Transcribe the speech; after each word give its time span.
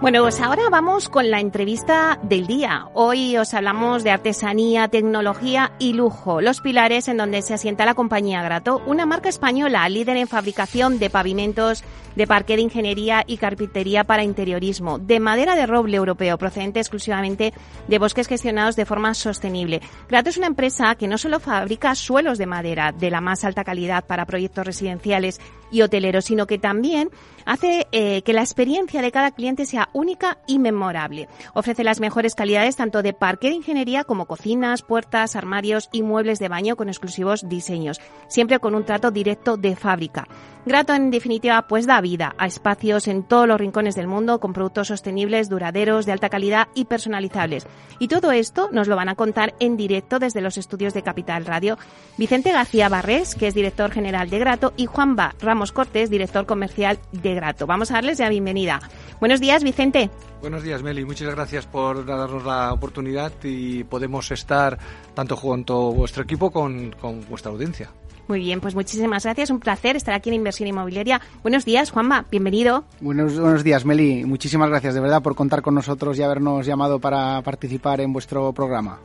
Bueno, 0.00 0.22
pues 0.22 0.40
ahora 0.40 0.68
vamos 0.70 1.08
con 1.08 1.30
la 1.30 1.40
entrevista 1.40 2.18
del 2.22 2.46
día. 2.46 2.88
Hoy 2.92 3.36
os 3.38 3.54
hablamos 3.54 4.04
de 4.04 4.10
artesanía, 4.10 4.88
tecnología 4.88 5.72
y 5.78 5.94
lujo, 5.94 6.42
los 6.42 6.60
pilares 6.60 7.08
en 7.08 7.16
donde 7.16 7.40
se 7.40 7.54
asienta 7.54 7.86
la 7.86 7.94
compañía 7.94 8.42
Grato, 8.42 8.82
una 8.86 9.06
marca 9.06 9.30
española 9.30 9.88
líder 9.88 10.16
en 10.16 10.28
fabricación 10.28 10.98
de 10.98 11.08
pavimentos, 11.08 11.84
de 12.16 12.26
parque 12.26 12.56
de 12.56 12.62
ingeniería 12.62 13.24
y 13.26 13.38
carpintería 13.38 14.04
para 14.04 14.24
interiorismo, 14.24 14.98
de 14.98 15.20
madera 15.20 15.56
de 15.56 15.66
roble 15.66 15.96
europeo 15.96 16.36
procedente 16.38 16.80
exclusivamente 16.80 17.54
de 17.88 17.98
bosques 17.98 18.28
gestionados 18.28 18.76
de 18.76 18.86
forma 18.86 19.14
sostenible. 19.14 19.80
Grato 20.08 20.28
es 20.28 20.36
una 20.36 20.48
empresa 20.48 20.96
que 20.96 21.08
no 21.08 21.18
solo 21.18 21.40
fabrica 21.40 21.94
suelos 21.94 22.36
de 22.36 22.46
madera 22.46 22.92
de 22.92 23.10
la 23.10 23.20
más 23.20 23.44
alta 23.44 23.64
calidad 23.64 24.04
para 24.04 24.26
proyectos 24.26 24.66
residenciales 24.66 25.40
y 25.70 25.82
hoteleros, 25.82 26.26
sino 26.26 26.46
que 26.46 26.58
también 26.58 27.10
hace 27.44 27.86
eh, 27.92 28.22
que 28.22 28.32
la 28.32 28.42
experiencia 28.42 29.02
de 29.02 29.12
cada 29.12 29.30
cliente 29.30 29.66
sea 29.66 29.88
única 29.92 30.38
y 30.46 30.58
memorable. 30.58 31.28
Ofrece 31.54 31.84
las 31.84 32.00
mejores 32.00 32.34
calidades 32.34 32.76
tanto 32.76 33.02
de 33.02 33.12
parque 33.12 33.48
de 33.48 33.54
ingeniería 33.54 34.04
como 34.04 34.26
cocinas, 34.26 34.82
puertas, 34.82 35.36
armarios 35.36 35.88
y 35.92 36.02
muebles 36.02 36.38
de 36.38 36.48
baño 36.48 36.76
con 36.76 36.88
exclusivos 36.88 37.48
diseños, 37.48 38.00
siempre 38.28 38.58
con 38.58 38.74
un 38.74 38.84
trato 38.84 39.10
directo 39.10 39.56
de 39.56 39.76
fábrica. 39.76 40.26
Grato, 40.66 40.94
en 40.94 41.10
definitiva, 41.10 41.60
pues 41.68 41.86
da 41.86 42.00
vida 42.00 42.34
a 42.38 42.46
espacios 42.46 43.06
en 43.06 43.22
todos 43.22 43.46
los 43.46 43.60
rincones 43.60 43.94
del 43.94 44.06
mundo 44.06 44.40
con 44.40 44.54
productos 44.54 44.88
sostenibles, 44.88 45.50
duraderos, 45.50 46.06
de 46.06 46.12
alta 46.12 46.30
calidad 46.30 46.68
y 46.74 46.86
personalizables. 46.86 47.66
Y 47.98 48.08
todo 48.08 48.32
esto 48.32 48.70
nos 48.72 48.88
lo 48.88 48.96
van 48.96 49.10
a 49.10 49.14
contar 49.14 49.54
en 49.60 49.76
directo 49.76 50.18
desde 50.18 50.40
los 50.40 50.56
estudios 50.56 50.94
de 50.94 51.02
Capital 51.02 51.44
Radio 51.44 51.76
Vicente 52.16 52.50
García 52.50 52.88
Barrés, 52.88 53.34
que 53.34 53.46
es 53.46 53.54
director 53.54 53.90
general 53.90 54.30
de 54.30 54.38
Grato, 54.38 54.72
y 54.74 54.86
Juan 54.86 55.16
Ba 55.16 55.34
Ramos 55.38 55.70
Cortés, 55.70 56.08
director 56.08 56.46
comercial 56.46 56.98
de 57.12 57.34
Grato. 57.34 57.66
Vamos 57.66 57.90
a 57.90 57.94
darles 57.94 58.18
la 58.18 58.30
bienvenida. 58.30 58.80
Buenos 59.20 59.40
días, 59.40 59.62
Vicente. 59.62 60.08
Buenos 60.40 60.62
días, 60.62 60.82
Meli. 60.82 61.04
Muchas 61.04 61.34
gracias 61.34 61.66
por 61.66 62.06
darnos 62.06 62.42
la 62.42 62.72
oportunidad 62.72 63.32
y 63.42 63.84
podemos 63.84 64.30
estar 64.30 64.78
tanto 65.12 65.36
junto 65.36 65.88
a 65.88 65.92
vuestro 65.92 66.22
equipo 66.22 66.50
con, 66.50 66.92
con 66.92 67.28
vuestra 67.28 67.52
audiencia. 67.52 67.90
Muy 68.26 68.38
bien, 68.38 68.60
pues 68.60 68.74
muchísimas 68.74 69.24
gracias. 69.24 69.50
Un 69.50 69.60
placer 69.60 69.96
estar 69.96 70.14
aquí 70.14 70.30
en 70.30 70.36
Inversión 70.36 70.68
Inmobiliaria. 70.68 71.20
Buenos 71.42 71.64
días, 71.64 71.90
Juanma. 71.90 72.26
Bienvenido. 72.30 72.84
Buenos, 73.00 73.38
buenos 73.38 73.64
días, 73.64 73.84
Meli. 73.84 74.24
Muchísimas 74.24 74.70
gracias 74.70 74.94
de 74.94 75.00
verdad 75.00 75.22
por 75.22 75.34
contar 75.34 75.62
con 75.62 75.74
nosotros 75.74 76.18
y 76.18 76.22
habernos 76.22 76.66
llamado 76.66 76.98
para 76.98 77.42
participar 77.42 78.00
en 78.00 78.12
vuestro 78.12 78.52
programa. 78.52 78.98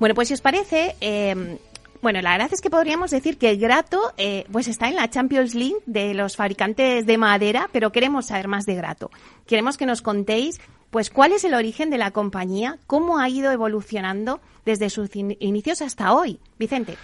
Bueno, 0.00 0.14
pues 0.14 0.28
si 0.28 0.34
os 0.34 0.40
parece, 0.40 0.96
eh, 1.00 1.58
bueno, 2.04 2.20
la 2.20 2.32
verdad 2.32 2.50
es 2.52 2.60
que 2.60 2.70
podríamos 2.70 3.10
decir 3.10 3.38
que 3.38 3.50
el 3.50 3.58
Grato 3.58 4.12
eh, 4.16 4.44
pues 4.50 4.68
está 4.68 4.88
en 4.88 4.96
la 4.96 5.08
Champions 5.08 5.54
League 5.54 5.76
de 5.86 6.14
los 6.14 6.36
fabricantes 6.36 7.06
de 7.06 7.18
madera, 7.18 7.68
pero 7.72 7.92
queremos 7.92 8.26
saber 8.26 8.48
más 8.48 8.66
de 8.66 8.74
Grato. 8.74 9.10
Queremos 9.46 9.76
que 9.76 9.86
nos 9.86 10.02
contéis 10.02 10.60
pues 10.90 11.10
cuál 11.10 11.32
es 11.32 11.44
el 11.44 11.54
origen 11.54 11.90
de 11.90 11.98
la 11.98 12.10
compañía, 12.12 12.78
cómo 12.86 13.18
ha 13.18 13.28
ido 13.28 13.50
evolucionando 13.50 14.40
desde 14.64 14.90
sus 14.90 15.10
inicios 15.16 15.82
hasta 15.82 16.12
hoy. 16.14 16.38
Vicente. 16.58 16.96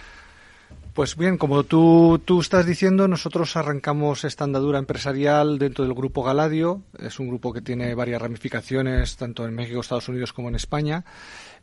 Pues 0.93 1.15
bien, 1.15 1.37
como 1.37 1.63
tú, 1.63 2.21
tú 2.25 2.41
estás 2.41 2.65
diciendo, 2.65 3.07
nosotros 3.07 3.55
arrancamos 3.55 4.25
esta 4.25 4.43
andadura 4.43 4.77
empresarial 4.77 5.57
dentro 5.57 5.85
del 5.85 5.93
grupo 5.93 6.21
Galadio. 6.21 6.81
Es 6.99 7.17
un 7.17 7.29
grupo 7.29 7.53
que 7.53 7.61
tiene 7.61 7.95
varias 7.95 8.21
ramificaciones, 8.21 9.15
tanto 9.15 9.45
en 9.45 9.55
México, 9.55 9.79
Estados 9.79 10.09
Unidos 10.09 10.33
como 10.33 10.49
en 10.49 10.55
España. 10.55 11.05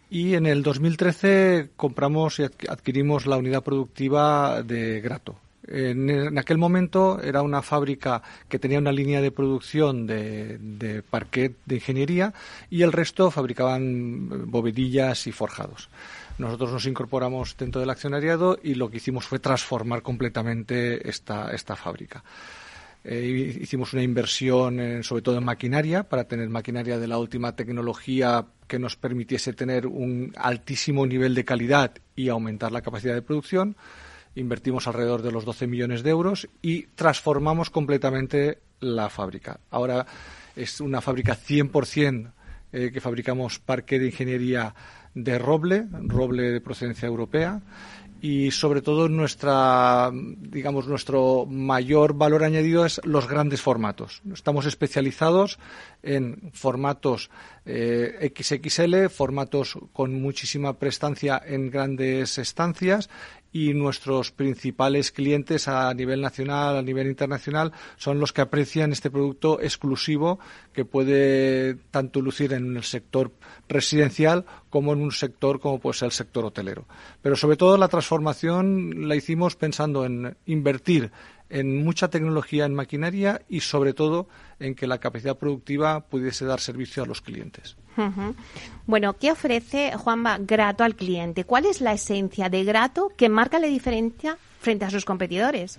Y 0.09 0.35
en 0.35 0.47
el 0.47 0.63
2013 0.63 1.73
compramos 1.77 2.39
y 2.39 2.45
adquirimos 2.45 3.27
la 3.27 3.37
unidad 3.37 3.63
productiva 3.63 4.63
de 4.63 5.03
Grato. 5.03 5.37
En, 5.67 6.39
aquel 6.39 6.57
momento 6.57 7.21
era 7.21 7.43
una 7.43 7.61
fábrica 7.61 8.23
que 8.49 8.59
tenía 8.59 8.79
una 8.79 8.93
línea 8.93 9.21
de 9.21 9.31
producción 9.31 10.07
de, 10.07 10.57
de 10.57 11.03
parquet 11.03 11.55
de 11.67 11.75
ingeniería 11.75 12.33
y 12.71 12.81
el 12.81 12.93
resto 12.93 13.31
fabricaban 13.31 14.51
bovedillas 14.51 15.27
y 15.27 15.33
forjados. 15.33 15.91
Nosotros 16.39 16.73
nos 16.73 16.87
incorporamos 16.87 17.57
dentro 17.57 17.81
del 17.81 17.91
accionariado 17.91 18.59
y 18.63 18.75
lo 18.75 18.91
que 18.91 18.99
hicimos 18.99 19.27
fue 19.27 19.41
transformar 19.41 20.03
completamente 20.03 21.09
esta, 21.09 21.51
esta 21.51 21.75
fábrica. 21.75 22.23
Eh, 23.05 23.57
hicimos 23.61 23.93
una 23.93 24.03
inversión 24.03 25.03
sobre 25.03 25.23
todo 25.23 25.39
en 25.39 25.45
maquinaria 25.45 26.09
para 26.09 26.25
tener 26.25 26.49
maquinaria 26.49 26.99
de 26.99 27.07
la 27.07 27.19
última 27.19 27.55
tecnología 27.55 28.47
que 28.67 28.79
nos 28.79 28.97
permitiese 28.97 29.53
tener 29.53 29.87
un 29.87 30.33
altísimo 30.37 31.07
nivel 31.07 31.35
de 31.35 31.45
calidad 31.45 31.93
y 32.15 32.29
aumentar 32.29 32.71
la 32.71 32.83
capacidad 32.83 33.15
de 33.15 33.23
producción. 33.23 33.77
Invertimos 34.35 34.87
alrededor 34.87 35.23
de 35.23 35.33
los 35.33 35.45
12 35.45 35.67
millones 35.67 36.03
de 36.03 36.11
euros 36.11 36.49
y 36.61 36.83
transformamos 36.95 37.71
completamente 37.71 38.59
la 38.81 39.09
fábrica. 39.09 39.59
Ahora 39.71 40.07
es 40.55 40.81
una 40.81 41.01
fábrica 41.01 41.37
100% 41.37 42.33
eh, 42.71 42.91
que 42.93 43.01
fabricamos 43.01 43.59
parque 43.59 43.99
de 43.99 44.07
ingeniería 44.07 44.75
de 45.25 45.39
roble, 45.39 45.87
roble 46.07 46.51
de 46.51 46.61
procedencia 46.61 47.07
europea 47.07 47.61
y 48.21 48.51
sobre 48.51 48.83
todo 48.83 49.09
nuestra 49.09 50.11
digamos 50.13 50.89
nuestro 50.89 51.47
mayor 51.47 52.15
valor 52.15 52.43
añadido 52.43 52.85
es 52.85 53.01
los 53.05 53.29
grandes 53.29 53.63
formatos. 53.63 54.23
Estamos 54.33 54.67
especializados 54.67 55.59
en 56.03 56.51
formatos 56.53 57.31
eh, 57.65 58.33
XXL, 58.37 59.09
formatos 59.09 59.79
con 59.93 60.21
muchísima 60.21 60.79
prestancia 60.79 61.41
en 61.45 61.71
grandes 61.71 62.39
estancias 62.39 63.09
y 63.53 63.73
nuestros 63.75 64.31
principales 64.31 65.11
clientes 65.11 65.69
a 65.69 65.93
nivel 65.95 66.21
nacional, 66.21 66.77
a 66.77 66.83
nivel 66.83 67.07
internacional, 67.07 67.73
son 67.97 68.21
los 68.21 68.33
que 68.33 68.43
aprecian 68.43 68.93
este 68.93 69.11
producto 69.11 69.61
exclusivo 69.61 70.39
que 70.73 70.85
puede 70.85 71.77
tanto 71.91 72.21
lucir 72.21 72.53
en 72.53 72.77
el 72.77 72.85
sector 72.85 73.33
residencial 73.69 74.45
como 74.71 74.93
en 74.93 75.01
un 75.01 75.13
sector 75.13 75.61
como 75.61 75.81
puede 75.81 75.99
ser 75.99 76.07
el 76.07 76.13
sector 76.13 76.45
hotelero. 76.45 76.87
Pero 77.23 77.37
sobre 77.37 77.57
todo 77.57 77.79
la 77.79 77.89
transformación 77.89 79.09
la 79.09 79.17
hicimos 79.17 79.57
pensando 79.57 80.05
en 80.05 80.37
invertir 80.47 81.11
en 81.51 81.83
mucha 81.83 82.09
tecnología 82.09 82.67
en 82.67 82.75
maquinaria 82.75 83.43
y 83.49 83.61
sobre 83.61 83.95
todo 83.95 84.29
en 84.61 84.75
que 84.75 84.87
la 84.87 84.99
capacidad 84.99 85.39
productiva 85.39 86.01
pudiese 86.01 86.45
dar 86.45 86.61
servicio 86.61 87.03
a 87.03 87.07
los 87.07 87.23
clientes. 87.23 87.77
Bueno, 88.87 89.15
¿qué 89.15 89.33
ofrece 89.33 89.93
Juanma 89.97 90.39
Grato 90.39 90.85
al 90.85 90.95
cliente? 90.95 91.45
¿Cuál 91.45 91.67
es 91.67 91.81
la 91.81 91.93
esencia 91.93 92.49
de 92.49 92.65
Grato 92.65 93.11
que 93.17 93.29
marca 93.29 93.59
la 93.59 93.67
diferencia 93.67 94.39
frente 94.61 94.85
a 94.85 94.91
sus 94.91 95.05
competidores? 95.05 95.79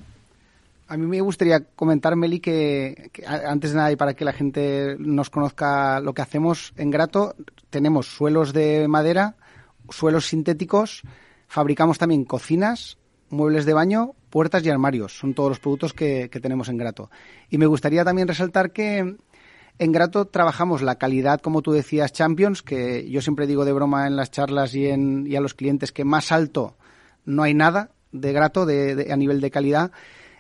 A 0.88 0.98
mí 0.98 1.06
me 1.06 1.22
gustaría 1.22 1.60
comentar, 1.76 2.16
Meli, 2.16 2.40
que, 2.40 3.12
antes 3.26 3.72
de 3.72 3.78
nada 3.78 3.92
y 3.92 3.96
para 3.96 4.16
que 4.16 4.26
la 4.26 4.34
gente 4.34 4.96
nos 4.98 5.30
conozca 5.30 6.00
lo 6.00 6.14
que 6.14 6.24
hacemos 6.24 6.74
en 6.78 6.90
Grato, 6.90 7.36
tenemos 7.70 8.08
suelos 8.08 8.54
de 8.54 8.88
madera, 8.88 9.36
suelos 9.90 10.26
sintéticos, 10.26 11.04
fabricamos 11.48 12.00
también 12.00 12.26
cocinas, 12.26 12.98
muebles 13.30 13.66
de 13.66 13.74
baño, 13.74 14.14
puertas 14.32 14.66
y 14.66 14.70
armarios. 14.70 15.18
Son 15.18 15.36
todos 15.36 15.50
los 15.50 15.60
productos 15.60 15.94
que 15.94 16.28
tenemos 16.42 16.70
en 16.70 16.78
Grato. 16.78 17.12
Y 17.52 17.60
me 17.60 17.68
gustaría 17.68 18.04
también 18.04 18.28
resaltar 18.28 18.72
que 18.72 19.16
en 19.80 19.94
Grato 19.94 20.26
trabajamos 20.26 20.82
la 20.82 20.96
calidad, 20.96 21.40
como 21.40 21.62
tú 21.62 21.72
decías, 21.72 22.12
Champions, 22.12 22.62
que 22.62 23.10
yo 23.10 23.22
siempre 23.22 23.48
digo 23.48 23.64
de 23.64 23.72
broma 23.72 24.08
en 24.08 24.18
las 24.18 24.30
charlas 24.30 24.76
y, 24.76 24.88
en, 24.88 25.26
y 25.26 25.38
a 25.38 25.42
los 25.42 25.54
clientes 25.54 25.94
que 25.94 26.04
más 26.04 26.34
alto 26.34 26.76
no 27.26 27.44
hay 27.44 27.54
nada 27.54 27.92
de 28.12 28.34
Grato 28.34 28.66
de, 28.66 29.08
a 29.12 29.16
nivel 29.16 29.40
de 29.40 29.52
calidad. 29.52 29.92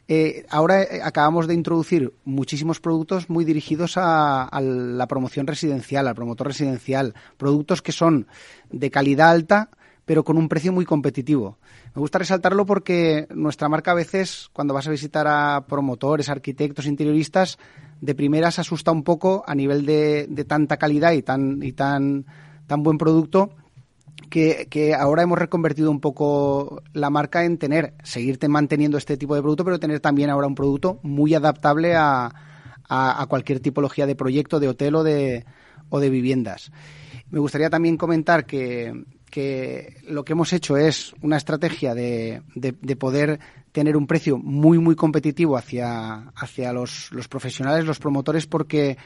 Eh, 0.09 0.45
ahora 0.49 0.81
eh, 0.81 1.01
acabamos 1.03 1.47
de 1.47 1.53
introducir 1.53 2.13
muchísimos 2.25 2.81
productos 2.81 3.29
muy 3.29 3.45
dirigidos 3.45 3.93
a, 3.95 4.49
la 4.61 5.07
promoción 5.07 5.47
residencial, 5.47 6.07
al 6.07 6.15
promotor 6.15 6.47
residencial, 6.47 7.13
productos 7.37 7.81
que 7.81 7.91
son 7.91 8.27
de 8.71 8.91
calidad 8.91 9.29
alta, 9.29 9.69
pero 10.09 10.23
con 10.23 10.39
un 10.39 10.49
precio 10.49 10.73
muy 10.73 10.85
competitivo. 10.85 11.59
Me 11.93 11.99
gusta 11.99 12.17
resaltarlo 12.17 12.65
porque 12.65 13.27
nuestra 13.29 13.69
marca 13.69 13.91
a 13.91 13.93
veces, 13.93 14.49
cuando 14.53 14.73
vas 14.73 14.87
a 14.87 14.89
visitar 14.89 15.27
a 15.27 15.67
promotores, 15.67 16.29
arquitectos, 16.29 16.87
interioristas, 16.87 17.59
de 18.01 18.15
primeras 18.15 18.57
asusta 18.57 18.91
un 18.91 19.03
poco 19.03 19.43
a 19.45 19.53
nivel 19.53 19.85
de, 19.85 20.27
tanta 20.47 20.77
calidad 20.77 21.11
y 21.11 21.21
tan, 21.21 22.25
buen 22.79 22.97
producto 22.97 23.51
que, 24.31 24.95
ahora 24.97 25.21
hemos 25.21 25.37
reconvertido 25.37 25.91
un 25.91 25.99
poco 25.99 26.81
la 26.93 27.11
marca 27.11 27.45
en 27.45 27.59
tener, 27.59 27.93
seguirte 28.03 28.47
manteniendo 28.47 28.97
este 28.97 29.15
tipo 29.15 29.35
de 29.35 29.43
producto, 29.43 29.63
pero 29.63 29.79
tener 29.79 29.99
también 29.99 30.31
ahora 30.31 30.47
un 30.47 30.55
producto 30.55 30.99
muy 31.03 31.35
adaptable 31.35 31.95
a, 31.95 32.33
cualquier 33.29 33.59
tipología 33.59 34.07
de 34.07 34.15
proyecto, 34.15 34.59
de 34.59 34.69
hotel 34.69 34.95
o 34.95 35.03
de 35.03 35.43
viviendas. 36.09 36.71
Me 37.29 37.37
gustaría 37.37 37.69
también 37.69 37.95
comentar 37.95 38.47
que, 38.47 39.03
que 39.29 39.97
lo 40.07 40.25
que 40.25 40.33
hemos 40.33 40.53
hecho 40.53 40.77
es 40.77 41.13
una 41.21 41.37
estrategia 41.37 41.93
de, 41.93 42.41
de, 42.55 42.95
poder 42.95 43.39
tener 43.71 43.95
un 43.95 44.07
precio 44.07 44.37
muy, 44.37 44.79
muy 44.79 44.95
competitivo 44.95 45.57
hacia, 45.57 46.29
hacia 46.35 46.73
los, 46.73 47.11
los, 47.11 47.27
profesionales, 47.27 47.85
los 47.85 47.99
promotores, 47.99 48.47
porque 48.47 48.97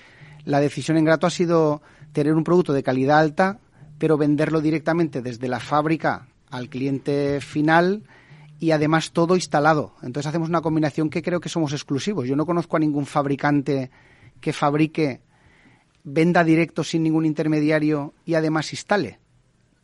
la 0.46 0.60
decisión 0.60 0.98
en 0.98 1.06
Grato 1.06 1.28
ha 1.28 1.30
sido 1.30 1.82
tener 2.14 2.34
un 2.34 2.44
producto 2.44 2.74
de 2.74 2.84
calidad 2.84 3.20
alta 3.20 3.60
pero 4.04 4.18
venderlo 4.18 4.60
directamente 4.60 5.22
desde 5.22 5.48
la 5.48 5.62
fábrica 5.62 6.28
al 6.50 6.68
cliente 6.68 7.40
final 7.40 8.04
y 8.60 8.72
además 8.72 9.12
todo 9.12 9.36
instalado. 9.36 9.96
Entonces 10.02 10.28
hacemos 10.28 10.50
una 10.50 10.60
combinación 10.60 11.10
que 11.10 11.22
creo 11.22 11.40
que 11.40 11.48
somos 11.48 11.72
exclusivos. 11.72 12.28
Yo 12.28 12.36
no 12.36 12.46
conozco 12.46 12.76
a 12.76 12.82
ningún 12.82 13.06
fabricante 13.06 13.92
que 14.42 14.52
fabrique, 14.52 15.22
venda 16.04 16.44
directo 16.44 16.84
sin 16.84 17.04
ningún 17.04 17.26
intermediario 17.26 18.14
y 18.26 18.34
además 18.34 18.74
instale. 18.74 19.20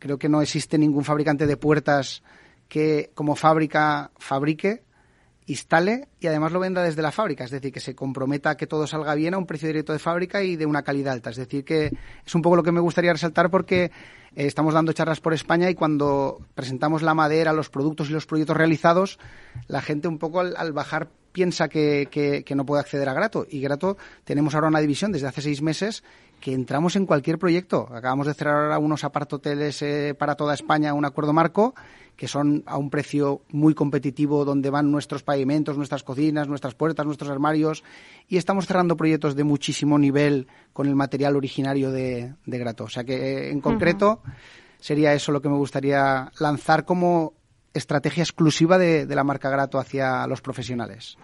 Creo 0.00 0.18
que 0.18 0.28
no 0.28 0.42
existe 0.42 0.78
ningún 0.78 1.04
fabricante 1.04 1.46
de 1.46 1.56
puertas 1.56 2.24
que 2.68 3.12
como 3.14 3.36
fábrica 3.36 4.10
fabrique 4.18 4.82
instale 5.46 6.08
y 6.20 6.28
además 6.28 6.52
lo 6.52 6.60
venda 6.60 6.82
desde 6.82 7.02
la 7.02 7.10
fábrica, 7.10 7.44
es 7.44 7.50
decir, 7.50 7.72
que 7.72 7.80
se 7.80 7.94
comprometa 7.94 8.50
a 8.50 8.56
que 8.56 8.66
todo 8.66 8.86
salga 8.86 9.14
bien 9.14 9.34
a 9.34 9.38
un 9.38 9.46
precio 9.46 9.66
directo 9.68 9.92
de 9.92 9.98
fábrica 9.98 10.42
y 10.42 10.56
de 10.56 10.66
una 10.66 10.82
calidad 10.82 11.12
alta. 11.12 11.30
Es 11.30 11.36
decir, 11.36 11.64
que 11.64 11.90
es 12.24 12.34
un 12.34 12.42
poco 12.42 12.56
lo 12.56 12.62
que 12.62 12.72
me 12.72 12.80
gustaría 12.80 13.12
resaltar 13.12 13.50
porque 13.50 13.84
eh, 13.84 13.90
estamos 14.34 14.74
dando 14.74 14.92
charlas 14.92 15.20
por 15.20 15.34
España 15.34 15.68
y 15.68 15.74
cuando 15.74 16.38
presentamos 16.54 17.02
la 17.02 17.14
madera, 17.14 17.52
los 17.52 17.68
productos 17.68 18.10
y 18.10 18.12
los 18.12 18.26
proyectos 18.26 18.56
realizados, 18.56 19.18
la 19.66 19.82
gente 19.82 20.08
un 20.08 20.18
poco 20.18 20.40
al, 20.40 20.72
bajar 20.72 21.08
piensa 21.32 21.68
que, 21.68 22.08
que, 22.10 22.54
no 22.54 22.64
puede 22.64 22.80
acceder 22.80 23.08
a 23.08 23.14
Grato. 23.14 23.46
Y 23.48 23.60
Grato 23.60 23.96
tenemos 24.24 24.54
ahora 24.54 24.68
una 24.68 24.80
división 24.80 25.12
desde 25.12 25.26
hace 25.26 25.42
seis 25.42 25.62
meses 25.62 26.04
que 26.40 26.52
entramos 26.52 26.96
en 26.96 27.06
cualquier 27.06 27.38
proyecto. 27.38 27.88
Acabamos 27.92 28.26
de 28.26 28.34
cerrar 28.34 28.64
ahora 28.64 28.78
unos 28.78 29.04
apartoteles 29.04 29.82
eh, 29.82 30.14
para 30.18 30.34
toda 30.34 30.54
España, 30.54 30.94
un 30.94 31.04
acuerdo 31.04 31.32
marco, 31.32 31.74
que 32.16 32.28
son 32.28 32.62
a 32.66 32.76
un 32.76 32.90
precio 32.90 33.42
muy 33.50 33.74
competitivo, 33.74 34.44
donde 34.44 34.70
van 34.70 34.90
nuestros 34.90 35.22
pavimentos, 35.22 35.76
nuestras 35.76 36.02
cocinas, 36.02 36.48
nuestras 36.48 36.74
puertas, 36.74 37.06
nuestros 37.06 37.30
armarios, 37.30 37.84
y 38.28 38.36
estamos 38.36 38.66
cerrando 38.66 38.96
proyectos 38.96 39.36
de 39.36 39.44
muchísimo 39.44 39.98
nivel 39.98 40.48
con 40.72 40.88
el 40.88 40.96
material 40.96 41.36
originario 41.36 41.90
de, 41.90 42.34
Grato. 42.46 42.84
O 42.84 42.88
sea 42.88 43.04
que, 43.04 43.14
eh, 43.14 43.50
en 43.50 43.60
concreto, 43.60 44.22
sería 44.78 45.14
eso 45.14 45.32
lo 45.32 45.40
que 45.40 45.48
me 45.48 45.56
gustaría 45.56 46.30
lanzar 46.38 46.84
como 46.84 47.34
estrategia 47.74 48.22
exclusiva 48.22 48.78
de, 48.78 49.06
la 49.06 49.24
marca 49.24 49.50
Grato 49.50 49.78
hacia 49.78 50.26
los 50.26 50.40
profesionales. 50.40 51.16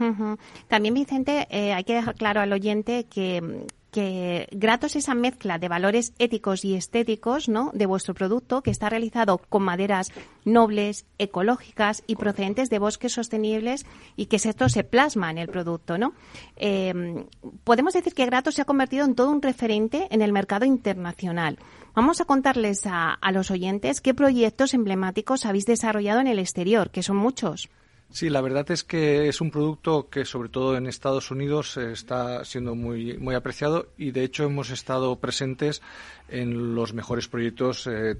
También, 0.68 0.94
Vicente, 0.94 1.46
eh, 1.50 1.72
hay 1.72 1.84
que 1.84 1.94
dejar 1.94 2.14
claro 2.14 2.40
al 2.40 2.52
oyente 2.52 3.04
que 3.04 3.66
que 3.96 4.46
grato 4.50 4.84
es 4.84 4.96
esa 4.96 5.14
mezcla 5.14 5.58
de 5.58 5.70
valores 5.70 6.12
éticos 6.18 6.66
y 6.66 6.74
estéticos 6.74 7.48
¿no? 7.48 7.70
de 7.72 7.86
vuestro 7.86 8.12
producto 8.12 8.60
que 8.60 8.70
está 8.70 8.90
realizado 8.90 9.38
con 9.38 9.62
maderas 9.62 10.12
nobles, 10.44 11.06
ecológicas 11.16 12.02
y 12.06 12.16
procedentes 12.16 12.68
de 12.68 12.78
bosques 12.78 13.14
sostenibles 13.14 13.86
y 14.14 14.26
que 14.26 14.36
esto 14.36 14.68
se 14.68 14.84
plasma 14.84 15.30
en 15.30 15.38
el 15.38 15.48
producto. 15.48 15.96
¿no? 15.96 16.12
Em, 16.56 17.24
podemos 17.64 17.94
decir 17.94 18.12
que 18.12 18.26
Grato 18.26 18.52
se 18.52 18.60
ha 18.60 18.66
convertido 18.66 19.06
en 19.06 19.14
todo 19.14 19.30
un 19.30 19.40
referente 19.40 20.08
en 20.10 20.20
el 20.20 20.30
mercado 20.30 20.66
internacional. 20.66 21.58
Vamos 21.96 22.20
a 22.20 22.26
contarles 22.26 22.86
a, 22.86 23.14
a 23.14 23.32
los 23.32 23.50
oyentes 23.50 24.02
qué 24.02 24.12
proyectos 24.12 24.74
emblemáticos 24.74 25.46
habéis 25.46 25.64
desarrollado 25.64 26.20
en 26.20 26.26
el 26.26 26.38
exterior, 26.38 26.90
que 26.90 27.02
son 27.02 27.16
muchos. 27.16 27.70
Sí, 28.10 28.28
la 28.28 28.40
verdad 28.40 28.70
es 28.70 28.84
que 28.84 29.28
es 29.28 29.40
un 29.40 29.50
producto 29.50 30.08
que 30.08 30.26
sobre 30.26 30.50
todo 30.50 30.76
en 30.76 30.86
Estados 30.86 31.30
Unidos 31.30 31.76
está 31.78 32.44
siendo 32.44 32.74
muy, 32.74 33.16
muy 33.18 33.34
apreciado 33.34 33.88
y 33.96 34.10
de 34.10 34.24
hecho 34.24 34.44
hemos 34.44 34.70
estado 34.70 35.16
presentes 35.16 35.82
en 36.28 36.74
los 36.74 36.92
mejores 36.92 37.28
proyectos 37.28 37.86
eh, 37.86 38.16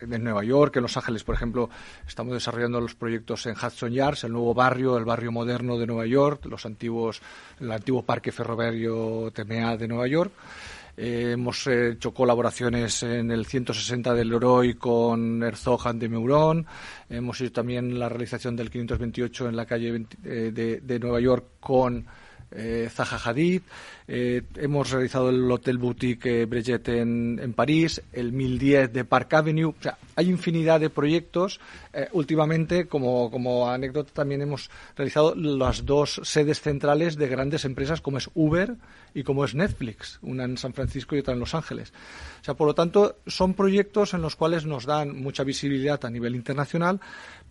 en 0.00 0.24
Nueva 0.24 0.44
York, 0.44 0.76
en 0.76 0.82
Los 0.82 0.96
Ángeles, 0.96 1.22
por 1.22 1.34
ejemplo, 1.34 1.70
estamos 2.06 2.34
desarrollando 2.34 2.80
los 2.80 2.94
proyectos 2.94 3.46
en 3.46 3.54
Hudson 3.54 3.92
Yards, 3.92 4.24
el 4.24 4.32
nuevo 4.32 4.52
barrio, 4.52 4.98
el 4.98 5.04
barrio 5.04 5.32
moderno 5.32 5.78
de 5.78 5.86
Nueva 5.86 6.06
York, 6.06 6.44
los 6.46 6.66
antiguos, 6.66 7.22
el 7.60 7.70
antiguo 7.70 8.02
parque 8.02 8.32
ferroviario 8.32 9.30
TMA 9.32 9.76
de 9.76 9.88
Nueva 9.88 10.08
York. 10.08 10.32
Eh, 10.96 11.32
hemos 11.32 11.66
hecho 11.66 12.14
colaboraciones 12.14 13.02
en 13.02 13.30
el 13.30 13.44
160 13.44 14.14
del 14.14 14.30
Leroy 14.30 14.74
con 14.74 15.42
Herzog 15.42 15.94
de 15.94 16.08
Meuron. 16.08 16.66
Hemos 17.10 17.40
hecho 17.40 17.52
también 17.52 17.98
la 17.98 18.08
realización 18.08 18.56
del 18.56 18.70
528 18.70 19.48
en 19.48 19.56
la 19.56 19.66
calle 19.66 20.06
eh, 20.24 20.50
de, 20.52 20.80
de 20.80 20.98
Nueva 20.98 21.20
York 21.20 21.44
con 21.60 22.06
eh, 22.50 22.88
Zaha 22.90 23.18
Hadid, 23.24 23.62
eh, 24.08 24.42
hemos 24.56 24.90
realizado 24.90 25.30
el 25.30 25.50
Hotel 25.50 25.78
Boutique 25.78 26.42
eh, 26.42 26.74
en, 26.86 27.40
en, 27.42 27.52
París, 27.54 28.00
el 28.12 28.32
1010 28.32 28.92
de 28.92 29.04
Park 29.04 29.34
Avenue. 29.34 29.70
O 29.70 29.82
sea, 29.82 29.98
hay 30.14 30.28
infinidad 30.28 30.78
de 30.78 30.90
proyectos. 30.90 31.60
Eh, 31.92 32.08
últimamente, 32.12 32.86
como, 32.86 33.30
como 33.30 33.68
anécdota, 33.68 34.12
también 34.12 34.42
hemos 34.42 34.70
realizado 34.96 35.34
las 35.34 35.84
dos 35.84 36.20
sedes 36.22 36.60
centrales 36.60 37.16
de 37.16 37.28
grandes 37.28 37.64
empresas 37.64 38.00
como 38.00 38.18
es 38.18 38.30
Uber 38.34 38.76
y 39.12 39.24
como 39.24 39.44
es 39.44 39.54
Netflix, 39.54 40.18
una 40.22 40.44
en 40.44 40.56
San 40.56 40.72
Francisco 40.72 41.16
y 41.16 41.20
otra 41.20 41.34
en 41.34 41.40
Los 41.40 41.54
Ángeles. 41.54 41.92
O 42.42 42.44
sea, 42.44 42.54
por 42.54 42.68
lo 42.68 42.74
tanto, 42.74 43.16
son 43.26 43.54
proyectos 43.54 44.14
en 44.14 44.22
los 44.22 44.36
cuales 44.36 44.66
nos 44.66 44.86
dan 44.86 45.20
mucha 45.20 45.42
visibilidad 45.42 46.04
a 46.04 46.10
nivel 46.10 46.36
internacional, 46.36 47.00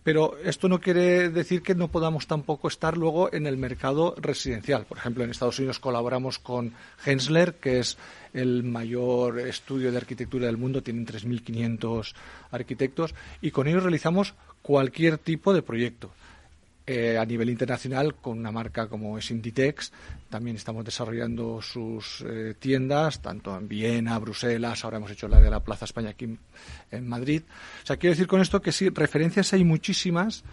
pero 0.06 0.38
esto 0.44 0.68
no 0.68 0.80
quiere 0.80 1.30
decir 1.30 1.62
que 1.62 1.74
no 1.74 1.88
podamos 1.88 2.28
tampoco 2.28 2.68
estar 2.68 2.96
luego 2.96 3.34
en 3.34 3.44
el 3.44 3.56
mercado 3.56 4.14
residencial. 4.16 4.86
Por 4.86 4.98
ejemplo, 4.98 5.24
en 5.24 5.30
Estados 5.30 5.58
Unidos 5.58 5.80
colaboramos 5.80 6.38
con 6.38 6.74
Hensler, 7.04 7.54
que 7.54 7.80
es 7.80 7.98
el 8.32 8.62
mayor 8.62 9.40
estudio 9.40 9.90
de 9.90 9.96
arquitectura 9.96 10.46
del 10.46 10.58
mundo, 10.58 10.80
tienen 10.80 11.08
3.500 11.08 12.14
arquitectos, 12.52 13.16
y 13.40 13.50
con 13.50 13.66
ellos 13.66 13.82
realizamos 13.82 14.34
cualquier 14.62 15.18
tipo 15.18 15.52
de 15.52 15.62
proyecto. 15.62 16.12
Eh, 16.88 17.18
a 17.18 17.24
nivel 17.24 17.50
internacional, 17.50 18.14
con 18.14 18.38
una 18.38 18.52
marca 18.52 18.86
como 18.86 19.18
es 19.18 19.32
Inditex, 19.32 19.90
también 20.30 20.54
estamos 20.54 20.84
desarrollando 20.84 21.60
sus 21.60 22.24
eh, 22.24 22.54
tiendas, 22.56 23.20
tanto 23.20 23.58
en 23.58 23.66
Viena, 23.66 24.16
Bruselas, 24.20 24.84
ahora 24.84 24.98
hemos 24.98 25.10
hecho 25.10 25.26
la 25.26 25.40
de 25.40 25.50
la 25.50 25.64
Plaza 25.64 25.84
España 25.84 26.10
aquí 26.10 26.38
en 26.92 27.08
Madrid. 27.08 27.42
O 27.82 27.86
sea, 27.86 27.96
quiero 27.96 28.12
decir 28.12 28.28
con 28.28 28.40
esto 28.40 28.62
que 28.62 28.70
sí, 28.70 28.88
referencias 28.90 29.52
hay 29.52 29.64
muchísimas. 29.64 30.44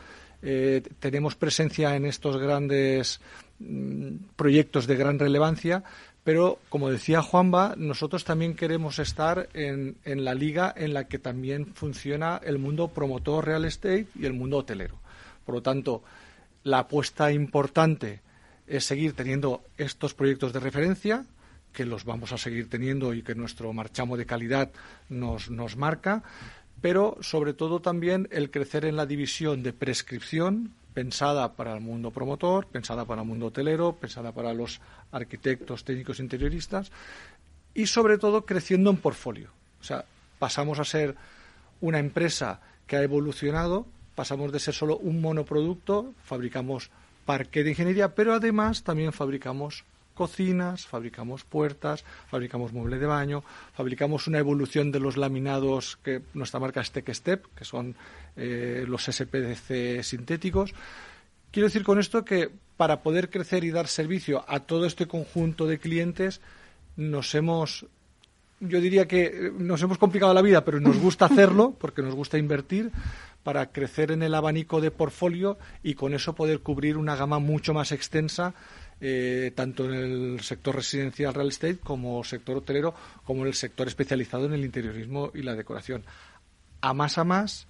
Eh, 0.41 0.81
tenemos 0.99 1.35
presencia 1.35 1.95
en 1.95 2.07
estos 2.07 2.37
grandes 2.37 3.21
mm, 3.59 4.15
proyectos 4.35 4.87
de 4.87 4.95
gran 4.95 5.19
relevancia, 5.19 5.83
pero 6.23 6.57
como 6.69 6.89
decía 6.89 7.21
Juanba, 7.21 7.75
nosotros 7.77 8.23
también 8.23 8.55
queremos 8.55 8.97
estar 8.97 9.49
en, 9.53 9.97
en 10.03 10.25
la 10.25 10.33
liga 10.33 10.73
en 10.75 10.95
la 10.95 11.07
que 11.07 11.19
también 11.19 11.75
funciona 11.75 12.41
el 12.43 12.57
mundo 12.57 12.87
promotor 12.87 13.45
real 13.45 13.65
estate 13.65 14.07
y 14.19 14.25
el 14.25 14.33
mundo 14.33 14.57
hotelero. 14.57 14.97
Por 15.45 15.55
lo 15.55 15.61
tanto, 15.61 16.03
la 16.63 16.79
apuesta 16.79 17.31
importante 17.31 18.21
es 18.67 18.85
seguir 18.85 19.13
teniendo 19.13 19.63
estos 19.77 20.13
proyectos 20.13 20.53
de 20.53 20.59
referencia, 20.59 21.25
que 21.73 21.85
los 21.85 22.05
vamos 22.05 22.31
a 22.31 22.37
seguir 22.37 22.69
teniendo 22.69 23.13
y 23.13 23.23
que 23.23 23.35
nuestro 23.35 23.73
marchamo 23.73 24.15
de 24.15 24.25
calidad 24.25 24.71
nos, 25.09 25.49
marca, 25.75 26.23
pero 26.81 27.17
sobre 27.21 27.53
todo 27.53 27.81
también 27.81 28.27
el 28.31 28.51
crecer 28.51 28.85
en 28.85 28.95
la 28.95 29.05
división 29.05 29.63
de 29.63 29.73
prescripción 29.73 30.73
pensada 30.93 31.53
para 31.53 31.73
el 31.73 31.81
mundo 31.81 32.11
promotor, 32.11 32.67
pensada 32.67 33.05
para 33.05 33.23
el 33.23 33.27
mundo 33.27 33.47
hotelero, 33.47 33.93
pensada 33.95 34.31
para 34.31 34.53
los 34.53 34.79
arquitectos, 35.11 35.83
técnicos 35.83 36.19
interioristas 36.19 36.91
y 37.73 37.87
sobre 37.87 38.19
todo 38.19 38.45
creciendo 38.45 38.91
en 38.91 38.97
portfolio. 38.97 39.49
O 39.81 39.83
sea, 39.83 40.05
pasamos 40.37 40.79
a 40.79 40.85
ser 40.85 41.15
una 41.81 41.99
empresa 41.99 42.61
que 42.85 42.95
ha 42.95 43.01
evolucionado 43.01 43.87
pasamos 44.15 44.51
de 44.51 44.59
ser 44.59 44.73
solo 44.73 44.97
un 44.97 45.21
monoproducto, 45.21 46.13
fabricamos 46.23 46.91
parque 47.25 47.63
de 47.63 47.71
ingeniería, 47.71 48.15
pero 48.15 48.33
además 48.33 48.83
también 48.83 49.13
fabricamos 49.13 49.85
cocinas, 50.13 50.85
fabricamos 50.85 51.43
puertas, 51.43 52.03
fabricamos 52.29 52.71
mueble 52.71 52.99
de 52.99 53.07
baño, 53.07 53.43
fabricamos 53.73 54.27
una 54.27 54.39
evolución 54.39 54.91
de 54.91 54.99
los 54.99 55.17
laminados 55.17 55.97
que 56.03 56.21
nuestra 56.33 56.59
marca 56.59 56.81
es 56.81 56.91
Tech 56.91 57.11
Step, 57.11 57.45
que 57.55 57.65
son 57.65 57.95
eh, 58.35 58.85
los 58.87 59.05
SPDC 59.05 60.03
sintéticos, 60.03 60.73
Quiero 61.53 61.67
decir 61.67 61.83
con 61.83 61.99
esto 61.99 62.25
que 62.25 62.49
para 62.77 63.03
poder 63.03 63.29
crecer 63.29 63.63
y 63.63 63.69
dar 63.69 63.87
servicio 63.87 64.43
a 64.47 64.61
todo 64.61 64.87
este 64.87 65.05
conjunto 65.05 65.67
de 65.67 65.77
clientes, 65.77 66.41
nos 66.97 67.35
hemos 67.35 67.85
yo 68.59 68.81
diría 68.81 69.07
que 69.07 69.51
nos 69.55 69.79
hemos 69.83 69.99
complicado 69.99 70.33
la 70.33 70.41
vida, 70.41 70.65
pero 70.65 70.79
nos 70.79 70.97
gusta 70.97 71.25
hacerlo 71.25 71.75
porque 71.79 72.01
nos 72.01 72.15
gusta 72.15 72.39
invertir 72.39 72.91
para 73.43 73.71
crecer 73.71 74.11
en 74.11 74.23
el 74.23 74.33
abanico 74.33 74.81
de 74.81 74.91
portfolio 74.91 75.57
y 75.83 75.93
con 75.93 76.13
eso 76.13 76.33
poder 76.33 76.61
cubrir 76.61 76.97
una 76.97 77.15
gama 77.15 77.39
mucho 77.39 77.73
más 77.73 77.91
extensa 77.91 78.53
eh, 79.05 79.51
tanto 79.53 79.83
en 79.85 79.93
el 79.93 80.39
sector 80.41 80.75
residencial 80.75 81.33
real 81.33 81.49
estate 81.49 81.77
como 81.77 82.23
sector 82.23 82.57
hotelero 82.57 82.93
como 83.25 83.41
en 83.41 83.47
el 83.47 83.53
sector 83.53 83.87
especializado 83.87 84.45
en 84.45 84.53
el 84.53 84.63
interiorismo 84.63 85.29
y 85.33 85.41
la 85.41 85.55
decoración. 85.55 86.05
A 86.79 86.93
más 86.93 87.17
a 87.17 87.25
más, 87.25 87.67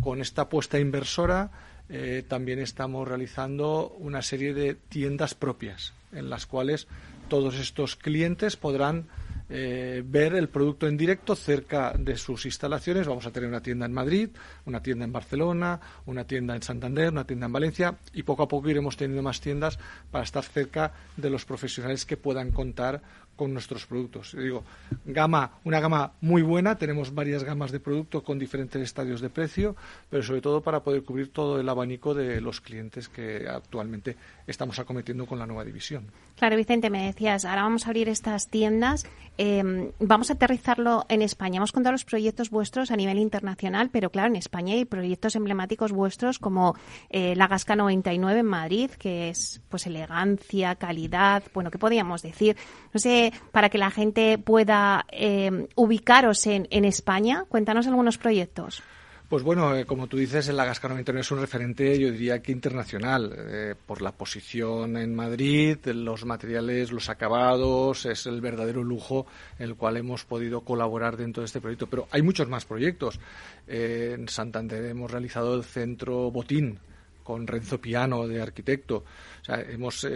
con 0.00 0.20
esta 0.20 0.42
apuesta 0.42 0.78
inversora, 0.78 1.50
eh, 1.88 2.24
también 2.26 2.60
estamos 2.60 3.08
realizando 3.08 3.88
una 3.98 4.22
serie 4.22 4.54
de 4.54 4.74
tiendas 4.74 5.34
propias 5.34 5.94
en 6.12 6.30
las 6.30 6.46
cuales 6.46 6.86
todos 7.28 7.56
estos 7.56 7.96
clientes 7.96 8.56
podrán 8.56 9.06
eh, 9.48 10.02
ver 10.04 10.34
el 10.34 10.48
producto 10.48 10.88
en 10.88 10.96
directo 10.96 11.36
cerca 11.36 11.92
de 11.96 12.16
sus 12.16 12.46
instalaciones. 12.46 13.06
Vamos 13.06 13.26
a 13.26 13.30
tener 13.30 13.48
una 13.48 13.62
tienda 13.62 13.86
en 13.86 13.92
Madrid, 13.92 14.30
una 14.64 14.82
tienda 14.82 15.04
en 15.04 15.12
Barcelona, 15.12 15.80
una 16.06 16.24
tienda 16.24 16.56
en 16.56 16.62
Santander, 16.62 17.12
una 17.12 17.26
tienda 17.26 17.46
en 17.46 17.52
Valencia 17.52 17.96
y 18.12 18.22
poco 18.22 18.42
a 18.42 18.48
poco 18.48 18.68
iremos 18.68 18.96
teniendo 18.96 19.22
más 19.22 19.40
tiendas 19.40 19.78
para 20.10 20.24
estar 20.24 20.44
cerca 20.44 20.92
de 21.16 21.30
los 21.30 21.44
profesionales 21.44 22.04
que 22.04 22.16
puedan 22.16 22.50
contar 22.50 23.02
con 23.36 23.52
nuestros 23.52 23.86
productos. 23.86 24.34
digo, 24.36 24.64
gama, 25.04 25.58
una 25.64 25.80
gama 25.80 26.12
muy 26.20 26.42
buena, 26.42 26.76
tenemos 26.76 27.14
varias 27.14 27.44
gamas 27.44 27.70
de 27.70 27.80
producto 27.80 28.24
con 28.24 28.38
diferentes 28.38 28.80
estadios 28.82 29.20
de 29.20 29.30
precio, 29.30 29.76
pero 30.10 30.22
sobre 30.22 30.40
todo 30.40 30.62
para 30.62 30.80
poder 30.80 31.04
cubrir 31.04 31.32
todo 31.32 31.60
el 31.60 31.68
abanico 31.68 32.14
de 32.14 32.40
los 32.40 32.60
clientes 32.60 33.08
que 33.08 33.46
actualmente 33.48 34.16
estamos 34.46 34.78
acometiendo 34.78 35.26
con 35.26 35.38
la 35.38 35.46
nueva 35.46 35.64
división. 35.64 36.06
Claro, 36.36 36.56
Vicente, 36.56 36.90
me 36.90 37.06
decías, 37.06 37.44
ahora 37.44 37.62
vamos 37.62 37.86
a 37.86 37.90
abrir 37.90 38.08
estas 38.08 38.48
tiendas, 38.48 39.06
em, 39.38 39.90
vamos 39.98 40.30
a 40.30 40.34
aterrizarlo 40.34 41.06
en 41.08 41.22
España. 41.22 41.56
Hemos 41.56 41.72
contado 41.72 41.92
los 41.92 42.04
proyectos 42.04 42.50
vuestros 42.50 42.90
a 42.90 42.96
nivel 42.96 43.18
internacional, 43.18 43.88
pero 43.90 44.10
claro, 44.10 44.28
en 44.28 44.36
España 44.36 44.74
hay 44.74 44.84
proyectos 44.84 45.34
emblemáticos 45.34 45.92
vuestros 45.92 46.38
como 46.38 46.76
eh, 47.10 47.34
la 47.36 47.48
Gasca 47.48 47.74
99 47.74 48.40
en 48.40 48.46
Madrid, 48.46 48.90
que 48.90 49.30
es 49.30 49.62
pues 49.68 49.86
elegancia, 49.86 50.74
calidad, 50.74 51.42
bueno, 51.54 51.70
¿qué 51.70 51.78
podríamos 51.78 52.22
decir? 52.22 52.56
No 52.92 53.00
sé, 53.00 53.25
para 53.52 53.68
que 53.68 53.78
la 53.78 53.90
gente 53.90 54.38
pueda 54.38 55.06
eh, 55.10 55.68
ubicaros 55.74 56.46
en, 56.46 56.66
en 56.70 56.84
España? 56.84 57.44
Cuéntanos 57.48 57.86
algunos 57.86 58.18
proyectos. 58.18 58.82
Pues 59.28 59.42
bueno, 59.42 59.74
eh, 59.74 59.84
como 59.84 60.06
tú 60.06 60.18
dices, 60.18 60.46
el 60.46 60.56
Lagasca 60.56 60.86
99 60.86 61.20
es 61.20 61.30
un 61.32 61.40
referente, 61.40 61.98
yo 61.98 62.12
diría 62.12 62.40
que 62.40 62.52
internacional, 62.52 63.34
eh, 63.36 63.74
por 63.84 64.00
la 64.00 64.12
posición 64.12 64.96
en 64.96 65.16
Madrid, 65.16 65.78
los 65.86 66.24
materiales, 66.24 66.92
los 66.92 67.08
acabados, 67.08 68.06
es 68.06 68.26
el 68.26 68.40
verdadero 68.40 68.84
lujo 68.84 69.26
en 69.58 69.70
el 69.70 69.74
cual 69.74 69.96
hemos 69.96 70.24
podido 70.24 70.60
colaborar 70.60 71.16
dentro 71.16 71.40
de 71.40 71.46
este 71.46 71.60
proyecto. 71.60 71.88
Pero 71.88 72.06
hay 72.12 72.22
muchos 72.22 72.48
más 72.48 72.66
proyectos. 72.66 73.18
en 73.66 74.28
Santander 74.28 74.84
hemos 74.84 75.10
realizado 75.10 75.56
el 75.56 75.64
centro 75.64 76.30
Botín 76.30 76.78
con 77.26 77.46
Renzo 77.46 77.80
Piano 77.80 78.28
de 78.28 78.40
arquitecto. 78.40 79.04
O 79.42 79.44
sea, 79.44 79.60
hemos 79.60 80.06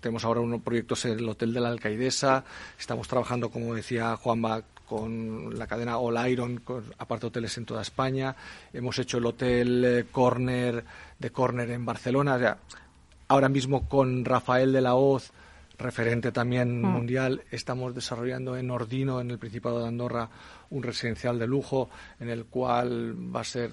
tenemos 0.00 0.24
ahora 0.24 0.40
unos 0.40 0.62
proyectos 0.62 1.04
en 1.06 1.18
el 1.18 1.28
Hotel 1.28 1.52
de 1.52 1.60
la 1.60 1.68
Alcaidesa, 1.68 2.44
estamos 2.78 3.08
trabajando, 3.08 3.50
como 3.50 3.74
decía 3.74 4.16
Juanma, 4.16 4.62
con 4.86 5.58
la 5.58 5.66
cadena 5.66 5.98
All 5.98 6.30
Iron, 6.30 6.58
con, 6.58 6.84
aparte 6.98 7.26
hoteles 7.26 7.56
en 7.58 7.66
toda 7.66 7.82
España, 7.82 8.34
hemos 8.72 8.98
hecho 8.98 9.18
el 9.18 9.26
Hotel 9.26 9.84
eh, 9.84 10.06
Corner 10.10 10.84
de 11.18 11.30
Corner 11.30 11.70
en 11.70 11.84
Barcelona, 11.84 12.58
ahora 13.28 13.48
mismo 13.48 13.88
con 13.88 14.24
Rafael 14.24 14.72
de 14.72 14.80
la 14.80 14.94
Hoz, 14.94 15.32
referente 15.78 16.32
también 16.32 16.80
mm. 16.80 16.86
mundial, 16.86 17.42
estamos 17.50 17.94
desarrollando 17.94 18.56
en 18.56 18.70
Ordino, 18.70 19.20
en 19.20 19.30
el 19.30 19.38
Principado 19.38 19.80
de 19.80 19.88
Andorra, 19.88 20.30
un 20.70 20.82
residencial 20.82 21.38
de 21.38 21.46
lujo 21.46 21.90
en 22.18 22.30
el 22.30 22.46
cual 22.46 23.14
va 23.34 23.40
a 23.40 23.44
ser 23.44 23.72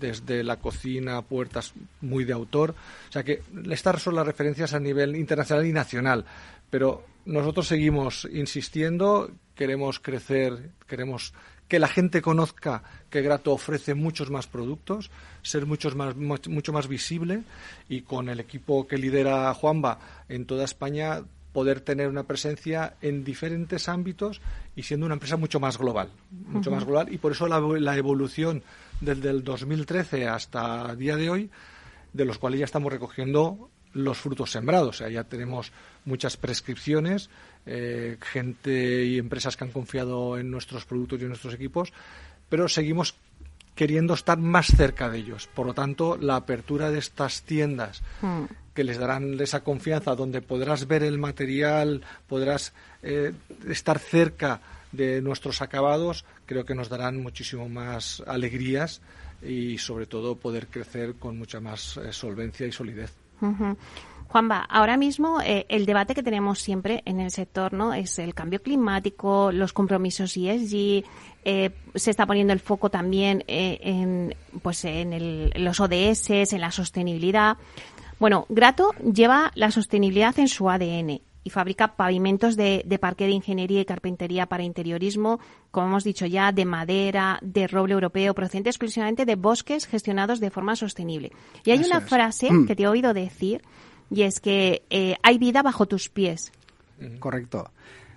desde 0.00 0.42
la 0.42 0.56
cocina, 0.56 1.22
puertas 1.22 1.72
muy 2.00 2.24
de 2.24 2.32
autor. 2.32 2.74
O 3.08 3.12
sea 3.12 3.22
que 3.22 3.42
estas 3.70 4.02
son 4.02 4.14
las 4.14 4.26
referencias 4.26 4.74
a 4.74 4.80
nivel 4.80 5.16
internacional 5.16 5.66
y 5.66 5.72
nacional. 5.72 6.24
Pero 6.70 7.04
nosotros 7.24 7.66
seguimos 7.66 8.28
insistiendo, 8.32 9.30
queremos 9.54 9.98
crecer, 10.00 10.70
queremos 10.86 11.34
que 11.68 11.78
la 11.78 11.88
gente 11.88 12.20
conozca 12.20 12.82
que 13.10 13.22
Grato 13.22 13.52
ofrece 13.52 13.94
muchos 13.94 14.28
más 14.28 14.48
productos, 14.48 15.10
ser 15.42 15.66
muchos 15.66 15.94
más, 15.94 16.16
mucho 16.16 16.72
más 16.72 16.88
visible 16.88 17.44
y 17.88 18.02
con 18.02 18.28
el 18.28 18.40
equipo 18.40 18.88
que 18.88 18.98
lidera 18.98 19.54
Juanba 19.54 20.00
en 20.28 20.46
toda 20.46 20.64
España 20.64 21.22
poder 21.52 21.80
tener 21.80 22.08
una 22.08 22.24
presencia 22.24 22.94
en 23.02 23.22
diferentes 23.22 23.88
ámbitos 23.88 24.40
y 24.74 24.82
siendo 24.82 25.06
una 25.06 25.14
empresa 25.14 25.36
mucho 25.36 25.60
más 25.60 25.78
global, 25.78 26.10
mucho 26.30 26.72
más 26.72 26.84
global 26.84 27.12
y 27.12 27.18
por 27.18 27.32
eso 27.32 27.46
la, 27.46 27.60
la 27.60 27.96
evolución 27.96 28.64
desde 29.00 29.30
el 29.30 29.44
2013 29.44 30.28
hasta 30.28 30.90
el 30.90 30.98
día 30.98 31.16
de 31.16 31.30
hoy, 31.30 31.50
de 32.12 32.24
los 32.24 32.38
cuales 32.38 32.60
ya 32.60 32.64
estamos 32.64 32.92
recogiendo 32.92 33.70
los 33.92 34.18
frutos 34.18 34.50
sembrados. 34.50 34.88
O 34.88 34.98
sea, 34.98 35.08
ya 35.08 35.24
tenemos 35.24 35.72
muchas 36.04 36.36
prescripciones, 36.36 37.30
eh, 37.66 38.16
gente 38.20 39.04
y 39.04 39.18
empresas 39.18 39.56
que 39.56 39.64
han 39.64 39.72
confiado 39.72 40.38
en 40.38 40.50
nuestros 40.50 40.84
productos 40.84 41.20
y 41.20 41.22
en 41.22 41.28
nuestros 41.28 41.54
equipos, 41.54 41.92
pero 42.48 42.68
seguimos 42.68 43.14
queriendo 43.74 44.14
estar 44.14 44.38
más 44.38 44.66
cerca 44.66 45.08
de 45.08 45.18
ellos. 45.18 45.48
Por 45.54 45.66
lo 45.66 45.74
tanto, 45.74 46.16
la 46.16 46.36
apertura 46.36 46.90
de 46.90 46.98
estas 46.98 47.42
tiendas 47.42 48.02
hmm. 48.20 48.44
que 48.74 48.84
les 48.84 48.98
darán 48.98 49.40
esa 49.40 49.60
confianza, 49.60 50.14
donde 50.14 50.42
podrás 50.42 50.86
ver 50.86 51.02
el 51.02 51.18
material, 51.18 52.02
podrás 52.28 52.72
eh, 53.02 53.32
estar 53.68 53.98
cerca 53.98 54.60
de 54.92 55.22
nuestros 55.22 55.62
acabados, 55.62 56.24
creo 56.46 56.64
que 56.64 56.74
nos 56.74 56.88
darán 56.88 57.22
muchísimo 57.22 57.68
más 57.68 58.22
alegrías 58.26 59.00
y 59.42 59.78
sobre 59.78 60.06
todo 60.06 60.36
poder 60.36 60.68
crecer 60.68 61.14
con 61.14 61.38
mucha 61.38 61.60
más 61.60 61.96
eh, 61.96 62.12
solvencia 62.12 62.66
y 62.66 62.72
solidez. 62.72 63.14
Juanba, 64.28 64.58
ahora 64.68 64.98
mismo 64.98 65.40
eh, 65.40 65.64
el 65.70 65.86
debate 65.86 66.14
que 66.14 66.22
tenemos 66.22 66.58
siempre 66.58 67.02
en 67.06 67.20
el 67.20 67.30
sector 67.30 67.72
no 67.72 67.94
es 67.94 68.18
el 68.18 68.34
cambio 68.34 68.62
climático, 68.62 69.50
los 69.50 69.72
compromisos 69.72 70.36
ESG, 70.36 71.04
eh, 71.44 71.70
se 71.94 72.10
está 72.10 72.26
poniendo 72.26 72.52
el 72.52 72.60
foco 72.60 72.90
también 72.90 73.42
en, 73.46 74.34
pues 74.62 74.84
en 74.84 75.50
los 75.64 75.80
ODS, 75.80 76.52
en 76.52 76.60
la 76.60 76.70
sostenibilidad. 76.70 77.56
Bueno, 78.18 78.44
Grato 78.50 78.92
lleva 78.98 79.50
la 79.54 79.70
sostenibilidad 79.70 80.38
en 80.38 80.48
su 80.48 80.68
ADN 80.68 81.22
y 81.42 81.50
fabrica 81.50 81.96
pavimentos 81.96 82.56
de, 82.56 82.84
parque 83.00 83.24
de 83.24 83.32
ingeniería 83.32 83.80
y 83.80 83.84
carpintería 83.84 84.46
para 84.46 84.62
interiorismo, 84.62 85.40
como 85.70 85.86
hemos 85.88 86.04
dicho 86.04 86.26
ya, 86.26 86.52
de 86.52 86.64
madera, 86.64 87.38
de 87.42 87.66
roble 87.66 87.94
europeo, 87.94 88.34
procedente 88.34 88.70
exclusivamente 88.70 89.24
de 89.24 89.36
bosques 89.36 89.86
gestionados 89.86 90.40
de 90.40 90.50
forma 90.50 90.76
sostenible. 90.76 91.32
Y 91.64 91.70
hay 91.70 91.82
una 91.82 92.00
frase 92.00 92.52
mm. 92.52 92.66
que 92.66 92.76
te 92.76 92.82
he 92.82 92.88
oído 92.88 93.14
decir, 93.14 93.62
y 94.10 94.22
es 94.22 94.40
que 94.40 94.82
eh, 94.90 95.16
hay 95.22 95.38
vida 95.38 95.62
bajo 95.62 95.86
tus 95.86 96.08
pies. 96.08 96.52
Correcto. 97.18 97.70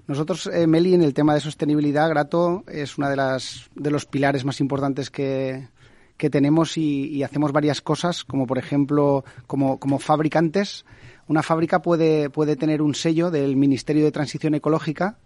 Nosotros, 0.06 0.48
eh, 0.48 0.68
Meli, 0.68 0.94
en 0.94 1.02
el 1.02 1.14
tema 1.14 1.34
de 1.34 1.40
sostenibilidad, 1.40 2.10
Grato 2.10 2.64
es 2.68 2.98
una 2.98 3.10
de 3.10 3.16
las 3.16 3.70
de 3.74 3.90
los 3.90 4.06
pilares 4.06 4.44
más 4.44 4.60
importantes 4.60 5.10
que, 5.10 5.70
que 6.18 6.30
tenemos 6.30 6.78
y, 6.78 7.08
y, 7.08 7.24
hacemos 7.24 7.54
varias 7.54 7.82
cosas, 7.82 8.26
como 8.26 8.46
por 8.46 8.58
ejemplo, 8.58 9.24
como, 9.48 9.80
como 9.80 10.00
fabricantes, 10.00 10.84
una 11.28 11.44
fábrica 11.44 11.82
puede, 11.82 12.30
puede 12.30 12.56
tener 12.56 12.82
un 12.82 12.96
sello 12.96 13.32
del 13.32 13.56
Ministerio 13.56 14.04
de 14.04 14.12
Transición 14.12 14.56
Ecológica 14.56 15.18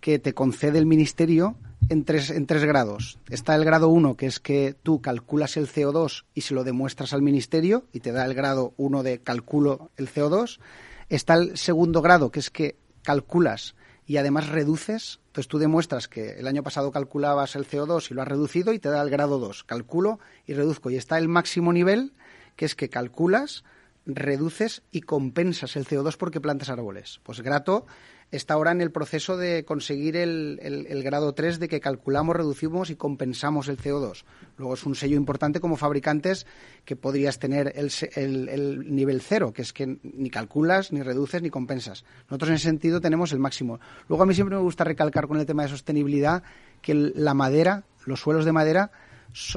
que 0.00 0.18
te 0.18 0.34
concede 0.34 0.78
el 0.78 0.86
Ministerio 0.86 1.56
en 1.88 2.04
tres, 2.04 2.30
en 2.30 2.46
tres 2.46 2.64
grados. 2.64 3.18
Está 3.28 3.54
el 3.54 3.64
grado 3.64 3.88
1, 3.88 4.16
que 4.16 4.26
es 4.26 4.40
que 4.40 4.76
tú 4.82 5.00
calculas 5.00 5.56
el 5.56 5.68
CO2 5.68 6.24
y 6.34 6.42
se 6.42 6.54
lo 6.54 6.64
demuestras 6.64 7.12
al 7.12 7.22
Ministerio 7.22 7.84
y 7.92 8.00
te 8.00 8.12
da 8.12 8.24
el 8.24 8.34
grado 8.34 8.74
1 8.76 9.02
de 9.02 9.20
calculo 9.20 9.90
el 9.96 10.08
CO2. 10.08 10.60
Está 11.08 11.34
el 11.34 11.56
segundo 11.56 12.02
grado, 12.02 12.30
que 12.30 12.40
es 12.40 12.50
que 12.50 12.76
calculas 13.02 13.74
y 14.06 14.18
además 14.18 14.48
reduces. 14.48 15.20
Entonces 15.28 15.48
tú 15.48 15.58
demuestras 15.58 16.08
que 16.08 16.32
el 16.32 16.46
año 16.46 16.62
pasado 16.62 16.92
calculabas 16.92 17.56
el 17.56 17.66
CO2 17.66 18.10
y 18.10 18.14
lo 18.14 18.22
has 18.22 18.28
reducido 18.28 18.72
y 18.72 18.78
te 18.78 18.88
da 18.88 19.02
el 19.02 19.10
grado 19.10 19.38
2. 19.38 19.64
Calculo 19.64 20.18
y 20.46 20.54
reduzco. 20.54 20.90
Y 20.90 20.96
está 20.96 21.18
el 21.18 21.28
máximo 21.28 21.72
nivel, 21.72 22.12
que 22.56 22.64
es 22.64 22.74
que 22.74 22.88
calculas, 22.88 23.64
reduces 24.08 24.82
y 24.90 25.02
compensas 25.02 25.76
el 25.76 25.86
CO2 25.86 26.16
porque 26.16 26.40
plantas 26.40 26.70
árboles. 26.70 27.20
Pues 27.22 27.42
Grato 27.42 27.86
está 28.30 28.54
ahora 28.54 28.72
en 28.72 28.80
el 28.80 28.90
proceso 28.90 29.36
de 29.36 29.64
conseguir 29.64 30.16
el, 30.16 31.02
grado 31.02 31.34
3 31.34 31.58
de 31.60 31.68
que 31.68 31.80
calculamos, 31.80 32.34
reducimos 32.34 32.90
y 32.90 32.96
compensamos 32.96 33.68
el 33.68 33.78
CO2. 33.78 34.24
Luego 34.56 34.74
es 34.74 34.84
un 34.84 34.94
sello 34.94 35.16
importante 35.16 35.60
como 35.60 35.76
fabricantes 35.76 36.46
que 36.84 36.96
podrías 36.96 37.38
tener 37.38 37.72
el, 37.76 37.90
el, 38.16 38.94
nivel 38.94 39.20
0, 39.20 39.52
que 39.52 39.62
es 39.62 39.72
que 39.72 39.98
ni 40.02 40.30
calculas, 40.30 40.90
ni 40.90 41.02
reduces, 41.02 41.42
ni 41.42 41.50
compensas. 41.50 42.04
Nosotros 42.28 42.48
en 42.50 42.56
ese 42.56 42.64
sentido 42.64 43.00
tenemos 43.00 43.32
el 43.32 43.38
máximo. 43.38 43.78
Luego 44.08 44.22
a 44.22 44.26
mí 44.26 44.34
siempre 44.34 44.56
me 44.56 44.62
gusta 44.62 44.84
recalcar 44.84 45.26
con 45.26 45.38
el 45.38 45.46
tema 45.46 45.62
de 45.62 45.68
sostenibilidad 45.68 46.42
que 46.80 46.94
la 46.94 47.34
madera, 47.34 47.84
los 48.06 48.20
suelos 48.20 48.46
de 48.46 48.52
madera, 48.52 48.90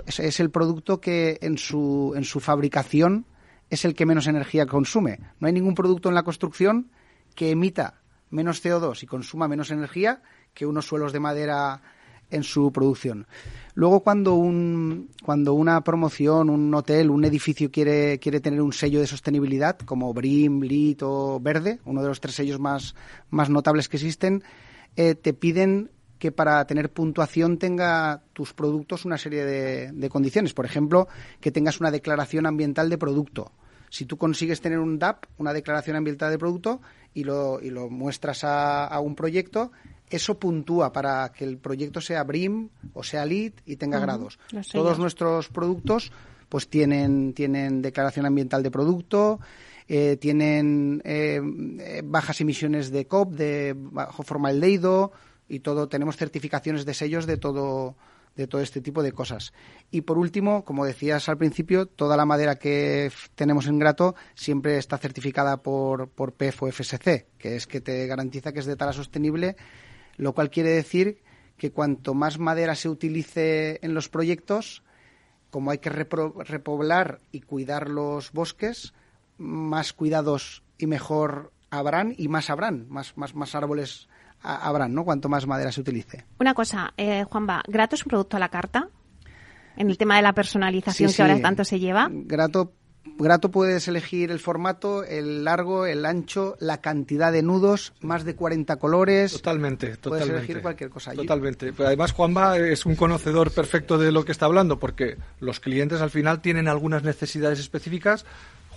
es 0.07 0.39
el 0.41 0.49
producto 0.49 0.99
que 0.99 1.39
en 1.41 1.57
su, 1.57 2.13
en 2.15 2.25
su 2.25 2.41
fabricación 2.41 3.25
es 3.71 3.85
el 3.85 3.95
que 3.95 4.05
menos 4.05 4.27
energía 4.27 4.67
consume. 4.67 5.19
No 5.39 5.47
hay 5.47 5.53
ningún 5.53 5.73
producto 5.73 6.09
en 6.09 6.15
la 6.15 6.23
construcción 6.23 6.91
que 7.33 7.51
emita 7.51 8.01
menos 8.29 8.63
CO2 8.63 9.01
y 9.01 9.07
consuma 9.07 9.47
menos 9.47 9.71
energía 9.71 10.21
que 10.53 10.65
unos 10.65 10.85
suelos 10.85 11.13
de 11.13 11.21
madera 11.21 11.81
en 12.29 12.43
su 12.43 12.71
producción. 12.71 13.27
Luego, 13.73 14.01
cuando, 14.01 14.35
un, 14.35 15.09
cuando 15.23 15.53
una 15.53 15.81
promoción, 15.83 16.49
un 16.49 16.73
hotel, 16.73 17.09
un 17.09 17.23
edificio 17.23 17.71
quiere, 17.71 18.19
quiere 18.19 18.41
tener 18.41 18.61
un 18.61 18.73
sello 18.73 18.99
de 18.99 19.07
sostenibilidad, 19.07 19.77
como 19.79 20.13
BRIM, 20.13 20.61
LIT 20.61 21.03
o 21.03 21.39
Verde, 21.39 21.79
uno 21.85 22.01
de 22.01 22.09
los 22.09 22.19
tres 22.19 22.35
sellos 22.35 22.59
más, 22.59 22.95
más 23.29 23.49
notables 23.49 23.87
que 23.87 23.97
existen, 23.97 24.43
eh, 24.97 25.15
te 25.15 25.33
piden 25.33 25.91
que 26.21 26.31
para 26.31 26.63
tener 26.67 26.93
puntuación 26.93 27.57
tenga 27.57 28.21
tus 28.33 28.53
productos 28.53 29.05
una 29.05 29.17
serie 29.17 29.43
de, 29.43 29.91
de, 29.91 30.07
condiciones. 30.07 30.53
Por 30.53 30.65
ejemplo, 30.67 31.07
que 31.39 31.51
tengas 31.51 31.79
una 31.79 31.89
declaración 31.89 32.45
ambiental 32.45 32.91
de 32.91 32.99
producto. 32.99 33.51
Si 33.89 34.05
tú 34.05 34.17
consigues 34.17 34.61
tener 34.61 34.77
un 34.77 34.99
DAP, 34.99 35.25
una 35.39 35.51
declaración 35.51 35.95
ambiental 35.95 36.29
de 36.29 36.37
producto, 36.37 36.79
y 37.15 37.23
lo, 37.23 37.59
y 37.59 37.71
lo 37.71 37.89
muestras 37.89 38.43
a, 38.43 38.85
a 38.85 38.99
un 38.99 39.15
proyecto, 39.15 39.71
eso 40.11 40.37
puntúa 40.37 40.93
para 40.93 41.31
que 41.31 41.43
el 41.43 41.57
proyecto 41.57 41.99
sea 41.99 42.23
BRIM 42.23 42.69
o 42.93 43.01
sea 43.01 43.25
LEED 43.25 43.53
y 43.65 43.77
tenga 43.77 43.97
grados. 43.97 44.37
Todos 44.71 44.99
nuestros 44.99 45.49
productos 45.49 46.11
pues 46.49 46.67
tienen, 46.67 47.33
tienen 47.33 47.81
declaración 47.81 48.27
ambiental 48.27 48.61
de 48.61 48.69
producto, 48.69 49.39
eh, 49.87 50.17
tienen 50.17 51.01
eh, 51.03 51.41
bajas 52.03 52.41
emisiones 52.41 52.91
de 52.91 53.07
COP, 53.07 53.33
de 53.33 53.73
bajo 53.75 54.21
formaldehído 54.21 55.13
y 55.51 55.59
todo. 55.59 55.87
Tenemos 55.87 56.17
certificaciones 56.17 56.85
de 56.85 56.93
sellos 56.93 57.25
de 57.25 57.37
todo 57.37 57.95
de 58.33 58.47
todo 58.47 58.61
este 58.61 58.79
tipo 58.79 59.03
de 59.03 59.11
cosas. 59.11 59.51
Y 59.91 60.01
por 60.01 60.17
último, 60.17 60.63
como 60.63 60.85
decías 60.85 61.27
al 61.27 61.37
principio, 61.37 61.85
toda 61.85 62.15
la 62.15 62.25
madera 62.25 62.55
que 62.55 63.11
tenemos 63.35 63.67
en 63.67 63.77
Grato 63.77 64.15
siempre 64.35 64.77
está 64.77 64.97
certificada 64.97 65.57
por, 65.57 66.07
por 66.07 66.31
PEF 66.31 66.63
o 66.63 66.71
FSC, 66.71 67.27
que 67.37 67.57
es 67.57 67.67
que 67.67 67.81
te 67.81 68.07
garantiza 68.07 68.53
que 68.53 68.59
es 68.59 68.65
de 68.65 68.77
tala 68.77 68.93
sostenible 68.93 69.57
lo 70.17 70.33
cual 70.33 70.49
quiere 70.49 70.69
decir 70.69 71.23
que 71.57 71.71
cuanto 71.71 72.13
más 72.13 72.39
madera 72.39 72.75
se 72.75 72.89
utilice 72.89 73.79
en 73.81 73.93
los 73.93 74.07
proyectos, 74.07 74.83
como 75.49 75.71
hay 75.71 75.79
que 75.79 75.89
repoblar 75.89 77.21
y 77.31 77.41
cuidar 77.41 77.89
los 77.89 78.31
bosques, 78.31 78.93
más 79.37 79.93
cuidados 79.93 80.63
y 80.77 80.87
mejor 80.87 81.51
habrán 81.69 82.13
y 82.17 82.27
más 82.27 82.49
habrán, 82.49 82.87
más, 82.89 83.17
más, 83.17 83.33
más 83.33 83.55
árboles 83.55 84.09
habrán, 84.41 84.93
¿no? 84.93 85.03
Cuanto 85.03 85.29
más 85.29 85.45
madera 85.47 85.71
se 85.71 85.81
utilice. 85.81 86.25
Una 86.39 86.53
cosa, 86.53 86.93
eh, 86.97 87.23
Juanba, 87.23 87.63
¿Grato 87.67 87.95
es 87.95 88.05
un 88.05 88.09
producto 88.09 88.37
a 88.37 88.39
la 88.39 88.49
carta? 88.49 88.89
En 89.77 89.89
el 89.89 89.97
tema 89.97 90.17
de 90.17 90.21
la 90.21 90.33
personalización 90.33 91.11
que 91.13 91.21
ahora 91.21 91.39
tanto 91.41 91.63
se 91.63 91.79
lleva. 91.79 92.09
Grato 92.11 92.73
Grato 93.17 93.49
puedes 93.49 93.87
elegir 93.87 94.31
el 94.31 94.39
formato, 94.39 95.03
el 95.03 95.43
largo, 95.43 95.85
el 95.85 96.05
ancho, 96.05 96.55
la 96.59 96.81
cantidad 96.81 97.31
de 97.31 97.41
nudos, 97.41 97.93
más 98.01 98.23
de 98.25 98.35
40 98.35 98.75
colores. 98.77 99.31
Totalmente, 99.33 99.97
totalmente. 99.97 100.09
Puedes 100.09 100.29
elegir 100.29 100.61
cualquier 100.61 100.89
cosa. 100.89 101.13
Totalmente. 101.13 101.73
Además, 101.79 102.11
Juanba 102.11 102.57
es 102.57 102.85
un 102.85 102.95
conocedor 102.95 103.51
perfecto 103.51 103.97
de 103.97 104.11
lo 104.11 104.23
que 104.23 104.31
está 104.31 104.45
hablando, 104.45 104.79
porque 104.79 105.17
los 105.39 105.59
clientes 105.59 106.01
al 106.01 106.11
final 106.11 106.41
tienen 106.41 106.67
algunas 106.67 107.03
necesidades 107.03 107.59
específicas. 107.59 108.25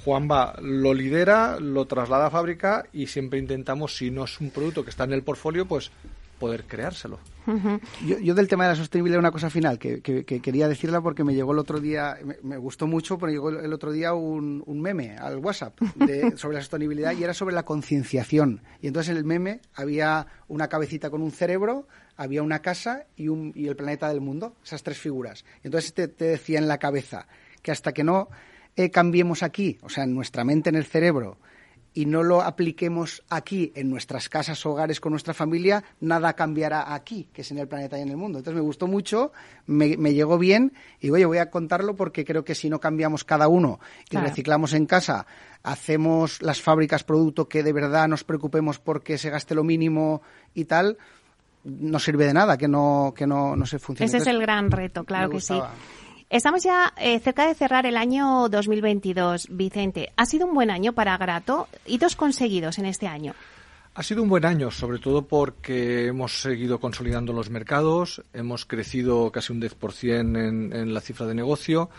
Juanba 0.04 0.56
lo 0.61 0.92
lidera, 0.92 1.58
lo 1.58 1.87
traslada 1.87 2.26
a 2.26 2.30
fábrica 2.30 2.84
y 2.92 3.06
siempre 3.06 3.38
intentamos, 3.38 3.96
si 3.96 4.11
no 4.11 4.25
es 4.25 4.38
un 4.38 4.50
producto 4.50 4.84
que 4.84 4.90
está 4.90 5.04
en 5.04 5.12
el 5.12 5.23
portfolio, 5.23 5.66
pues 5.66 5.90
poder 6.38 6.64
creárselo. 6.64 7.18
yo, 8.04 8.34
del 8.34 8.49
tema 8.49 8.64
de 8.64 8.70
la 8.70 8.76
sostenibilidad 8.76 9.18
una 9.18 9.30
cosa 9.30 9.49
final 9.49 9.78
que, 9.78 10.02
quería 10.02 10.68
decirla 10.68 11.00
porque 11.00 11.25
me 11.25 11.34
llegó 11.34 11.52
el 11.52 11.58
otro 11.58 11.80
día, 11.80 12.18
me, 12.42 12.58
gustó 12.58 12.87
mucho, 12.87 13.16
pero 13.16 13.32
llegó 13.32 13.49
el 13.49 13.73
otro 13.73 13.92
día 13.92 14.12
un, 14.12 14.62
meme 14.66 15.16
al 15.16 15.38
WhatsApp 15.38 15.78
sobre 16.37 16.56
la 16.56 16.61
sostenibilidad 16.61 17.12
y 17.12 17.25
era 17.25 17.32
sobre 17.32 17.54
la 17.54 17.62
concienciación. 17.62 18.61
Y 18.82 18.88
entonces 18.88 19.12
en 19.12 19.16
el 19.16 19.25
meme 19.25 19.61
había 19.75 20.26
una 20.49 20.68
cabecita 20.68 21.08
con 21.08 21.23
un 21.23 21.30
cerebro, 21.30 21.87
había 22.16 22.42
una 22.42 22.58
casa 22.58 23.06
y, 23.16 23.28
un, 23.28 23.52
y 23.54 23.68
el 23.68 23.76
planeta 23.76 24.08
del 24.08 24.20
mundo, 24.20 24.54
esas 24.62 24.82
tres 24.82 24.99
figuras. 24.99 25.47
Y 25.62 25.69
entonces 25.69 25.95
te, 25.95 26.08
te 26.08 26.26
decía 26.26 26.58
en 26.58 26.69
la 26.69 26.76
cabeza 26.76 27.26
que 27.62 27.73
hasta 27.73 27.93
que 27.93 28.04
no 28.04 28.28
eh, 28.76 28.91
cambiemos 28.91 29.43
aquí, 29.43 29.78
o 29.82 29.89
sea, 29.89 30.04
en 30.04 30.15
nuestra 30.15 30.45
mente, 30.45 30.69
en 30.69 30.76
el 30.76 30.84
cerebro, 30.84 31.39
y 31.97 32.06
no 32.06 32.25
lo 32.25 32.43
apliquemos 32.43 33.23
aquí, 33.30 33.73
en 33.76 33.89
nuestras 33.89 34.28
casas, 34.28 34.67
hogares, 34.67 35.00
con 35.00 35.13
nuestra 35.13 35.32
familia, 35.32 35.84
nada 36.00 36.32
cambiará 36.32 36.93
aquí, 36.93 37.28
que 37.32 37.43
es 37.43 37.50
en 37.52 37.58
el 37.58 37.69
planeta 37.69 37.97
y 37.97 38.02
en 38.02 38.08
el 38.08 38.17
mundo. 38.17 38.39
Entonces 38.39 38.56
me 38.56 38.67
gustó 38.67 38.89
mucho, 38.89 39.32
me, 39.67 39.95
llegó 39.97 40.37
bien 40.37 40.73
y 41.00 41.10
oye, 41.10 41.25
voy 41.25 41.39
a 41.39 41.50
contarlo 41.50 41.95
porque 41.95 42.25
creo 42.25 42.45
que 42.45 42.56
si 42.56 42.69
no 42.69 42.80
cambiamos 42.80 43.23
cada 43.23 43.47
uno 43.47 43.78
y 44.10 44.17
reciclamos 44.17 44.73
en 44.73 44.87
casa, 44.87 45.26
hacemos 45.63 46.43
las 46.43 46.60
fábricas 46.60 47.04
producto 47.04 47.49
que 47.49 47.63
de 47.63 47.73
verdad 47.73 48.08
nos 48.08 48.25
preocupemos 48.25 48.80
porque 48.80 49.17
se 49.17 49.30
gaste 49.30 49.54
lo 49.54 49.63
mínimo 49.63 50.21
y 50.52 50.65
tal, 50.65 50.99
no 51.63 52.00
sirve 52.00 52.26
de 52.26 52.34
nada 52.34 52.58
que 52.58 52.67
no, 52.67 53.15
que 53.17 53.26
no, 53.26 53.54
no 53.54 53.67
se 53.67 53.78
funcione. 53.78 54.06
Ese 54.06 54.17
es 54.19 54.26
el 54.26 54.41
gran 54.41 54.73
reto, 54.73 55.04
claro 55.04 55.30
que 55.30 55.41
sí. 55.41 55.54
Estamos 56.30 56.65
ya 56.65 56.93
eh, 56.97 57.21
cerca 57.21 57.47
de 57.47 57.54
cerrar 57.54 57.87
el 57.87 57.97
año 57.97 58.49
2022. 58.49 59.49
Vicente, 59.50 60.13
¿ha 60.17 60.26
sido 60.26 60.47
un 60.47 60.54
buen 60.54 60.71
año 60.71 60.93
para 60.93 61.17
Grato? 61.17 61.69
¿Hitos 61.87 62.17
conseguidos 62.17 62.78
en 62.78 62.87
este 62.87 63.06
año? 63.06 63.34
Ha 63.95 64.02
sido 64.02 64.23
un 64.23 64.28
buen 64.28 64.45
año, 64.45 64.71
sobre 64.71 64.99
todo 64.99 65.23
porque 65.23 66.06
hemos 66.06 66.41
seguido 66.41 66.80
consolidando 66.80 67.32
los 67.32 67.50
mercados, 67.50 68.23
hemos 68.32 68.65
crecido 68.65 69.30
casi 69.30 69.52
un 69.52 69.63
10% 69.63 70.21
en, 70.21 70.73
en 70.73 70.95
la 70.95 71.00
cifra 71.00 71.26
de 71.26 71.34
negocio. 71.34 71.91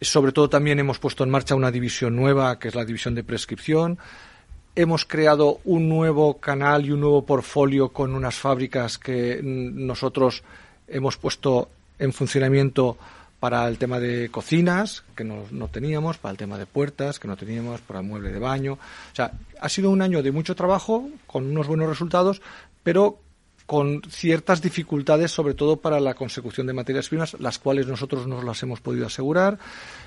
Sobre 0.00 0.32
todo 0.32 0.50
también 0.50 0.78
hemos 0.80 0.98
puesto 0.98 1.24
en 1.24 1.30
marcha 1.30 1.54
una 1.54 1.70
división 1.70 2.14
nueva, 2.14 2.58
que 2.58 2.68
es 2.68 2.74
la 2.74 2.84
división 2.84 3.14
de 3.14 3.24
prescripción. 3.24 3.98
Hemos 4.74 5.06
creado 5.06 5.60
un 5.64 5.88
nuevo 5.88 6.38
canal 6.38 6.84
y 6.84 6.90
un 6.90 7.00
nuevo 7.00 7.24
portfolio 7.24 7.88
con 7.90 8.14
unas 8.14 8.34
fábricas 8.34 8.98
que 8.98 9.40
nosotros 9.42 10.42
hemos 10.88 11.16
puesto 11.16 11.70
en 11.98 12.12
funcionamiento 12.12 12.98
para 13.44 13.68
el 13.68 13.76
tema 13.76 14.00
de 14.00 14.30
cocinas, 14.30 15.04
que 15.14 15.22
no, 15.22 15.68
teníamos, 15.68 16.16
para 16.16 16.30
el 16.30 16.38
tema 16.38 16.56
de 16.56 16.64
puertas, 16.64 17.18
que 17.18 17.28
no 17.28 17.36
teníamos, 17.36 17.82
para 17.82 18.00
el 18.00 18.06
mueble 18.06 18.32
de 18.32 18.38
baño. 18.38 18.72
O 18.72 19.14
sea, 19.14 19.32
ha 19.60 19.68
sido 19.68 19.90
un 19.90 20.00
año 20.00 20.22
de 20.22 20.32
mucho 20.32 20.54
trabajo, 20.54 21.10
con 21.26 21.50
unos 21.50 21.66
buenos 21.66 21.86
resultados, 21.86 22.40
pero 22.82 23.18
con 23.66 24.00
ciertas 24.08 24.62
dificultades, 24.62 25.30
sobre 25.30 25.52
todo 25.52 25.76
para 25.76 26.00
la 26.00 26.14
consecución 26.14 26.66
de 26.66 26.72
materias 26.72 27.10
primas, 27.10 27.38
las 27.38 27.58
cuales 27.58 27.86
nosotros 27.86 28.26
nos 28.26 28.44
las 28.44 28.62
hemos 28.62 28.80
podido 28.80 29.08
asegurar, 29.08 29.58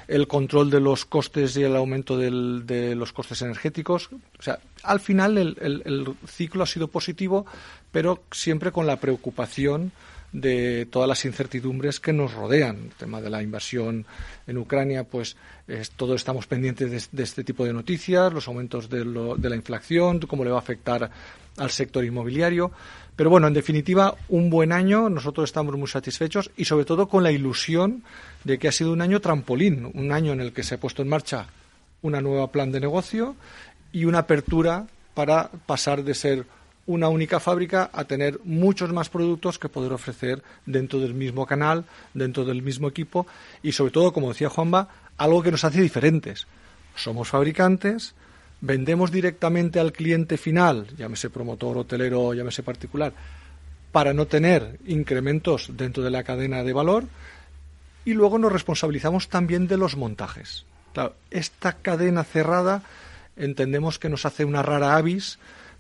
el 0.08 0.28
control 0.28 0.72
de 0.72 0.80
los 0.80 1.06
costes 1.06 1.56
y 1.58 1.64
el 1.64 1.76
aumento 1.76 2.18
de 2.18 2.96
los 2.96 3.14
costes 3.14 3.44
energéticos. 3.44 4.10
O 4.40 4.42
sea, 4.42 4.58
al 4.82 5.00
final 5.00 5.38
el 5.38 6.16
ciclo 6.26 6.64
ha 6.64 6.66
sido 6.66 6.88
positivo, 6.88 7.46
pero 7.92 8.24
siempre 8.32 8.72
con 8.72 8.88
la 8.88 8.96
preocupación 8.96 9.92
de 10.32 10.88
todas 10.90 11.08
las 11.08 11.26
incertidumbres 11.26 12.00
que 12.00 12.14
nos 12.14 12.34
rodean. 12.34 12.78
El 12.86 12.92
tema 12.92 13.22
de 13.22 13.30
la 13.30 13.42
invasión 13.42 14.06
en 14.46 14.58
Ucrania, 14.58 15.04
pues 15.04 15.38
todos 15.96 16.16
estamos 16.16 16.48
pendientes 16.48 17.10
de, 17.12 17.24
este 17.24 17.44
tipo 17.44 17.66
de 17.66 17.74
noticias, 17.74 18.34
los 18.34 18.48
aumentos 18.48 18.90
de, 18.90 19.06
la 19.06 19.56
inflación, 19.56 20.20
cómo 20.22 20.44
le 20.44 20.52
va 20.52 20.58
a 20.58 20.60
afectar 20.60 21.10
al 21.58 21.72
sector 21.72 22.04
inmobiliario. 22.04 22.72
Pero 23.16 23.30
bueno, 23.30 23.48
en 23.48 23.54
definitiva, 23.54 24.16
un 24.30 24.50
buen 24.50 24.72
año, 24.72 25.10
nosotros 25.10 25.50
estamos 25.50 25.76
muy 25.76 25.88
satisfechos 25.88 26.52
y 26.56 26.66
sobre 26.66 26.86
todo 26.86 27.08
con 27.08 27.24
la 27.24 27.32
ilusión 27.32 28.04
de 28.44 28.60
que 28.60 28.68
ha 28.68 28.72
sido 28.72 28.94
un 28.94 29.02
año 29.02 29.20
trampolín, 29.22 29.90
un 29.94 30.12
año 30.12 30.34
en 30.34 30.42
el 30.42 30.54
que 30.54 30.64
se 30.64 30.76
ha 30.76 30.80
puesto 30.80 31.02
en 31.02 31.10
marcha 31.10 31.48
una 32.04 32.22
nueva 32.22 32.52
plan 32.52 32.72
de 32.72 32.80
negocio 32.80 33.36
y 33.92 34.06
una 34.06 34.20
apertura 34.20 34.86
para 35.16 35.50
pasar 35.66 36.04
de 36.04 36.14
ser 36.14 36.46
una 36.88 37.10
única 37.10 37.40
fábrica 37.40 37.90
a 37.94 38.06
tener 38.06 38.40
muchos 38.44 38.92
más 38.92 39.10
productos 39.10 39.60
que 39.60 39.70
poder 39.70 39.94
ofrecer 39.94 40.42
dentro 40.66 41.00
del 41.00 41.14
mismo 41.14 41.46
canal, 41.46 41.86
dentro 42.14 42.46
del 42.46 42.64
mismo 42.64 42.88
equipo 42.88 43.28
y 43.62 43.74
sobre 43.74 43.92
todo, 43.92 44.14
como 44.14 44.30
decía 44.30 44.50
Juanba, 44.50 44.88
algo 45.18 45.44
que 45.44 45.52
nos 45.52 45.64
hace 45.64 45.82
diferentes. 45.82 46.48
Somos 46.96 47.28
fabricantes, 47.28 48.16
vendemos 48.62 49.12
directamente 49.12 49.80
al 49.80 49.92
cliente 49.92 50.38
final, 50.38 50.88
llámese 50.98 51.30
promotor, 51.30 51.78
hotelero, 51.78 52.34
llámese 52.34 52.64
particular, 52.64 53.14
para 53.92 54.14
no 54.14 54.26
tener 54.26 54.80
incrementos 54.86 55.72
dentro 55.76 56.04
de 56.04 56.12
la 56.12 56.24
cadena 56.24 56.64
de 56.64 56.74
valor 56.74 57.06
y 58.06 58.14
luego 58.14 58.40
nos 58.40 58.54
responsabilizamos 58.54 59.28
también 59.28 59.68
de 59.68 59.78
los 59.78 59.98
montajes. 59.98 60.66
esta 61.30 61.74
cadena 61.74 62.24
cerrada 62.24 62.82
entendemos 63.36 64.00
que 64.00 64.10
nos 64.10 64.26
hace 64.26 64.46
una 64.46 64.64
rara 64.64 64.96
avis 64.96 65.38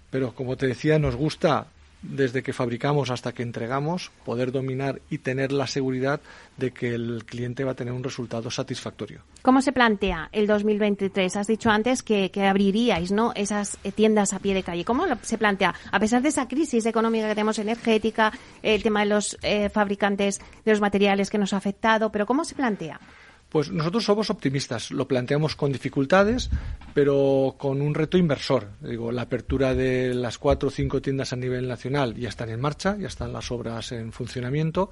pero 0.10 0.34
como 0.34 0.56
te 0.58 0.67
decía, 0.67 1.00
nos 1.00 1.15
gusta 1.15 1.67
desde 2.02 2.43
que 2.43 2.54
fabricamos 2.54 3.10
hasta 3.10 3.34
que 3.34 3.43
entregamos, 3.43 4.12
poder 4.24 4.52
dominar 4.52 5.02
y 5.10 5.17
tener 5.17 5.52
la 5.52 5.67
seguridad 5.67 6.22
de 6.56 6.72
que 6.72 6.93
el 6.93 7.24
cliente 7.26 7.63
va 7.63 7.72
a 7.72 7.76
tener 7.76 7.93
un 7.93 8.04
resultado 8.04 8.52
satisfactorio. 8.52 9.22
¿Cómo 9.41 9.62
se 9.62 9.72
plantea 9.72 10.30
el 10.32 10.48
2023? 10.48 11.36
Has 11.36 11.48
dicho 11.48 11.70
antes 11.70 12.04
que, 12.04 12.32
abriríais 12.48 13.12
¿no? 13.12 13.34
esas 13.36 13.78
tiendas 13.96 14.34
a 14.34 14.39
pie 14.39 14.54
de 14.54 14.63
calle. 14.63 14.86
¿Cómo 14.86 15.06
se 15.22 15.38
plantea? 15.38 15.74
A 15.91 16.00
pesar 16.00 16.22
de 16.22 16.30
esa 16.30 16.48
crisis 16.48 16.86
económica 16.86 17.28
que 17.28 17.36
tenemos 17.36 17.60
energética, 17.60 18.32
el 18.62 18.84
tema 18.84 19.02
de 19.02 19.08
los 19.08 19.38
eh, 19.41 19.70
fabricantes 19.70 20.39
de 20.63 20.72
los 20.72 20.82
materiales 20.82 21.30
que 21.30 21.38
nos 21.38 21.54
ha 21.54 21.58
afectado, 21.58 22.12
pero 22.12 22.26
¿cómo 22.26 22.46
se 22.46 22.56
plantea? 22.56 23.00
Pues 23.49 23.71
nosotros 23.71 24.03
somos 24.03 24.29
optimistas, 24.29 24.91
lo 24.91 25.07
planteamos 25.07 25.55
con 25.55 25.71
dificultades, 25.71 26.49
pero 26.93 27.55
con 27.57 27.81
un 27.81 27.95
reto 27.95 28.17
inversor. 28.17 28.67
Digo, 28.81 29.12
la 29.12 29.21
apertura 29.23 29.73
de 29.73 30.13
las 30.13 30.38
cuatro 30.38 30.67
o 30.67 30.71
cinco 30.71 31.01
tiendas 31.01 31.31
a 31.31 31.38
nivel 31.38 31.67
nacional 31.67 32.15
ya 32.15 32.27
están 32.27 32.49
en 32.49 32.60
marcha, 32.60 32.97
ya 32.97 33.07
están 33.07 33.31
las 33.31 33.49
obras 33.51 33.93
en 33.93 34.12
funcionamiento 34.12 34.89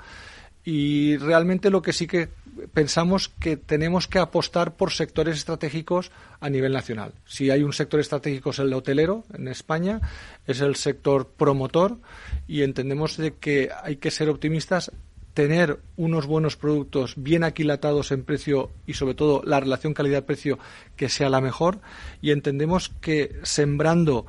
y 0.65 1.17
realmente 1.17 1.69
lo 1.69 1.83
que 1.83 1.93
sí 1.93 2.07
que 2.07 2.29
pensamos 2.73 3.29
que 3.29 3.55
tenemos 3.55 4.07
que 4.07 4.17
apostar 4.17 4.75
por 4.75 4.91
sectores 4.91 5.37
estratégicos 5.37 6.11
a 6.39 6.49
nivel 6.49 6.73
nacional. 6.73 7.13
Si 7.25 7.51
hay 7.51 7.61
un 7.61 7.71
sector 7.71 7.99
estratégico 7.99 8.49
es 8.49 8.59
el 8.59 8.73
hotelero 8.73 9.25
en 9.33 9.47
España, 9.47 10.01
es 10.47 10.61
el 10.61 10.75
sector 10.75 11.27
promotor 11.37 11.99
y 12.47 12.63
entendemos 12.63 13.17
de 13.17 13.35
que 13.35 13.69
hay 13.83 13.97
que 13.97 14.09
ser 14.09 14.27
optimistas 14.27 14.91
tener 15.35 15.79
unos 15.97 16.25
buenos 16.25 16.55
productos 16.55 17.13
bien 17.17 17.43
aquilatados 17.43 18.11
en 18.11 18.23
precio 18.23 18.71
y 18.87 18.93
sobre 18.93 19.15
todo 19.15 19.43
la 19.45 19.59
relación 19.59 19.93
calidad-precio 19.93 20.57
que 20.95 21.09
sea 21.09 21.29
la 21.29 21.41
mejor 21.41 21.79
y 22.21 22.31
entendemos 22.31 22.89
que 23.01 23.35
sembrando 23.43 24.25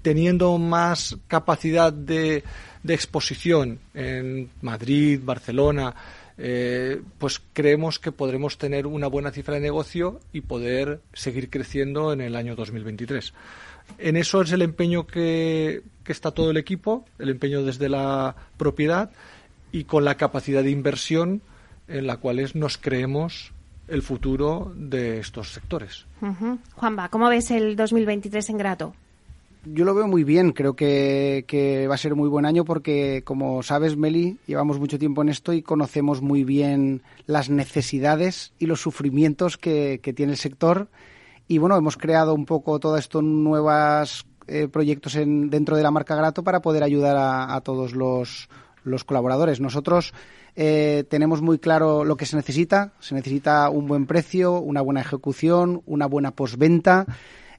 teniendo 0.00 0.56
más 0.56 1.18
capacidad 1.28 1.92
de, 1.92 2.42
de 2.82 2.94
exposición 2.94 3.80
en 3.92 4.48
Madrid, 4.62 5.20
Barcelona, 5.22 5.94
eh, 6.38 7.02
pues 7.18 7.42
creemos 7.52 7.98
que 7.98 8.10
podremos 8.10 8.56
tener 8.56 8.86
una 8.86 9.08
buena 9.08 9.32
cifra 9.32 9.56
de 9.56 9.60
negocio 9.60 10.20
y 10.32 10.40
poder 10.40 11.02
seguir 11.12 11.50
creciendo 11.50 12.14
en 12.14 12.22
el 12.22 12.34
año 12.34 12.56
2023. 12.56 13.34
En 13.98 14.16
eso 14.16 14.40
es 14.40 14.52
el 14.52 14.62
empeño 14.62 15.06
que, 15.06 15.82
que 16.02 16.12
está 16.12 16.30
todo 16.30 16.50
el 16.50 16.56
equipo, 16.56 17.04
el 17.18 17.28
empeño 17.28 17.62
desde 17.62 17.90
la 17.90 18.34
propiedad 18.56 19.10
y 19.72 19.84
con 19.84 20.04
la 20.04 20.16
capacidad 20.16 20.62
de 20.62 20.70
inversión 20.70 21.42
en 21.88 22.06
la 22.06 22.16
cual 22.18 22.50
nos 22.54 22.78
creemos 22.78 23.52
el 23.88 24.02
futuro 24.02 24.72
de 24.76 25.18
estos 25.18 25.52
sectores. 25.52 26.06
Juanba, 26.74 27.08
¿cómo 27.08 27.28
ves 27.28 27.50
el 27.50 27.76
2023 27.76 28.50
en 28.50 28.56
Grato? 28.56 28.94
Yo 29.64 29.84
lo 29.84 29.94
veo 29.94 30.06
muy 30.06 30.24
bien, 30.24 30.52
creo 30.52 30.74
que, 30.74 31.86
va 31.90 31.94
a 31.94 31.98
ser 31.98 32.14
muy 32.14 32.28
buen 32.28 32.46
año 32.46 32.64
porque, 32.64 33.22
como 33.24 33.62
sabes, 33.62 33.96
Meli, 33.96 34.38
llevamos 34.46 34.78
mucho 34.78 34.98
tiempo 34.98 35.20
en 35.20 35.28
esto 35.28 35.52
y 35.52 35.60
conocemos 35.60 36.22
muy 36.22 36.44
bien 36.44 37.02
las 37.26 37.50
necesidades 37.50 38.54
y 38.58 38.66
los 38.66 38.80
sufrimientos 38.80 39.58
que, 39.58 40.00
tiene 40.16 40.32
el 40.32 40.38
sector. 40.38 40.88
Y 41.46 41.58
bueno, 41.58 41.76
hemos 41.76 41.98
creado 41.98 42.32
un 42.32 42.46
poco 42.46 42.78
todos 42.78 43.00
estos 43.00 43.22
nuevos 43.22 44.24
eh, 44.46 44.68
proyectos 44.68 45.16
en, 45.16 45.50
dentro 45.50 45.76
de 45.76 45.82
la 45.82 45.90
marca 45.90 46.14
Grato 46.14 46.42
para 46.42 46.62
poder 46.62 46.82
ayudar 46.82 47.16
a 47.18 47.60
todos 47.60 47.92
los, 47.92 48.48
los 48.84 49.04
colaboradores. 49.04 49.60
Nosotros 49.60 50.12
eh, 50.56 51.04
tenemos 51.08 51.42
muy 51.42 51.58
claro 51.58 52.04
lo 52.04 52.16
que 52.16 52.26
se 52.26 52.36
necesita. 52.36 52.92
Se 53.00 53.14
necesita 53.14 53.68
un 53.70 53.86
buen 53.86 54.06
precio, 54.06 54.60
una 54.60 54.80
buena 54.80 55.00
ejecución, 55.00 55.82
una 55.86 56.06
buena 56.06 56.32
postventa, 56.32 57.06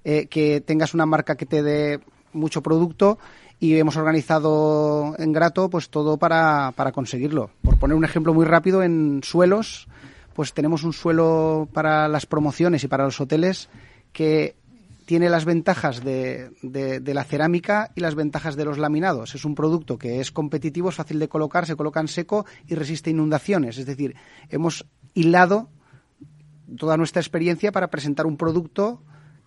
eh, 0.03 0.27
que 0.27 0.62
tengas 0.62 0.93
una 0.93 1.05
marca 1.05 1.36
que 1.36 1.45
te 1.45 1.63
dé 1.63 1.99
mucho 2.34 2.62
producto 2.62 3.19
y 3.60 3.77
hemos 3.77 3.95
organizado 3.95 5.15
en 5.19 5.31
Grato 5.34 5.69
pues 5.69 5.89
todo 5.89 6.17
para, 6.17 6.73
para 6.75 6.91
conseguirlo. 6.91 7.51
Por 7.62 7.77
poner 7.77 7.95
un 7.95 8.05
ejemplo 8.05 8.34
muy 8.34 8.45
rápido, 8.45 8.81
en 8.81 9.21
suelos, 9.23 9.88
pues 10.34 10.53
tenemos 10.53 10.84
un 10.84 10.93
suelo 10.93 11.69
para 11.71 12.07
las 12.07 12.25
promociones 12.25 12.84
y 12.84 12.88
para 12.88 13.05
los 13.05 13.21
hoteles 13.21 13.69
que 14.13 14.55
tiene 15.12 15.30
las 15.30 15.43
ventajas 15.43 16.06
de, 16.06 16.54
la 17.04 17.26
cerámica 17.26 17.91
y 17.95 18.00
las 18.00 18.15
ventajas 18.15 18.56
de 18.56 18.63
los 18.63 18.78
laminados. 18.78 19.36
Es 19.36 19.43
un 19.43 19.56
producto 19.56 19.97
que 19.97 20.21
es 20.21 20.32
competitivo, 20.32 20.88
es 20.88 20.95
fácil 20.95 21.19
de 21.19 21.28
colocar, 21.28 21.65
se 21.65 21.76
coloca 21.76 22.00
en 22.00 22.08
seco 22.08 22.45
y 22.65 22.76
resiste 22.76 23.10
inundaciones. 23.10 23.78
Es 23.78 23.86
decir, 23.86 24.15
hemos 24.47 24.86
hilado 25.13 25.67
toda 26.78 26.95
nuestra 26.95 27.19
experiencia 27.19 27.74
para 27.74 27.89
presentar 27.89 28.26
un 28.26 28.38
producto 28.38 29.04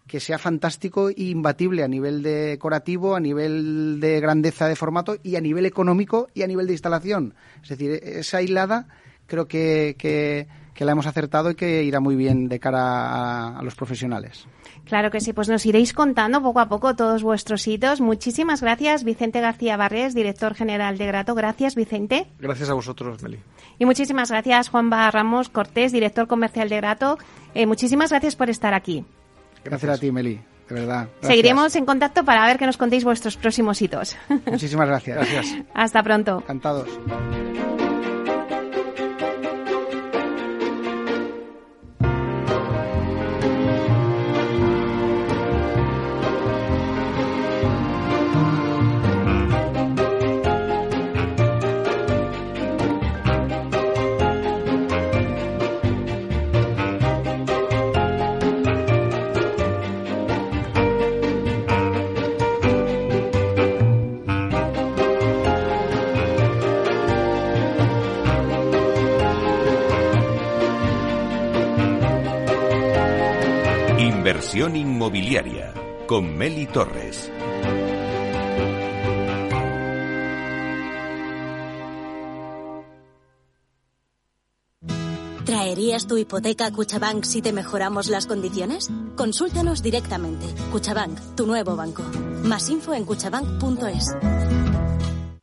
que 0.07 0.20
sea 0.20 0.37
fantástico 0.37 1.09
e 1.09 1.14
imbatible 1.16 1.83
a 1.83 1.88
nivel 1.88 2.22
decorativo, 2.22 3.16
a 3.16 3.20
nivel 3.20 4.00
de 4.00 4.20
grandeza 4.20 4.68
de 4.68 4.77
formato 4.77 5.16
y 5.22 5.37
a 5.37 5.40
nivel 5.40 5.64
económico 5.64 6.29
y 6.35 6.42
a 6.42 6.46
nivel 6.46 6.66
de 6.66 6.74
instalación. 6.74 7.35
Es 7.62 7.70
decir, 7.70 7.90
esa 8.03 8.42
hilada 8.42 8.87
creo 9.27 9.48
que, 9.48 10.46
la 10.79 10.92
hemos 10.92 11.07
acertado 11.07 11.53
y 11.53 11.55
que 11.55 11.85
irá 11.85 12.00
muy 12.00 12.16
bien 12.16 12.50
de 12.50 12.61
cara 12.61 13.59
a 13.59 13.62
los 13.62 13.74
profesionales. 13.74 14.46
Claro 14.86 15.10
que 15.10 15.20
sí, 15.20 15.32
pues 15.32 15.48
nos 15.48 15.64
iréis 15.64 15.92
contando 15.92 16.42
poco 16.42 16.60
a 16.60 16.68
poco 16.68 16.94
todos 16.94 17.22
vuestros 17.22 17.66
hitos. 17.66 18.00
Muchísimas 18.00 18.60
gracias, 18.60 19.02
Vicente 19.02 19.40
García 19.40 19.76
Barres, 19.76 20.14
director 20.14 20.54
general 20.54 20.98
de 20.98 21.06
Grato. 21.06 21.34
Gracias, 21.34 21.74
Vicente. 21.74 22.26
Gracias 22.38 22.68
a 22.68 22.74
vosotros, 22.74 23.22
Meli. 23.22 23.38
Y 23.78 23.86
muchísimas 23.86 24.30
gracias, 24.30 24.68
Juan 24.68 24.90
Ramos 24.90 25.48
Cortés, 25.48 25.92
director 25.92 26.26
comercial 26.26 26.68
de 26.68 26.76
Grato. 26.76 27.18
Eh, 27.54 27.66
muchísimas 27.66 28.10
gracias 28.10 28.36
por 28.36 28.50
estar 28.50 28.74
aquí. 28.74 29.04
Gracias 29.64 29.90
a 29.90 29.98
ti, 29.98 30.12
Meli. 30.12 30.40
De 30.68 30.74
verdad. 30.74 31.08
Seguiremos 31.20 31.76
en 31.76 31.84
contacto 31.84 32.24
para 32.24 32.46
ver 32.46 32.58
que 32.58 32.66
nos 32.66 32.76
contéis 32.76 33.04
vuestros 33.04 33.36
próximos 33.36 33.80
hitos. 33.82 34.16
Muchísimas 34.46 34.88
gracias. 34.88 35.16
Gracias. 35.16 35.62
Hasta 35.74 36.02
pronto. 36.02 36.38
Encantados. 36.38 36.88
Inmobiliaria 75.04 75.74
con 76.06 76.34
Meli 76.34 76.66
Torres. 76.66 77.30
¿Traerías 85.44 86.06
tu 86.06 86.16
hipoteca 86.16 86.66
a 86.66 86.72
Cuchabank 86.72 87.24
si 87.24 87.42
te 87.42 87.52
mejoramos 87.52 88.08
las 88.08 88.26
condiciones? 88.26 88.90
Consúltanos 89.14 89.82
directamente. 89.82 90.46
Cuchabank, 90.72 91.36
tu 91.36 91.46
nuevo 91.46 91.76
banco. 91.76 92.02
Más 92.44 92.70
info 92.70 92.94
en 92.94 93.04
cuchabank.es. 93.04 94.16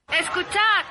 Escuchad, 0.09 0.80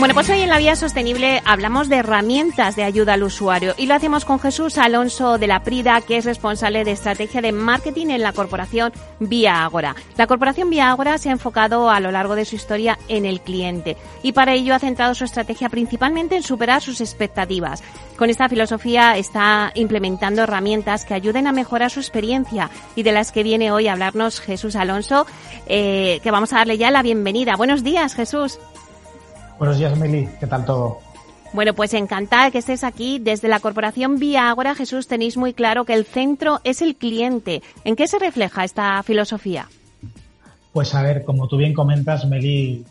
Bueno, 0.00 0.14
pues 0.14 0.30
hoy 0.30 0.40
en 0.40 0.48
la 0.48 0.56
Vía 0.56 0.76
Sostenible 0.76 1.42
hablamos 1.44 1.90
de 1.90 1.96
herramientas 1.96 2.74
de 2.74 2.84
ayuda 2.84 3.12
al 3.12 3.22
usuario 3.22 3.74
y 3.76 3.84
lo 3.84 3.92
hacemos 3.92 4.24
con 4.24 4.40
Jesús 4.40 4.78
Alonso 4.78 5.36
de 5.36 5.46
la 5.46 5.62
Prida, 5.62 6.00
que 6.00 6.16
es 6.16 6.24
responsable 6.24 6.84
de 6.84 6.92
estrategia 6.92 7.42
de 7.42 7.52
marketing 7.52 8.06
en 8.06 8.22
la 8.22 8.32
corporación 8.32 8.94
Vía 9.18 9.62
Ágora. 9.62 9.94
La 10.16 10.26
corporación 10.26 10.70
Vía 10.70 10.88
Ágora 10.90 11.18
se 11.18 11.28
ha 11.28 11.32
enfocado 11.32 11.90
a 11.90 12.00
lo 12.00 12.10
largo 12.12 12.34
de 12.34 12.46
su 12.46 12.56
historia 12.56 12.98
en 13.08 13.26
el 13.26 13.42
cliente 13.42 13.98
y 14.22 14.32
para 14.32 14.54
ello 14.54 14.74
ha 14.74 14.78
centrado 14.78 15.14
su 15.14 15.24
estrategia 15.24 15.68
principalmente 15.68 16.34
en 16.34 16.42
superar 16.42 16.80
sus 16.80 17.02
expectativas. 17.02 17.82
Con 18.16 18.30
esta 18.30 18.48
filosofía 18.48 19.18
está 19.18 19.70
implementando 19.74 20.44
herramientas 20.44 21.04
que 21.04 21.12
ayuden 21.12 21.46
a 21.46 21.52
mejorar 21.52 21.90
su 21.90 22.00
experiencia 22.00 22.70
y 22.96 23.02
de 23.02 23.12
las 23.12 23.32
que 23.32 23.42
viene 23.42 23.70
hoy 23.70 23.86
a 23.86 23.92
hablarnos 23.92 24.40
Jesús 24.40 24.76
Alonso, 24.76 25.26
eh, 25.66 26.20
que 26.22 26.30
vamos 26.30 26.54
a 26.54 26.56
darle 26.56 26.78
ya 26.78 26.90
la 26.90 27.02
bienvenida. 27.02 27.54
Buenos 27.56 27.84
días, 27.84 28.14
Jesús. 28.14 28.58
Buenos 29.60 29.76
días, 29.76 29.94
Meli. 29.98 30.26
¿Qué 30.40 30.46
tal 30.46 30.64
todo? 30.64 31.00
Bueno, 31.52 31.74
pues 31.74 31.92
encantada 31.92 32.50
que 32.50 32.56
estés 32.56 32.82
aquí. 32.82 33.18
Desde 33.18 33.46
la 33.46 33.60
Corporación 33.60 34.18
Vía 34.18 34.48
Ágora, 34.48 34.74
Jesús, 34.74 35.06
tenéis 35.06 35.36
muy 35.36 35.52
claro 35.52 35.84
que 35.84 35.92
el 35.92 36.06
centro 36.06 36.60
es 36.64 36.80
el 36.80 36.96
cliente. 36.96 37.62
¿En 37.84 37.94
qué 37.94 38.08
se 38.08 38.18
refleja 38.18 38.64
esta 38.64 39.02
filosofía? 39.02 39.68
Pues 40.72 40.94
a 40.94 41.02
ver, 41.02 41.24
como 41.24 41.46
tú 41.46 41.58
bien 41.58 41.74
comentas, 41.74 42.24
Meli, 42.24 42.86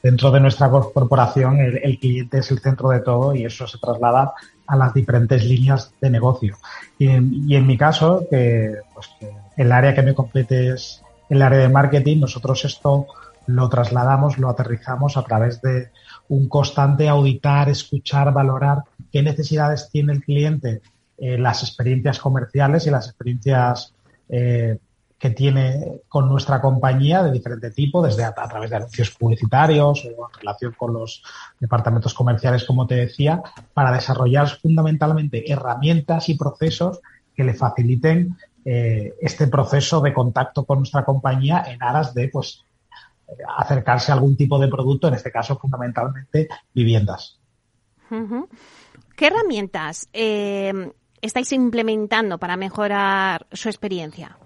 dentro 0.00 0.30
de 0.30 0.38
nuestra 0.38 0.70
corporación 0.70 1.58
el, 1.58 1.98
cliente 1.98 2.38
es 2.38 2.52
el 2.52 2.60
centro 2.60 2.90
de 2.90 3.00
todo 3.00 3.34
y 3.34 3.44
eso 3.44 3.66
se 3.66 3.78
traslada 3.78 4.32
a 4.68 4.76
las 4.76 4.94
diferentes 4.94 5.44
líneas 5.44 5.92
de 6.00 6.10
negocio. 6.10 6.56
Y 7.00 7.08
en, 7.08 7.66
mi 7.66 7.76
caso, 7.76 8.24
que, 8.30 8.76
pues, 8.94 9.08
que 9.18 9.28
el 9.56 9.72
área 9.72 9.92
que 9.92 10.02
me 10.02 10.14
compete 10.14 10.68
es 10.68 11.02
el 11.28 11.42
área 11.42 11.58
de 11.58 11.68
marketing, 11.68 12.20
nosotros 12.20 12.64
esto 12.64 13.08
lo 13.46 13.68
trasladamos, 13.68 14.38
lo 14.38 14.48
aterrizamos 14.48 15.16
a 15.16 15.22
través 15.22 15.60
de 15.62 15.90
un 16.28 16.48
constante 16.48 17.08
auditar, 17.08 17.68
escuchar, 17.68 18.32
valorar 18.32 18.82
qué 19.12 19.22
necesidades 19.22 19.88
tiene 19.90 20.12
el 20.12 20.22
cliente, 20.22 20.82
eh, 21.18 21.38
las 21.38 21.62
experiencias 21.62 22.18
comerciales 22.18 22.86
y 22.86 22.90
las 22.90 23.06
experiencias 23.06 23.94
eh, 24.28 24.78
que 25.18 25.30
tiene 25.30 26.02
con 26.08 26.28
nuestra 26.28 26.60
compañía 26.60 27.22
de 27.22 27.32
diferente 27.32 27.70
tipo, 27.70 28.02
desde 28.02 28.24
a, 28.24 28.34
través 28.34 28.68
de 28.68 28.76
anuncios 28.76 29.10
publicitarios 29.12 30.04
o 30.04 30.08
en 30.08 30.40
relación 30.40 30.74
con 30.76 30.92
los 30.92 31.22
departamentos 31.58 32.12
comerciales, 32.12 32.64
como 32.64 32.86
te 32.86 32.96
decía, 32.96 33.42
para 33.72 33.92
desarrollar 33.92 34.48
fundamentalmente 34.48 35.50
herramientas 35.50 36.28
y 36.28 36.34
procesos 36.36 37.00
que 37.34 37.44
le 37.44 37.54
faciliten 37.54 38.36
eh, 38.64 39.14
este 39.20 39.46
proceso 39.46 40.00
de 40.00 40.12
contacto 40.12 40.64
con 40.64 40.78
nuestra 40.78 41.04
compañía 41.04 41.64
en 41.66 41.82
aras 41.82 42.12
de 42.12 42.28
pues 42.28 42.65
acercarse 43.58 44.12
a 44.12 44.14
algún 44.14 44.36
tipo 44.36 44.58
de 44.58 44.68
producto, 44.68 45.08
en 45.08 45.14
este 45.14 45.32
caso 45.32 45.58
fundamentalmente 45.58 46.48
viviendas. 46.72 47.38
¿Qué 49.16 49.26
herramientas 49.26 50.08
eh, 50.12 50.92
estáis 51.20 51.52
implementando 51.52 52.38
para 52.38 52.56
mejorar 52.56 53.46
su 53.52 53.68
experiencia? 53.68 54.38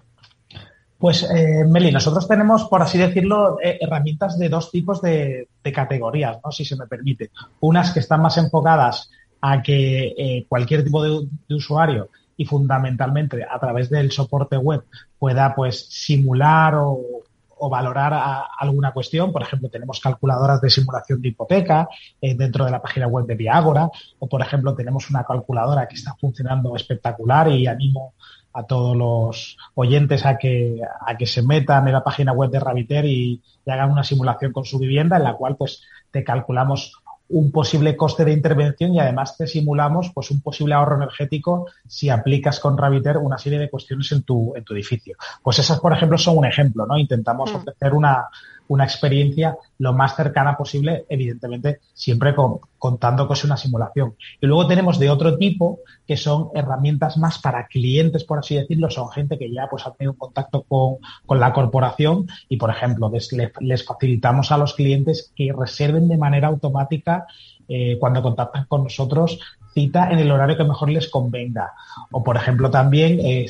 Pues, 1.01 1.23
eh, 1.23 1.65
Meli, 1.67 1.91
nosotros 1.91 2.27
tenemos, 2.27 2.65
por 2.65 2.83
así 2.83 2.99
decirlo, 2.99 3.57
eh, 3.59 3.79
herramientas 3.81 4.37
de 4.37 4.49
dos 4.49 4.69
tipos 4.69 5.01
de, 5.01 5.47
categorías, 5.73 6.37
¿no? 6.45 6.51
si 6.51 6.63
se 6.63 6.75
me 6.75 6.85
permite. 6.85 7.31
Unas 7.59 7.91
que 7.91 8.01
están 8.01 8.21
más 8.21 8.37
enfocadas 8.37 9.09
a 9.41 9.63
que 9.63 10.13
eh, 10.15 10.45
cualquier 10.47 10.83
tipo 10.83 11.01
de, 11.01 11.27
de, 11.49 11.55
usuario 11.55 12.09
y 12.37 12.45
fundamentalmente 12.45 13.43
a 13.43 13.59
través 13.59 13.89
del 13.89 14.11
soporte 14.11 14.57
web 14.57 14.83
pueda 15.17 15.55
pues 15.55 15.87
simular 15.89 16.75
o, 16.75 17.20
o 17.63 17.69
valorar 17.69 18.13
alguna 18.57 18.91
cuestión. 18.91 19.31
Por 19.31 19.43
ejemplo, 19.43 19.69
tenemos 19.69 19.99
calculadoras 19.99 20.59
de 20.61 20.69
simulación 20.69 21.21
de 21.21 21.29
hipoteca 21.29 21.87
eh, 22.19 22.33
dentro 22.35 22.65
de 22.65 22.71
la 22.71 22.81
página 22.81 23.07
web 23.07 23.25
de 23.27 23.35
Viagora 23.35 23.87
o, 24.17 24.27
por 24.27 24.41
ejemplo, 24.41 24.73
tenemos 24.75 25.09
una 25.11 25.23
calculadora 25.23 25.87
que 25.87 25.95
está 25.95 26.15
funcionando 26.15 26.75
espectacular 26.75 27.49
y 27.49 27.67
animo 27.67 28.13
a 28.53 28.63
todos 28.63 28.97
los 28.97 29.57
oyentes 29.75 30.25
a 30.25 30.37
que, 30.37 30.81
a 31.05 31.15
que 31.15 31.27
se 31.27 31.43
metan 31.43 31.87
en 31.87 31.93
la 31.93 32.03
página 32.03 32.33
web 32.33 32.49
de 32.49 32.59
Rabiter 32.59 33.05
y 33.05 33.41
hagan 33.67 33.91
una 33.91 34.03
simulación 34.03 34.51
con 34.51 34.65
su 34.65 34.79
vivienda 34.79 35.17
en 35.17 35.23
la 35.23 35.35
cual 35.35 35.55
pues 35.55 35.83
te 36.09 36.23
calculamos 36.23 36.93
un 37.31 37.51
posible 37.51 37.95
coste 37.95 38.25
de 38.25 38.33
intervención 38.33 38.93
y 38.93 38.99
además 38.99 39.37
te 39.37 39.47
simulamos 39.47 40.11
pues 40.13 40.31
un 40.31 40.41
posible 40.41 40.73
ahorro 40.73 40.97
energético 40.97 41.67
si 41.87 42.09
aplicas 42.09 42.59
con 42.59 42.77
Raviter 42.77 43.17
una 43.17 43.37
serie 43.37 43.59
de 43.59 43.69
cuestiones 43.69 44.11
en 44.11 44.23
tu, 44.23 44.53
en 44.55 44.63
tu 44.63 44.73
edificio. 44.73 45.17
Pues 45.41 45.59
esas, 45.59 45.79
por 45.79 45.93
ejemplo, 45.93 46.17
son 46.17 46.37
un 46.37 46.45
ejemplo, 46.45 46.85
¿no? 46.85 46.97
Intentamos 46.97 47.51
mm. 47.51 47.55
ofrecer 47.55 47.93
una, 47.93 48.27
una 48.71 48.85
experiencia 48.85 49.57
lo 49.79 49.91
más 49.91 50.15
cercana 50.15 50.55
posible, 50.55 51.03
evidentemente 51.09 51.81
siempre 51.93 52.33
contando 52.79 53.27
que 53.27 53.33
es 53.33 53.43
una 53.43 53.57
simulación. 53.57 54.15
Y 54.39 54.47
luego 54.47 54.65
tenemos 54.65 54.97
de 54.97 55.09
otro 55.09 55.37
tipo, 55.37 55.79
que 56.07 56.15
son 56.15 56.51
herramientas 56.55 57.17
más 57.17 57.39
para 57.39 57.67
clientes, 57.67 58.23
por 58.23 58.39
así 58.39 58.55
decirlo, 58.55 58.89
son 58.89 59.09
gente 59.09 59.37
que 59.37 59.51
ya 59.51 59.67
pues 59.69 59.85
ha 59.85 59.91
tenido 59.91 60.13
contacto 60.13 60.63
con, 60.63 60.99
la 61.37 61.51
corporación 61.51 62.27
y, 62.47 62.55
por 62.55 62.69
ejemplo, 62.69 63.11
les, 63.59 63.85
facilitamos 63.85 64.53
a 64.53 64.57
los 64.57 64.73
clientes 64.73 65.33
que 65.35 65.51
reserven 65.51 66.07
de 66.07 66.17
manera 66.17 66.47
automática 66.47 67.25
eh, 67.67 67.97
cuando 67.99 68.21
contactan 68.21 68.65
con 68.69 68.83
nosotros 68.83 69.37
cita 69.73 70.11
en 70.11 70.19
el 70.19 70.31
horario 70.31 70.57
que 70.57 70.63
mejor 70.63 70.89
les 70.89 71.09
convenga. 71.09 71.73
O, 72.11 72.23
por 72.23 72.37
ejemplo, 72.37 72.71
también 72.71 73.19
eh, 73.21 73.47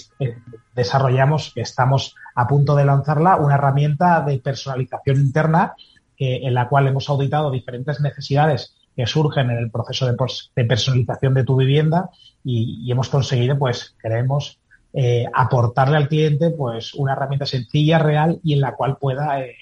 desarrollamos, 0.76 1.52
que 1.54 1.62
estamos 1.62 2.16
a 2.36 2.48
punto 2.48 2.76
de 2.76 2.86
lanzarla, 2.86 3.38
una 3.38 3.56
herramienta 3.56 4.22
de 4.22 4.40
personalización 4.40 5.18
interna 5.18 5.74
en 6.18 6.54
la 6.54 6.70
cual 6.70 6.86
hemos 6.86 7.10
auditado 7.10 7.50
diferentes 7.50 8.00
necesidades 8.00 8.76
que 8.96 9.08
surgen 9.08 9.50
en 9.50 9.58
el 9.58 9.72
proceso 9.72 10.06
de, 10.06 10.66
personalización 10.66 11.34
de 11.34 11.44
tu 11.44 11.56
vivienda 11.56 12.10
y, 12.44 12.92
hemos 12.92 13.10
conseguido, 13.10 13.58
pues, 13.58 13.96
creemos, 13.98 14.60
eh, 14.94 15.26
aportarle 15.34 15.98
al 15.98 16.08
cliente, 16.08 16.50
pues, 16.52 16.94
una 16.94 17.14
herramienta 17.14 17.46
sencilla, 17.46 18.00
real 18.00 18.40
y 18.44 18.54
en 18.54 18.62
la 18.62 18.74
cual 18.74 18.98
pueda 18.98 19.42
eh, 19.42 19.56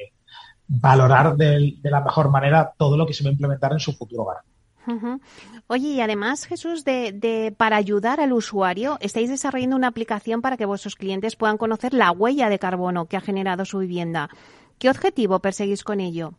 valorar 0.67 1.35
de, 1.35 1.75
de, 1.81 1.91
la 1.91 2.01
mejor 2.01 2.29
manera 2.29 2.73
todo 2.77 2.97
lo 2.97 3.05
que 3.05 3.13
se 3.13 3.23
va 3.23 3.29
a 3.29 3.33
implementar 3.33 3.71
en 3.71 3.79
su 3.79 3.93
futuro 3.93 4.23
hogar. 4.23 4.37
Oye, 5.67 5.87
y 5.89 6.01
además, 6.01 6.45
Jesús, 6.45 6.83
de, 6.83 7.53
para 7.57 7.77
ayudar 7.77 8.19
al 8.19 8.33
usuario, 8.33 8.97
estáis 9.01 9.29
desarrollando 9.29 9.75
una 9.75 9.87
aplicación 9.87 10.41
para 10.41 10.57
que 10.57 10.65
vuestros 10.65 10.95
clientes 10.95 11.35
puedan 11.35 11.57
conocer 11.57 11.93
la 11.93 12.11
huella 12.11 12.49
de 12.49 12.59
carbono 12.59 13.05
que 13.05 13.17
ha 13.17 13.21
generado 13.21 13.65
su 13.65 13.79
vivienda. 13.79 14.29
¿Qué 14.77 14.89
objetivo 14.89 15.39
perseguís 15.39 15.83
con 15.83 15.99
ello? 15.99 16.33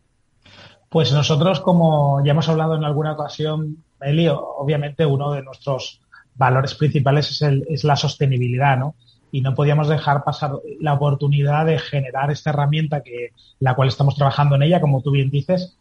Pues 0.89 1.13
nosotros, 1.13 1.61
como 1.61 2.23
ya 2.25 2.31
hemos 2.31 2.49
hablado 2.49 2.75
en 2.75 2.83
alguna 2.83 3.13
ocasión, 3.13 3.77
Elio, 4.01 4.39
obviamente 4.57 5.05
uno 5.05 5.31
de 5.31 5.43
nuestros 5.43 6.01
valores 6.35 6.75
principales 6.75 7.29
es, 7.31 7.41
el, 7.43 7.65
es 7.69 7.83
la 7.83 7.95
sostenibilidad, 7.95 8.77
¿no? 8.77 8.95
y 9.31 9.41
no 9.41 9.55
podíamos 9.55 9.87
dejar 9.87 10.23
pasar 10.23 10.51
la 10.79 10.93
oportunidad 10.93 11.65
de 11.65 11.79
generar 11.79 12.31
esta 12.31 12.49
herramienta 12.49 13.01
que 13.01 13.31
la 13.59 13.75
cual 13.75 13.87
estamos 13.87 14.15
trabajando 14.15 14.55
en 14.55 14.63
ella, 14.63 14.81
como 14.81 15.01
tú 15.01 15.11
bien 15.11 15.29
dices, 15.29 15.77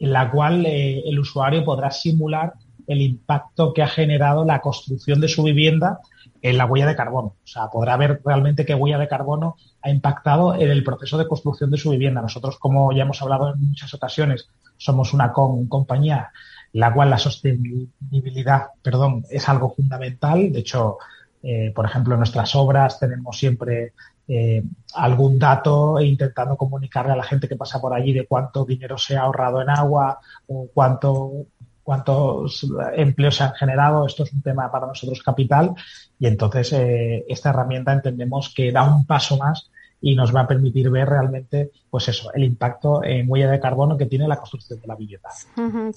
en 0.00 0.12
la 0.12 0.30
cual 0.30 0.66
eh, 0.66 1.02
el 1.06 1.18
usuario 1.18 1.64
podrá 1.64 1.90
simular 1.90 2.54
el 2.86 3.02
impacto 3.02 3.72
que 3.72 3.82
ha 3.82 3.86
generado 3.86 4.44
la 4.44 4.60
construcción 4.60 5.20
de 5.20 5.28
su 5.28 5.44
vivienda 5.44 6.00
en 6.42 6.58
la 6.58 6.64
huella 6.64 6.86
de 6.86 6.96
carbono. 6.96 7.36
O 7.44 7.46
sea, 7.46 7.68
podrá 7.68 7.96
ver 7.96 8.20
realmente 8.24 8.64
qué 8.64 8.74
huella 8.74 8.98
de 8.98 9.06
carbono 9.06 9.56
ha 9.82 9.90
impactado 9.90 10.54
en 10.54 10.70
el 10.70 10.82
proceso 10.82 11.18
de 11.18 11.28
construcción 11.28 11.70
de 11.70 11.76
su 11.76 11.90
vivienda. 11.90 12.22
Nosotros, 12.22 12.58
como 12.58 12.92
ya 12.92 13.02
hemos 13.02 13.22
hablado 13.22 13.52
en 13.52 13.68
muchas 13.68 13.92
ocasiones, 13.94 14.48
somos 14.76 15.12
una 15.12 15.32
compañía 15.32 16.30
en 16.72 16.80
la 16.80 16.92
cual 16.92 17.10
la 17.10 17.18
sostenibilidad, 17.18 18.68
perdón, 18.82 19.24
es 19.30 19.48
algo 19.48 19.74
fundamental. 19.74 20.50
De 20.50 20.60
hecho, 20.60 20.98
eh, 21.42 21.72
por 21.74 21.84
ejemplo, 21.84 22.14
en 22.14 22.20
nuestras 22.20 22.54
obras 22.54 22.98
tenemos 22.98 23.38
siempre 23.38 23.92
eh, 24.32 24.62
algún 24.94 25.40
dato 25.40 25.98
e 25.98 26.06
intentando 26.06 26.56
comunicarle 26.56 27.12
a 27.12 27.16
la 27.16 27.24
gente 27.24 27.48
que 27.48 27.56
pasa 27.56 27.80
por 27.80 27.92
allí 27.92 28.12
de 28.12 28.28
cuánto 28.28 28.64
dinero 28.64 28.96
se 28.96 29.16
ha 29.16 29.22
ahorrado 29.22 29.60
en 29.60 29.70
agua 29.70 30.20
o 30.46 30.68
cuánto 30.72 31.46
cuántos 31.82 32.64
empleos 32.94 33.34
se 33.34 33.42
han 33.42 33.54
generado. 33.54 34.06
Esto 34.06 34.22
es 34.22 34.32
un 34.32 34.42
tema 34.42 34.70
para 34.70 34.86
nosotros 34.86 35.20
capital 35.24 35.74
y 36.20 36.28
entonces 36.28 36.72
eh, 36.72 37.24
esta 37.28 37.50
herramienta 37.50 37.92
entendemos 37.92 38.52
que 38.54 38.70
da 38.70 38.84
un 38.84 39.04
paso 39.04 39.36
más 39.36 39.72
y 40.00 40.14
nos 40.14 40.34
va 40.34 40.40
a 40.42 40.46
permitir 40.46 40.90
ver 40.90 41.08
realmente, 41.08 41.70
pues 41.90 42.08
eso, 42.08 42.32
el 42.32 42.44
impacto 42.44 43.04
en 43.04 43.26
huella 43.28 43.50
de 43.50 43.60
carbono 43.60 43.96
que 43.96 44.06
tiene 44.06 44.26
la 44.26 44.36
construcción 44.36 44.80
de 44.80 44.86
la 44.86 44.96
vivienda. 44.96 45.30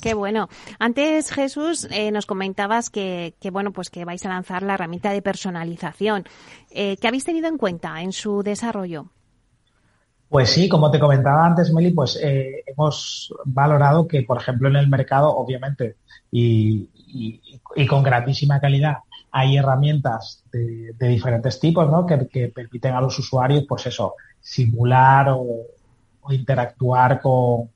qué 0.02 0.14
bueno. 0.14 0.50
Antes, 0.80 1.32
Jesús, 1.32 1.88
eh, 1.92 2.12
nos 2.12 2.26
comentabas 2.26 2.90
que, 2.90 3.36
que, 3.40 3.50
bueno, 3.50 3.72
pues 3.72 3.90
que 3.90 4.06
vais 4.06 4.26
a 4.26 4.30
lanzar 4.30 4.64
la 4.64 4.74
herramienta 4.74 5.12
de 5.12 5.22
personalización. 5.22 6.26
Eh, 6.72 6.98
¿Qué 6.98 7.08
habéis 7.08 7.26
tenido 7.26 7.48
en 7.48 7.58
cuenta 7.58 8.02
en 8.02 8.12
su 8.12 8.44
desarrollo? 8.44 9.08
Pues 10.34 10.50
sí, 10.50 10.68
como 10.68 10.90
te 10.90 11.00
comentaba 11.00 11.46
antes, 11.46 11.72
Meli, 11.72 11.92
pues 11.92 12.20
eh, 12.20 12.64
hemos 12.66 13.32
valorado 13.46 14.08
que, 14.08 14.24
por 14.24 14.42
ejemplo, 14.42 14.68
en 14.68 14.78
el 14.78 14.90
mercado, 14.90 15.30
obviamente, 15.30 15.98
y, 16.32 16.90
con 17.88 18.02
grandísima 18.02 18.60
calidad, 18.60 18.98
hay 19.36 19.58
herramientas 19.58 20.44
de, 20.52 20.94
diferentes 21.10 21.60
tipos, 21.60 21.90
¿no? 21.90 22.06
Que, 22.06 22.52
permiten 22.54 22.94
a 22.94 23.02
los 23.02 23.18
usuarios, 23.18 23.66
pues 23.68 23.88
eso, 23.88 24.14
simular 24.40 25.30
o, 25.32 25.48
interactuar 26.30 27.20
con, 27.20 27.72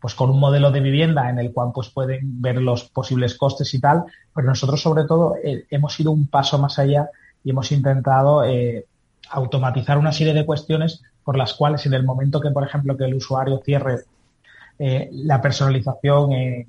pues 0.00 0.14
con 0.14 0.30
un 0.30 0.40
modelo 0.40 0.72
de 0.72 0.80
vivienda 0.80 1.28
en 1.28 1.38
el 1.38 1.52
cual 1.52 1.70
pues 1.72 1.90
pueden 1.90 2.40
ver 2.40 2.56
los 2.56 2.84
posibles 2.84 3.36
costes 3.36 3.72
y 3.74 3.80
tal, 3.80 4.04
pero 4.34 4.48
nosotros 4.48 4.80
sobre 4.80 5.04
todo 5.04 5.36
eh, 5.44 5.66
hemos 5.70 6.00
ido 6.00 6.10
un 6.10 6.26
paso 6.26 6.58
más 6.58 6.78
allá 6.78 7.10
y 7.44 7.50
hemos 7.50 7.70
intentado 7.70 8.42
eh, 8.42 8.86
automatizar 9.30 9.98
una 9.98 10.12
serie 10.12 10.34
de 10.34 10.46
cuestiones 10.46 11.02
por 11.22 11.36
las 11.36 11.54
cuales 11.54 11.84
en 11.86 11.92
el 11.92 12.04
momento 12.04 12.40
que, 12.40 12.50
por 12.50 12.64
ejemplo, 12.64 12.96
que 12.96 13.04
el 13.04 13.14
usuario 13.14 13.60
cierre 13.62 14.00
eh, 14.78 15.10
la 15.12 15.40
personalización 15.42 16.32
en 16.32 16.66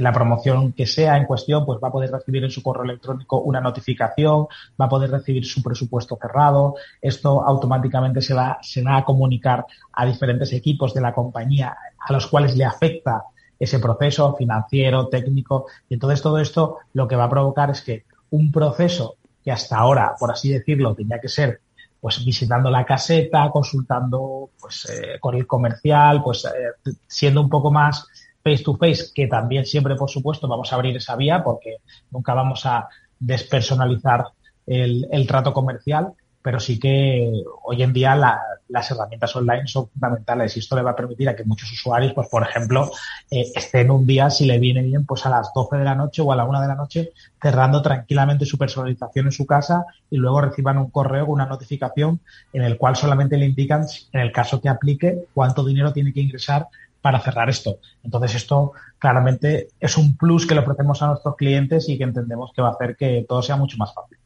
la 0.00 0.12
promoción 0.12 0.72
que 0.72 0.86
sea 0.86 1.16
en 1.16 1.24
cuestión, 1.24 1.64
pues 1.64 1.78
va 1.82 1.88
a 1.88 1.92
poder 1.92 2.10
recibir 2.10 2.44
en 2.44 2.50
su 2.50 2.62
correo 2.62 2.84
electrónico 2.84 3.40
una 3.40 3.60
notificación, 3.60 4.46
va 4.80 4.86
a 4.86 4.88
poder 4.88 5.10
recibir 5.10 5.44
su 5.44 5.62
presupuesto 5.62 6.18
cerrado. 6.20 6.74
Esto 7.00 7.42
automáticamente 7.42 8.22
se 8.22 8.34
va, 8.34 8.58
se 8.62 8.82
va 8.82 8.98
a 8.98 9.04
comunicar 9.04 9.66
a 9.92 10.06
diferentes 10.06 10.52
equipos 10.52 10.94
de 10.94 11.00
la 11.00 11.12
compañía 11.12 11.76
a 11.98 12.12
los 12.12 12.26
cuales 12.26 12.56
le 12.56 12.64
afecta 12.64 13.24
ese 13.58 13.78
proceso 13.78 14.34
financiero, 14.36 15.08
técnico. 15.08 15.66
Y 15.88 15.94
entonces 15.94 16.22
todo 16.22 16.38
esto 16.38 16.78
lo 16.92 17.08
que 17.08 17.16
va 17.16 17.24
a 17.24 17.30
provocar 17.30 17.70
es 17.70 17.82
que 17.82 18.04
un 18.30 18.52
proceso 18.52 19.16
que 19.42 19.52
hasta 19.52 19.76
ahora, 19.76 20.14
por 20.18 20.30
así 20.30 20.50
decirlo, 20.50 20.94
tenía 20.94 21.20
que 21.20 21.28
ser 21.28 21.60
pues 22.00 22.24
visitando 22.24 22.70
la 22.70 22.84
caseta, 22.84 23.50
consultando 23.50 24.50
pues 24.60 24.86
eh, 24.90 25.18
con 25.18 25.34
el 25.34 25.46
comercial, 25.46 26.22
pues 26.22 26.44
eh, 26.44 26.92
siendo 27.06 27.40
un 27.40 27.48
poco 27.48 27.70
más 27.70 28.06
face 28.46 28.62
to 28.62 28.76
face, 28.76 29.06
que 29.12 29.26
también 29.26 29.66
siempre, 29.66 29.96
por 29.96 30.08
supuesto, 30.08 30.46
vamos 30.46 30.72
a 30.72 30.76
abrir 30.76 30.96
esa 30.96 31.16
vía 31.16 31.42
porque 31.42 31.78
nunca 32.12 32.32
vamos 32.32 32.64
a 32.64 32.88
despersonalizar 33.18 34.26
el, 34.66 35.08
el 35.10 35.26
trato 35.26 35.52
comercial, 35.52 36.12
pero 36.42 36.60
sí 36.60 36.78
que 36.78 37.42
hoy 37.64 37.82
en 37.82 37.92
día 37.92 38.14
las 38.14 38.90
herramientas 38.92 39.34
online 39.34 39.66
son 39.66 39.88
fundamentales 39.88 40.56
y 40.56 40.60
esto 40.60 40.76
le 40.76 40.82
va 40.82 40.92
a 40.92 40.96
permitir 40.96 41.28
a 41.28 41.34
que 41.34 41.42
muchos 41.42 41.72
usuarios, 41.72 42.12
pues 42.14 42.28
por 42.28 42.44
ejemplo, 42.44 42.92
eh, 43.32 43.50
estén 43.52 43.90
un 43.90 44.06
día, 44.06 44.30
si 44.30 44.46
le 44.46 44.60
viene 44.60 44.82
bien, 44.82 45.04
pues 45.04 45.26
a 45.26 45.30
las 45.30 45.50
12 45.52 45.78
de 45.78 45.84
la 45.84 45.96
noche 45.96 46.22
o 46.22 46.30
a 46.30 46.36
la 46.36 46.44
1 46.44 46.60
de 46.60 46.68
la 46.68 46.76
noche 46.76 47.10
cerrando 47.42 47.82
tranquilamente 47.82 48.46
su 48.46 48.58
personalización 48.58 49.26
en 49.26 49.32
su 49.32 49.44
casa 49.44 49.86
y 50.08 50.18
luego 50.18 50.40
reciban 50.40 50.78
un 50.78 50.90
correo 50.90 51.26
con 51.26 51.34
una 51.34 51.46
notificación 51.46 52.20
en 52.52 52.62
el 52.62 52.78
cual 52.78 52.94
solamente 52.94 53.36
le 53.36 53.46
indican, 53.46 53.84
en 54.12 54.20
el 54.20 54.30
caso 54.30 54.60
que 54.60 54.68
aplique, 54.68 55.24
cuánto 55.34 55.64
dinero 55.64 55.92
tiene 55.92 56.12
que 56.12 56.20
ingresar 56.20 56.68
para 57.06 57.20
cerrar 57.20 57.48
esto. 57.48 57.78
Entonces 58.02 58.34
esto 58.34 58.72
claramente 58.98 59.68
es 59.78 59.96
un 59.96 60.16
plus 60.16 60.44
que 60.44 60.56
le 60.56 60.60
ofrecemos 60.62 61.00
a 61.02 61.06
nuestros 61.06 61.36
clientes 61.36 61.88
y 61.88 61.96
que 61.96 62.02
entendemos 62.02 62.50
que 62.52 62.62
va 62.62 62.70
a 62.70 62.72
hacer 62.72 62.96
que 62.96 63.24
todo 63.28 63.42
sea 63.42 63.54
mucho 63.54 63.76
más 63.76 63.94
fácil. 63.94 64.18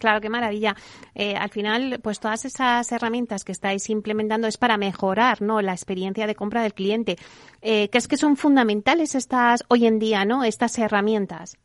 Claro, 0.00 0.20
qué 0.20 0.28
maravilla. 0.28 0.74
Eh, 1.14 1.36
al 1.36 1.50
final, 1.50 2.00
pues 2.02 2.18
todas 2.18 2.44
esas 2.44 2.90
herramientas 2.90 3.44
que 3.44 3.52
estáis 3.52 3.88
implementando 3.88 4.48
es 4.48 4.56
para 4.56 4.76
mejorar, 4.78 5.40
¿no? 5.42 5.62
La 5.62 5.74
experiencia 5.74 6.26
de 6.26 6.34
compra 6.34 6.62
del 6.64 6.74
cliente. 6.74 7.18
Eh, 7.62 7.88
¿Crees 7.88 8.08
que 8.08 8.16
son 8.16 8.36
fundamentales 8.36 9.14
estas 9.14 9.62
hoy 9.68 9.86
en 9.86 10.00
día, 10.00 10.24
¿no? 10.24 10.42
Estas 10.42 10.76
herramientas. 10.76 11.56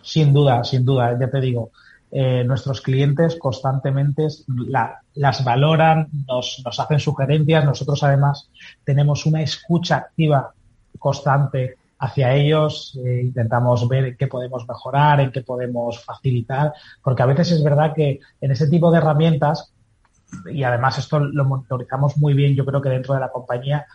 Sin 0.00 0.32
duda, 0.32 0.64
sin 0.64 0.82
duda. 0.86 1.14
Ya 1.20 1.30
te 1.30 1.42
digo, 1.42 1.72
eh, 2.14 2.44
nuestros 2.44 2.82
clientes 2.82 3.36
constantemente 3.36 4.28
las 5.14 5.44
valoran, 5.44 6.08
nos, 6.28 6.62
hacen 6.66 7.00
sugerencias. 7.00 7.64
Nosotros 7.64 8.02
además 8.02 8.50
tenemos 8.84 9.24
una 9.24 9.40
escucha 9.40 9.96
activa 9.96 10.52
constante 10.98 11.76
hacia 11.98 12.34
ellos, 12.34 12.98
eh, 13.02 13.22
intentamos 13.22 13.88
ver 13.88 14.04
en 14.04 14.16
qué 14.18 14.26
podemos 14.26 14.68
mejorar, 14.68 15.20
en 15.20 15.32
qué 15.32 15.40
podemos 15.40 16.04
facilitar, 16.04 16.74
porque 17.02 17.22
a 17.22 17.26
veces 17.26 17.52
es 17.52 17.64
verdad 17.64 17.94
que 17.94 18.20
en 18.40 18.50
ese 18.50 18.66
tipo 18.68 18.90
de 18.90 18.98
herramientas, 18.98 19.72
y 20.52 20.64
además 20.64 20.98
esto 20.98 21.18
lo 21.18 21.44
monitorizamos 21.46 22.18
muy 22.18 22.34
bien, 22.34 22.54
yo 22.54 22.66
creo 22.66 22.82
que 22.82 22.88
dentro 22.90 23.14
de 23.14 23.20
la 23.20 23.30
compañía, 23.30 23.86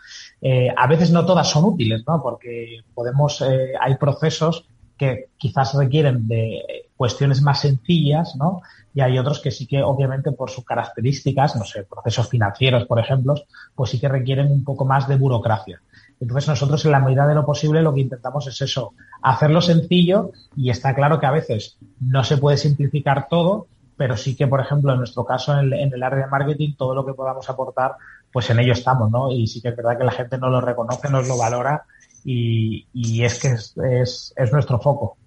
eh, 0.42 0.74
a 0.76 0.88
veces 0.88 1.12
no 1.12 1.24
todas 1.26 1.50
son 1.50 1.66
útiles, 1.66 2.04
¿no? 2.08 2.22
Porque 2.24 2.80
podemos, 2.96 3.42
eh, 3.42 3.74
hay 3.80 3.96
procesos 3.98 4.66
que 4.98 5.26
quizás 5.38 5.76
requieren 5.76 6.28
de 6.28 6.87
cuestiones 6.98 7.42
más 7.42 7.62
sencillas, 7.62 8.36
¿no? 8.36 8.62
Y 8.94 9.02
hay 9.02 9.18
otros 9.20 9.40
que 9.40 9.52
sí 9.52 9.68
que, 9.68 9.82
obviamente, 9.84 10.32
por 10.32 10.50
sus 10.50 10.66
características, 10.66 11.56
no 11.56 11.64
sé, 11.64 11.84
procesos 11.84 12.28
financieros, 12.28 12.86
por 12.86 13.00
ejemplo, 13.00 13.36
pues 13.76 13.92
sí 13.92 14.00
que 14.00 14.10
requieren 14.10 14.52
un 14.52 14.64
poco 14.64 14.84
más 14.84 15.08
de 15.08 15.16
burocracia. 15.16 15.80
Entonces 16.20 16.48
nosotros 16.48 16.84
en 16.84 16.92
la 16.92 17.00
medida 17.00 17.28
de 17.28 17.36
lo 17.36 17.46
posible 17.46 17.84
lo 17.84 17.94
que 17.94 18.02
intentamos 18.02 18.48
es 18.48 18.60
eso, 18.62 18.94
hacerlo 19.22 19.62
sencillo 19.62 20.32
y 20.56 20.72
está 20.72 20.96
claro 20.96 21.20
que 21.20 21.28
a 21.28 21.32
veces 21.32 21.78
no 22.00 22.24
se 22.24 22.38
puede 22.38 22.58
simplificar 22.58 23.28
todo, 23.30 23.68
pero 23.96 24.18
sí 24.18 24.36
que, 24.36 24.48
por 24.48 24.60
ejemplo, 24.60 24.92
en 24.94 25.00
nuestro 25.00 25.26
caso, 25.26 25.58
en 25.60 25.74
el, 25.74 26.04
área 26.04 26.26
de 26.26 26.32
marketing, 26.32 26.74
todo 26.76 26.96
lo 26.96 27.06
que 27.06 27.14
podamos 27.14 27.50
aportar, 27.50 27.96
pues 28.32 28.50
en 28.50 28.60
ello 28.60 28.74
estamos, 28.74 29.12
¿no? 29.12 29.32
Y 29.32 29.48
sí 29.48 29.62
que 29.62 29.70
es 29.70 29.76
verdad 29.76 29.98
que 29.98 30.04
la 30.04 30.12
gente 30.12 30.38
no 30.38 30.50
lo 30.50 30.62
reconoce, 30.62 31.10
nos 31.10 31.28
lo 31.28 31.38
valora 31.38 31.84
y, 32.24 33.24
es 33.24 33.40
que 33.40 33.54
es, 33.54 34.52
nuestro 34.52 34.80
foco. 34.80 35.18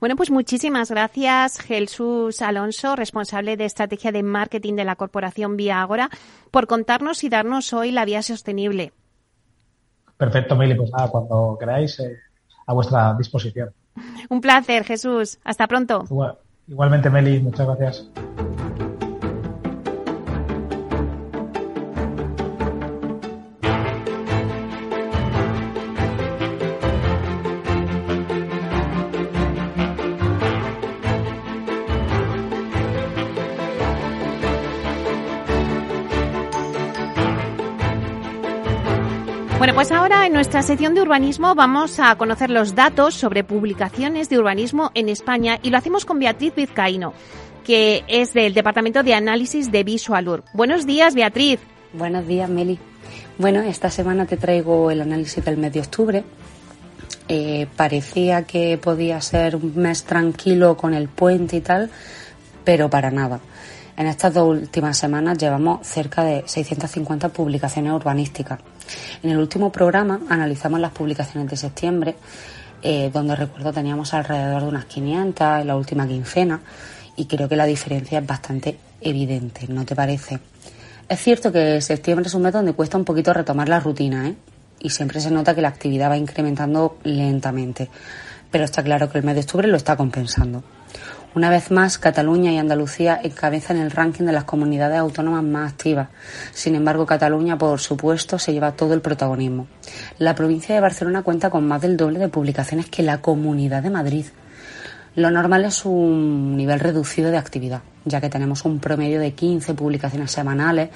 Bueno, 0.00 0.16
pues 0.16 0.30
muchísimas 0.30 0.90
gracias, 0.90 1.58
Jesús 1.60 2.42
Alonso, 2.42 2.96
responsable 2.96 3.56
de 3.56 3.64
estrategia 3.64 4.12
de 4.12 4.22
marketing 4.22 4.74
de 4.74 4.84
la 4.84 4.96
corporación 4.96 5.56
Vía 5.56 5.80
Agora, 5.80 6.10
por 6.50 6.66
contarnos 6.66 7.24
y 7.24 7.28
darnos 7.28 7.72
hoy 7.72 7.92
la 7.92 8.04
vía 8.04 8.22
sostenible. 8.22 8.92
Perfecto, 10.16 10.56
Mili. 10.56 10.74
Pues 10.74 10.90
nada, 10.92 11.10
cuando 11.10 11.56
queráis, 11.58 11.98
eh, 12.00 12.16
a 12.66 12.74
vuestra 12.74 13.14
disposición. 13.14 13.70
Un 14.28 14.40
placer, 14.40 14.84
Jesús. 14.84 15.38
Hasta 15.44 15.66
pronto. 15.66 16.04
igualmente, 16.68 17.10
Meli. 17.10 17.40
Muchas 17.40 17.66
gracias. 17.66 18.08
Pues 39.82 39.90
ahora 39.90 40.26
en 40.26 40.32
nuestra 40.32 40.62
sección 40.62 40.94
de 40.94 41.02
urbanismo 41.02 41.56
vamos 41.56 41.98
a 41.98 42.14
conocer 42.14 42.50
los 42.50 42.76
datos 42.76 43.14
sobre 43.14 43.42
publicaciones 43.42 44.28
de 44.28 44.38
urbanismo 44.38 44.92
en 44.94 45.08
España 45.08 45.58
y 45.60 45.70
lo 45.70 45.78
hacemos 45.78 46.04
con 46.04 46.20
Beatriz 46.20 46.54
Vizcaíno, 46.54 47.14
que 47.64 48.04
es 48.06 48.32
del 48.32 48.54
Departamento 48.54 49.02
de 49.02 49.14
Análisis 49.14 49.72
de 49.72 49.82
Visualur. 49.82 50.44
Buenos 50.54 50.86
días, 50.86 51.16
Beatriz. 51.16 51.58
Buenos 51.94 52.28
días, 52.28 52.48
Meli. 52.48 52.78
Bueno, 53.38 53.60
esta 53.62 53.90
semana 53.90 54.24
te 54.24 54.36
traigo 54.36 54.88
el 54.92 55.00
análisis 55.00 55.44
del 55.44 55.56
mes 55.56 55.72
de 55.72 55.80
octubre. 55.80 56.22
Eh, 57.26 57.66
parecía 57.74 58.44
que 58.44 58.78
podía 58.78 59.20
ser 59.20 59.56
un 59.56 59.72
mes 59.74 60.04
tranquilo 60.04 60.76
con 60.76 60.94
el 60.94 61.08
puente 61.08 61.56
y 61.56 61.60
tal, 61.60 61.90
pero 62.62 62.88
para 62.88 63.10
nada. 63.10 63.40
En 63.96 64.06
estas 64.06 64.32
dos 64.32 64.48
últimas 64.48 64.96
semanas 64.96 65.38
llevamos 65.38 65.84
cerca 65.84 66.22
de 66.22 66.44
650 66.46 67.30
publicaciones 67.30 67.92
urbanísticas. 67.92 68.60
En 69.22 69.30
el 69.30 69.38
último 69.38 69.70
programa 69.70 70.20
analizamos 70.28 70.80
las 70.80 70.92
publicaciones 70.92 71.50
de 71.50 71.56
septiembre, 71.56 72.16
eh, 72.82 73.10
donde 73.12 73.36
recuerdo 73.36 73.72
teníamos 73.72 74.12
alrededor 74.14 74.62
de 74.62 74.68
unas 74.68 74.84
500 74.86 75.60
en 75.60 75.66
la 75.66 75.76
última 75.76 76.06
quincena, 76.06 76.60
y 77.16 77.26
creo 77.26 77.48
que 77.48 77.56
la 77.56 77.66
diferencia 77.66 78.18
es 78.18 78.26
bastante 78.26 78.78
evidente, 79.00 79.66
¿no 79.68 79.84
te 79.84 79.94
parece? 79.94 80.40
Es 81.08 81.20
cierto 81.20 81.52
que 81.52 81.80
septiembre 81.80 82.26
es 82.26 82.34
un 82.34 82.42
mes 82.42 82.52
donde 82.52 82.72
cuesta 82.72 82.96
un 82.96 83.04
poquito 83.04 83.32
retomar 83.32 83.68
la 83.68 83.80
rutina, 83.80 84.28
¿eh? 84.28 84.34
Y 84.80 84.90
siempre 84.90 85.20
se 85.20 85.30
nota 85.30 85.54
que 85.54 85.60
la 85.60 85.68
actividad 85.68 86.10
va 86.10 86.16
incrementando 86.16 86.98
lentamente. 87.04 87.88
Pero 88.50 88.64
está 88.64 88.82
claro 88.82 89.10
que 89.10 89.18
el 89.18 89.24
mes 89.24 89.34
de 89.34 89.42
octubre 89.42 89.68
lo 89.68 89.76
está 89.76 89.96
compensando. 89.96 90.64
Una 91.34 91.48
vez 91.48 91.70
más, 91.70 91.96
Cataluña 91.96 92.52
y 92.52 92.58
Andalucía 92.58 93.18
encabezan 93.22 93.78
el 93.78 93.90
ranking 93.90 94.24
de 94.24 94.32
las 94.32 94.44
comunidades 94.44 94.98
autónomas 94.98 95.42
más 95.42 95.72
activas. 95.72 96.08
Sin 96.52 96.74
embargo, 96.74 97.06
Cataluña, 97.06 97.56
por 97.56 97.80
supuesto, 97.80 98.38
se 98.38 98.52
lleva 98.52 98.72
todo 98.72 98.92
el 98.92 99.00
protagonismo. 99.00 99.66
La 100.18 100.34
provincia 100.34 100.74
de 100.74 100.82
Barcelona 100.82 101.22
cuenta 101.22 101.48
con 101.48 101.66
más 101.66 101.80
del 101.80 101.96
doble 101.96 102.18
de 102.18 102.28
publicaciones 102.28 102.90
que 102.90 103.02
la 103.02 103.22
Comunidad 103.22 103.82
de 103.82 103.88
Madrid. 103.88 104.26
Lo 105.14 105.30
normal 105.30 105.64
es 105.64 105.86
un 105.86 106.54
nivel 106.54 106.80
reducido 106.80 107.30
de 107.30 107.38
actividad, 107.38 107.80
ya 108.04 108.20
que 108.20 108.28
tenemos 108.28 108.66
un 108.66 108.78
promedio 108.78 109.18
de 109.18 109.32
15 109.32 109.72
publicaciones 109.72 110.30
semanales, 110.30 110.90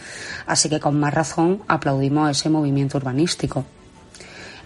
así 0.46 0.68
que 0.68 0.80
con 0.80 1.00
más 1.00 1.14
razón 1.14 1.62
aplaudimos 1.66 2.30
ese 2.30 2.50
movimiento 2.50 2.98
urbanístico. 2.98 3.64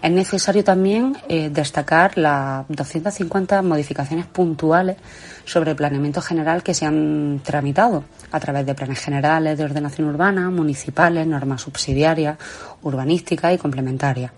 Es 0.01 0.11
necesario 0.11 0.63
también 0.63 1.15
eh, 1.29 1.51
destacar 1.51 2.17
las 2.17 2.67
250 2.69 3.61
modificaciones 3.61 4.25
puntuales 4.25 4.97
sobre 5.45 5.71
el 5.71 5.75
planeamiento 5.75 6.21
general 6.21 6.63
que 6.63 6.73
se 6.73 6.87
han 6.87 7.39
tramitado 7.43 8.03
a 8.31 8.39
través 8.39 8.65
de 8.65 8.73
planes 8.73 8.99
generales 8.99 9.59
de 9.59 9.63
ordenación 9.63 10.07
urbana, 10.07 10.49
municipales, 10.49 11.27
normas 11.27 11.61
subsidiarias, 11.61 12.37
urbanísticas 12.81 13.53
y 13.53 13.57
complementarias. 13.59 14.31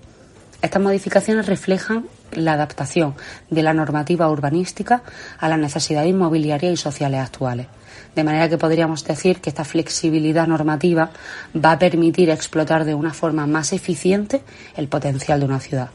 Estas 0.61 0.81
modificaciones 0.81 1.45
reflejan 1.45 2.07
la 2.31 2.53
adaptación 2.53 3.15
de 3.49 3.63
la 3.63 3.73
normativa 3.73 4.29
urbanística 4.29 5.01
a 5.39 5.47
las 5.47 5.59
necesidades 5.59 6.09
inmobiliarias 6.09 6.73
y 6.73 6.77
sociales 6.77 7.21
actuales. 7.21 7.67
De 8.15 8.23
manera 8.23 8.49
que 8.49 8.57
podríamos 8.57 9.03
decir 9.03 9.41
que 9.41 9.49
esta 9.49 9.63
flexibilidad 9.63 10.47
normativa 10.47 11.11
va 11.55 11.71
a 11.71 11.79
permitir 11.79 12.29
explotar 12.29 12.85
de 12.85 12.93
una 12.93 13.13
forma 13.13 13.47
más 13.47 13.73
eficiente 13.73 14.43
el 14.75 14.87
potencial 14.87 15.39
de 15.39 15.45
una 15.45 15.59
ciudad. 15.59 15.89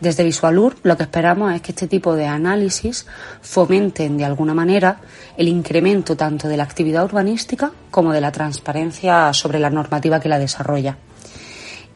Desde 0.00 0.24
Visualur 0.24 0.76
lo 0.82 0.96
que 0.96 1.02
esperamos 1.02 1.54
es 1.54 1.60
que 1.60 1.72
este 1.72 1.86
tipo 1.86 2.16
de 2.16 2.26
análisis 2.26 3.06
fomenten 3.42 4.16
de 4.16 4.24
alguna 4.24 4.54
manera 4.54 5.00
el 5.36 5.48
incremento 5.48 6.16
tanto 6.16 6.48
de 6.48 6.56
la 6.56 6.62
actividad 6.62 7.04
urbanística 7.04 7.70
como 7.90 8.12
de 8.12 8.22
la 8.22 8.32
transparencia 8.32 9.32
sobre 9.34 9.58
la 9.58 9.68
normativa 9.68 10.18
que 10.18 10.30
la 10.30 10.38
desarrolla. 10.38 10.96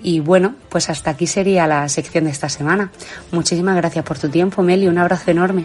Y 0.03 0.21
bueno, 0.21 0.55
pues 0.69 0.91
hasta 0.91 1.11
aquí 1.11 1.27
sería 1.27 1.67
la 1.67 1.89
sección 1.89 2.25
de 2.25 2.31
esta 2.31 2.51
semana. 2.51 2.93
Muchísimas 3.33 3.75
gracias 3.75 4.05
por 4.05 4.19
tu 4.19 4.29
tiempo, 4.29 4.63
Meli. 4.63 4.87
Un 4.87 4.99
abrazo 4.99 5.31
enorme. 5.31 5.65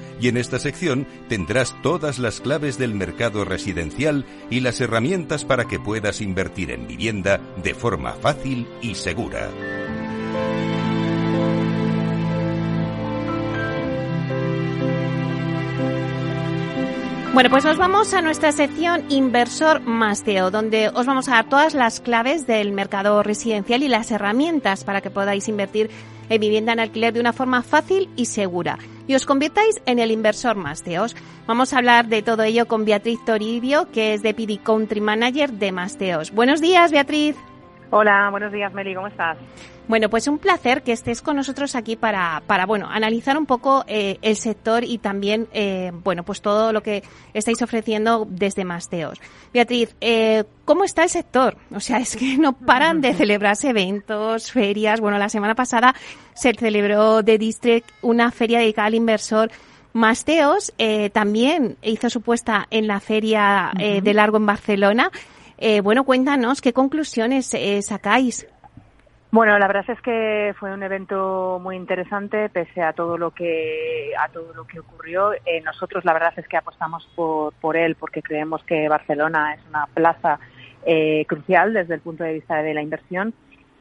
y 0.21 0.27
en 0.27 0.37
esta 0.37 0.59
sección 0.59 1.07
tendrás 1.27 1.75
todas 1.81 2.19
las 2.19 2.41
claves 2.41 2.77
del 2.77 2.93
mercado 2.93 3.43
residencial 3.43 4.25
y 4.51 4.59
las 4.59 4.79
herramientas 4.79 5.45
para 5.45 5.65
que 5.65 5.79
puedas 5.79 6.21
invertir 6.21 6.69
en 6.71 6.87
vivienda 6.87 7.41
de 7.61 7.73
forma 7.73 8.13
fácil 8.13 8.67
y 8.81 8.93
segura. 8.95 9.49
Bueno, 17.33 17.49
pues 17.49 17.63
nos 17.63 17.77
vamos 17.77 18.13
a 18.13 18.21
nuestra 18.21 18.51
sección 18.51 19.05
Inversor 19.09 19.81
Masteo, 19.81 20.51
donde 20.51 20.89
os 20.89 21.05
vamos 21.05 21.29
a 21.29 21.35
dar 21.35 21.49
todas 21.49 21.73
las 21.73 22.01
claves 22.01 22.45
del 22.45 22.73
mercado 22.73 23.23
residencial 23.23 23.83
y 23.83 23.87
las 23.87 24.11
herramientas 24.11 24.83
para 24.83 24.99
que 24.99 25.09
podáis 25.09 25.47
invertir 25.47 25.89
en 26.29 26.41
vivienda 26.41 26.73
en 26.73 26.81
alquiler 26.81 27.13
de 27.13 27.21
una 27.21 27.33
forma 27.33 27.63
fácil 27.63 28.09
y 28.17 28.25
segura 28.25 28.77
y 29.11 29.15
os 29.15 29.25
convirtáis 29.25 29.81
en 29.85 29.99
el 29.99 30.09
inversor 30.09 30.55
Masteos. 30.55 31.17
Vamos 31.45 31.73
a 31.73 31.79
hablar 31.79 32.07
de 32.07 32.21
todo 32.21 32.43
ello 32.43 32.65
con 32.65 32.85
Beatriz 32.85 33.19
Toribio, 33.25 33.91
que 33.91 34.13
es 34.13 34.23
Deputy 34.23 34.57
Country 34.57 35.01
Manager 35.01 35.51
de 35.51 35.73
Masteos. 35.73 36.31
Buenos 36.31 36.61
días, 36.61 36.91
Beatriz. 36.93 37.35
Hola, 37.93 38.29
buenos 38.31 38.53
días, 38.53 38.73
Meli, 38.73 38.95
¿cómo 38.95 39.07
estás? 39.07 39.37
Bueno, 39.89 40.09
pues 40.09 40.25
un 40.29 40.37
placer 40.37 40.81
que 40.81 40.93
estés 40.93 41.21
con 41.21 41.35
nosotros 41.35 41.75
aquí 41.75 41.97
para, 41.97 42.41
para 42.47 42.65
bueno, 42.65 42.87
analizar 42.89 43.37
un 43.37 43.45
poco 43.45 43.83
eh, 43.85 44.17
el 44.21 44.37
sector 44.37 44.85
y 44.85 44.97
también, 44.99 45.49
eh, 45.51 45.91
bueno, 46.01 46.23
pues 46.23 46.41
todo 46.41 46.71
lo 46.71 46.81
que 46.81 47.03
estáis 47.33 47.61
ofreciendo 47.61 48.25
desde 48.29 48.63
Masteos. 48.63 49.19
Beatriz, 49.53 49.93
eh, 49.99 50.45
¿cómo 50.63 50.85
está 50.85 51.03
el 51.03 51.09
sector? 51.09 51.57
O 51.75 51.81
sea, 51.81 51.97
es 51.97 52.15
que 52.15 52.37
no 52.37 52.53
paran 52.53 53.01
de 53.01 53.13
celebrarse 53.13 53.71
eventos, 53.71 54.53
ferias. 54.53 55.01
Bueno, 55.01 55.17
la 55.17 55.27
semana 55.27 55.53
pasada 55.53 55.93
se 56.33 56.53
celebró 56.53 57.23
de 57.23 57.37
District 57.37 57.91
una 58.01 58.31
feria 58.31 58.59
dedicada 58.59 58.87
al 58.87 58.95
inversor. 58.95 59.51
Masteos 59.91 60.71
también 61.11 61.75
hizo 61.81 62.09
su 62.09 62.21
puesta 62.21 62.65
en 62.69 62.87
la 62.87 63.01
feria 63.01 63.73
de 63.75 64.13
Largo 64.13 64.37
en 64.37 64.45
Barcelona. 64.45 65.11
Bueno, 65.83 66.03
cuéntanos 66.03 66.61
qué 66.61 66.73
conclusiones 66.73 67.55
sacáis. 67.81 68.47
Bueno, 69.31 69.57
la 69.57 69.67
verdad 69.67 69.85
es 69.87 70.01
que 70.01 70.53
fue 70.59 70.73
un 70.73 70.83
evento 70.83 71.57
muy 71.63 71.77
interesante, 71.77 72.49
pese 72.49 72.81
a 72.81 72.91
todo 72.91 73.17
lo 73.17 73.31
que 73.31 74.11
a 74.19 74.27
todo 74.27 74.53
lo 74.53 74.67
que 74.67 74.81
ocurrió. 74.81 75.31
Eh, 75.33 75.61
nosotros, 75.63 76.03
la 76.03 76.11
verdad 76.11 76.33
es 76.35 76.45
que 76.49 76.57
apostamos 76.57 77.09
por, 77.15 77.53
por 77.53 77.77
él, 77.77 77.95
porque 77.95 78.21
creemos 78.21 78.61
que 78.65 78.89
Barcelona 78.89 79.53
es 79.53 79.61
una 79.69 79.85
plaza 79.85 80.37
eh, 80.85 81.23
crucial 81.29 81.73
desde 81.73 81.93
el 81.93 82.01
punto 82.01 82.25
de 82.25 82.33
vista 82.33 82.61
de 82.61 82.73
la 82.73 82.81
inversión. 82.81 83.33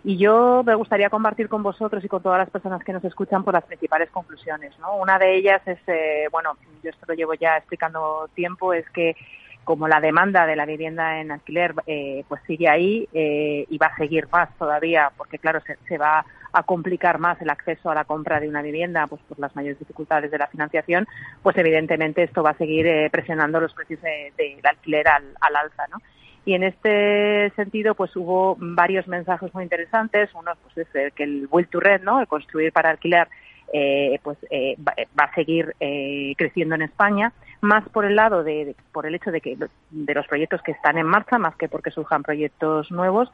Y 0.04 0.18
yo 0.18 0.62
me 0.64 0.76
gustaría 0.76 1.10
compartir 1.10 1.48
con 1.48 1.64
vosotros 1.64 2.04
y 2.04 2.08
con 2.08 2.22
todas 2.22 2.38
las 2.38 2.50
personas 2.50 2.84
que 2.84 2.92
nos 2.92 3.04
escuchan 3.04 3.42
por 3.42 3.52
las 3.52 3.64
principales 3.64 4.08
conclusiones. 4.10 4.78
¿no? 4.78 4.94
Una 4.98 5.18
de 5.18 5.34
ellas 5.34 5.62
es, 5.66 5.80
eh, 5.88 6.28
bueno, 6.30 6.56
yo 6.84 6.90
esto 6.90 7.06
lo 7.08 7.14
llevo 7.14 7.34
ya 7.34 7.56
explicando 7.56 8.30
tiempo, 8.36 8.72
es 8.72 8.88
que 8.90 9.16
como 9.64 9.88
la 9.88 10.00
demanda 10.00 10.46
de 10.46 10.56
la 10.56 10.66
vivienda 10.66 11.20
en 11.20 11.30
alquiler 11.30 11.74
eh, 11.86 12.24
pues 12.28 12.40
sigue 12.46 12.68
ahí 12.68 13.08
eh, 13.12 13.66
y 13.68 13.78
va 13.78 13.86
a 13.86 13.96
seguir 13.96 14.28
más 14.32 14.48
todavía 14.58 15.10
porque 15.16 15.38
claro 15.38 15.60
se, 15.86 15.98
va 15.98 16.24
a 16.52 16.62
complicar 16.62 17.18
más 17.18 17.40
el 17.40 17.50
acceso 17.50 17.90
a 17.90 17.94
la 17.94 18.04
compra 18.04 18.40
de 18.40 18.48
una 18.48 18.62
vivienda 18.62 19.06
pues 19.06 19.20
por 19.28 19.38
las 19.38 19.54
mayores 19.54 19.78
dificultades 19.78 20.30
de 20.30 20.38
la 20.38 20.48
financiación 20.48 21.06
pues 21.42 21.56
evidentemente 21.58 22.22
esto 22.22 22.42
va 22.42 22.50
a 22.50 22.58
seguir 22.58 22.86
eh, 22.86 23.10
presionando 23.10 23.60
los 23.60 23.74
precios 23.74 24.00
del 24.02 24.32
de, 24.36 24.60
alquiler 24.68 25.08
al, 25.08 25.24
al 25.40 25.56
alza 25.56 25.86
no 25.90 25.98
y 26.44 26.54
en 26.54 26.62
este 26.62 27.52
sentido 27.54 27.94
pues 27.94 28.16
hubo 28.16 28.56
varios 28.58 29.06
mensajes 29.06 29.52
muy 29.52 29.62
interesantes. 29.62 30.30
Uno 30.34 30.52
pues 30.62 30.88
es 30.88 31.12
que 31.12 31.22
el 31.22 31.46
will 31.50 31.68
to 31.68 31.80
rent 31.80 32.02
no 32.02 32.18
el 32.18 32.26
construir 32.26 32.72
para 32.72 32.88
alquiler 32.88 33.28
eh, 33.72 34.18
pues 34.24 34.36
eh, 34.50 34.76
va, 34.80 35.24
a 35.24 35.34
seguir 35.34 35.76
eh, 35.78 36.34
creciendo 36.36 36.74
en 36.74 36.82
España, 36.82 37.32
más 37.60 37.88
por 37.88 38.04
el 38.04 38.16
lado 38.16 38.42
de, 38.42 38.74
por 38.92 39.06
el 39.06 39.14
hecho 39.14 39.30
de 39.30 39.40
que 39.40 39.56
de 39.90 40.14
los 40.14 40.26
proyectos 40.26 40.62
que 40.62 40.72
están 40.72 40.98
en 40.98 41.06
marcha, 41.06 41.38
más 41.38 41.56
que 41.56 41.68
porque 41.68 41.90
surjan 41.90 42.22
proyectos 42.22 42.90
nuevos, 42.90 43.30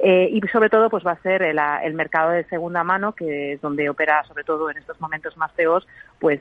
y 0.00 0.40
sobre 0.52 0.70
todo 0.70 0.90
pues 0.90 1.04
va 1.06 1.12
a 1.12 1.22
ser 1.22 1.42
el, 1.42 1.58
el, 1.82 1.94
mercado 1.94 2.30
de 2.30 2.44
segunda 2.44 2.84
mano, 2.84 3.12
que 3.12 3.54
es 3.54 3.60
donde 3.60 3.88
opera 3.88 4.22
sobre 4.24 4.44
todo 4.44 4.70
en 4.70 4.78
estos 4.78 5.00
momentos 5.00 5.36
más 5.36 5.52
feos, 5.52 5.86
pues 6.18 6.40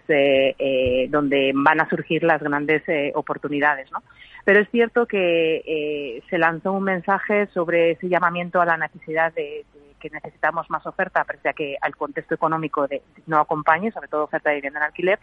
donde 1.09 1.51
van 1.55 1.81
a 1.81 1.89
surgir 1.89 2.23
las 2.23 2.41
grandes 2.41 2.83
oportunidades, 3.15 3.91
¿no? 3.91 4.03
Pero 4.45 4.59
es 4.59 4.69
cierto 4.69 5.05
que 5.05 6.21
se 6.29 6.37
lanzó 6.37 6.71
un 6.71 6.83
mensaje 6.83 7.47
sobre 7.47 7.91
ese 7.91 8.09
llamamiento 8.09 8.61
a 8.61 8.65
la 8.65 8.77
necesidad 8.77 9.33
de 9.33 9.65
que 9.99 10.09
necesitamos 10.09 10.69
más 10.69 10.85
oferta, 10.85 11.23
pese 11.23 11.49
a 11.49 11.53
que 11.53 11.77
al 11.81 11.95
contexto 11.95 12.35
económico 12.35 12.87
de, 12.87 13.01
no 13.25 13.39
acompañe, 13.39 13.91
sobre 13.91 14.07
todo 14.07 14.23
oferta 14.23 14.49
de 14.49 14.55
vivienda 14.55 14.79
en 14.79 14.85
alquiler. 14.85 15.19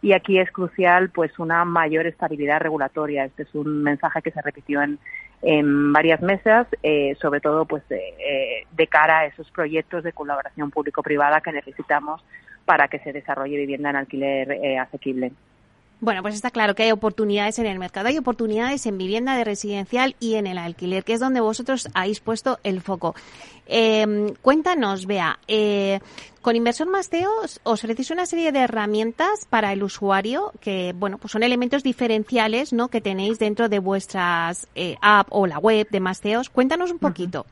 Y 0.00 0.12
aquí 0.12 0.38
es 0.38 0.50
crucial 0.50 1.10
pues 1.10 1.38
una 1.38 1.64
mayor 1.64 2.06
estabilidad 2.06 2.60
regulatoria. 2.60 3.24
Este 3.24 3.42
es 3.42 3.54
un 3.54 3.82
mensaje 3.82 4.22
que 4.22 4.30
se 4.30 4.42
repitió 4.42 4.82
en, 4.82 4.98
en 5.42 5.92
varias 5.92 6.20
mesas, 6.20 6.66
eh, 6.82 7.16
sobre 7.20 7.40
todo 7.40 7.64
pues 7.64 7.82
eh, 7.90 8.66
de 8.70 8.86
cara 8.86 9.20
a 9.20 9.26
esos 9.26 9.50
proyectos 9.50 10.04
de 10.04 10.12
colaboración 10.12 10.70
público-privada 10.70 11.40
que 11.40 11.52
necesitamos 11.52 12.24
para 12.64 12.88
que 12.88 12.98
se 12.98 13.12
desarrolle 13.12 13.56
vivienda 13.56 13.90
en 13.90 13.96
alquiler 13.96 14.52
eh, 14.52 14.78
asequible. 14.78 15.32
Bueno, 16.00 16.22
pues 16.22 16.34
está 16.34 16.50
claro 16.52 16.76
que 16.76 16.84
hay 16.84 16.92
oportunidades 16.92 17.58
en 17.58 17.66
el 17.66 17.78
mercado, 17.80 18.06
hay 18.06 18.18
oportunidades 18.18 18.86
en 18.86 18.98
vivienda 18.98 19.36
de 19.36 19.42
residencial 19.42 20.14
y 20.20 20.36
en 20.36 20.46
el 20.46 20.56
alquiler, 20.56 21.02
que 21.02 21.14
es 21.14 21.20
donde 21.20 21.40
vosotros 21.40 21.88
habéis 21.92 22.20
puesto 22.20 22.60
el 22.62 22.80
foco. 22.80 23.16
Eh, 23.66 24.32
cuéntanos, 24.40 25.06
Bea, 25.06 25.38
eh, 25.48 25.98
con 26.40 26.56
Inversor 26.56 26.88
Masteo 26.88 27.30
os 27.42 27.60
ofrecéis 27.64 28.10
una 28.12 28.26
serie 28.26 28.52
de 28.52 28.60
herramientas 28.60 29.44
para 29.50 29.72
el 29.72 29.82
usuario 29.82 30.52
que, 30.60 30.94
bueno, 30.96 31.18
pues 31.18 31.32
son 31.32 31.42
elementos 31.42 31.82
diferenciales, 31.82 32.72
¿no? 32.72 32.88
Que 32.88 33.00
tenéis 33.00 33.38
dentro 33.38 33.68
de 33.68 33.80
vuestras 33.80 34.68
eh, 34.74 34.96
app 35.02 35.26
o 35.30 35.46
la 35.46 35.58
web 35.58 35.88
de 35.90 36.00
Masteos. 36.00 36.48
Cuéntanos 36.48 36.92
un 36.92 37.00
poquito. 37.00 37.44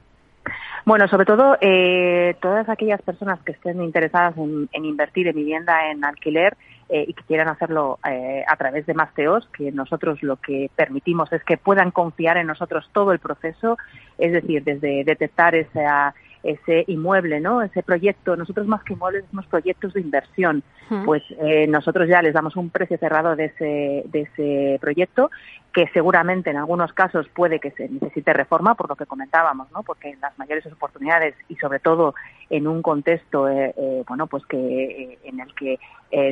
Bueno, 0.87 1.09
sobre 1.09 1.27
todo 1.27 1.59
eh, 1.61 2.37
todas 2.41 2.69
aquellas 2.69 3.03
personas 3.03 3.41
que 3.41 3.53
estén 3.53 3.83
interesadas 3.83 4.37
en, 4.39 4.69
en 4.73 4.85
invertir 4.85 5.27
en 5.27 5.35
vivienda 5.35 5.91
en 5.91 6.05
alquiler, 6.05 6.57
eh, 6.89 7.05
y 7.09 7.15
que 7.15 7.23
quieran 7.25 7.49
hacerlo 7.49 7.99
eh, 8.09 8.45
a 8.47 8.57
través 8.57 8.87
de 8.87 8.95
Masteos, 8.95 9.49
que 9.57 9.73
nosotros 9.73 10.23
lo 10.23 10.37
que 10.37 10.71
permitimos 10.77 11.33
es 11.33 11.43
que 11.43 11.57
puedan 11.57 11.91
confiar 11.91 12.37
en 12.37 12.47
nosotros 12.47 12.89
todo 12.93 13.13
el 13.13 13.19
proceso, 13.19 13.77
es 14.19 14.33
decir, 14.33 14.63
desde 14.63 15.03
detectar 15.05 15.55
esa 15.55 16.15
ese 16.43 16.85
inmueble, 16.87 17.41
¿no? 17.41 17.63
Ese 17.63 17.83
proyecto. 17.83 18.37
Nosotros 18.37 18.67
más 18.67 18.83
que 18.85 18.93
inmuebles 18.93 19.25
somos 19.31 19.47
proyectos 19.47 19.95
de 19.95 20.01
inversión. 20.01 20.63
Pues 21.05 21.23
eh, 21.41 21.67
nosotros 21.67 22.09
ya 22.09 22.23
les 22.23 22.33
damos 22.33 22.55
un 22.55 22.71
precio 22.71 22.97
cerrado 22.99 23.35
de 23.35 23.47
ese, 23.47 24.05
de 24.07 24.21
ese 24.21 24.79
proyecto 24.81 25.33
que 25.73 25.89
seguramente 25.89 26.51
en 26.51 26.57
algunos 26.57 26.93
casos 26.93 27.27
puede 27.35 27.59
que 27.59 27.73
se 27.73 27.89
necesite 27.89 28.33
reforma, 28.33 28.77
por 28.77 28.89
lo 28.89 28.95
que 28.95 29.05
comentábamos, 29.05 29.71
¿no? 29.73 29.83
Porque 29.83 30.11
en 30.11 30.21
las 30.21 30.39
mayores 30.39 30.65
oportunidades 30.67 31.35
y 31.49 31.57
sobre 31.57 31.81
todo 31.81 32.15
en 32.51 32.69
un 32.69 32.83
contexto, 32.83 33.49
eh, 33.49 33.75
eh, 33.77 34.05
bueno, 34.07 34.29
pues 34.29 34.47
que 34.47 35.19
en 35.25 35.41
el 35.41 35.53
que 35.55 35.79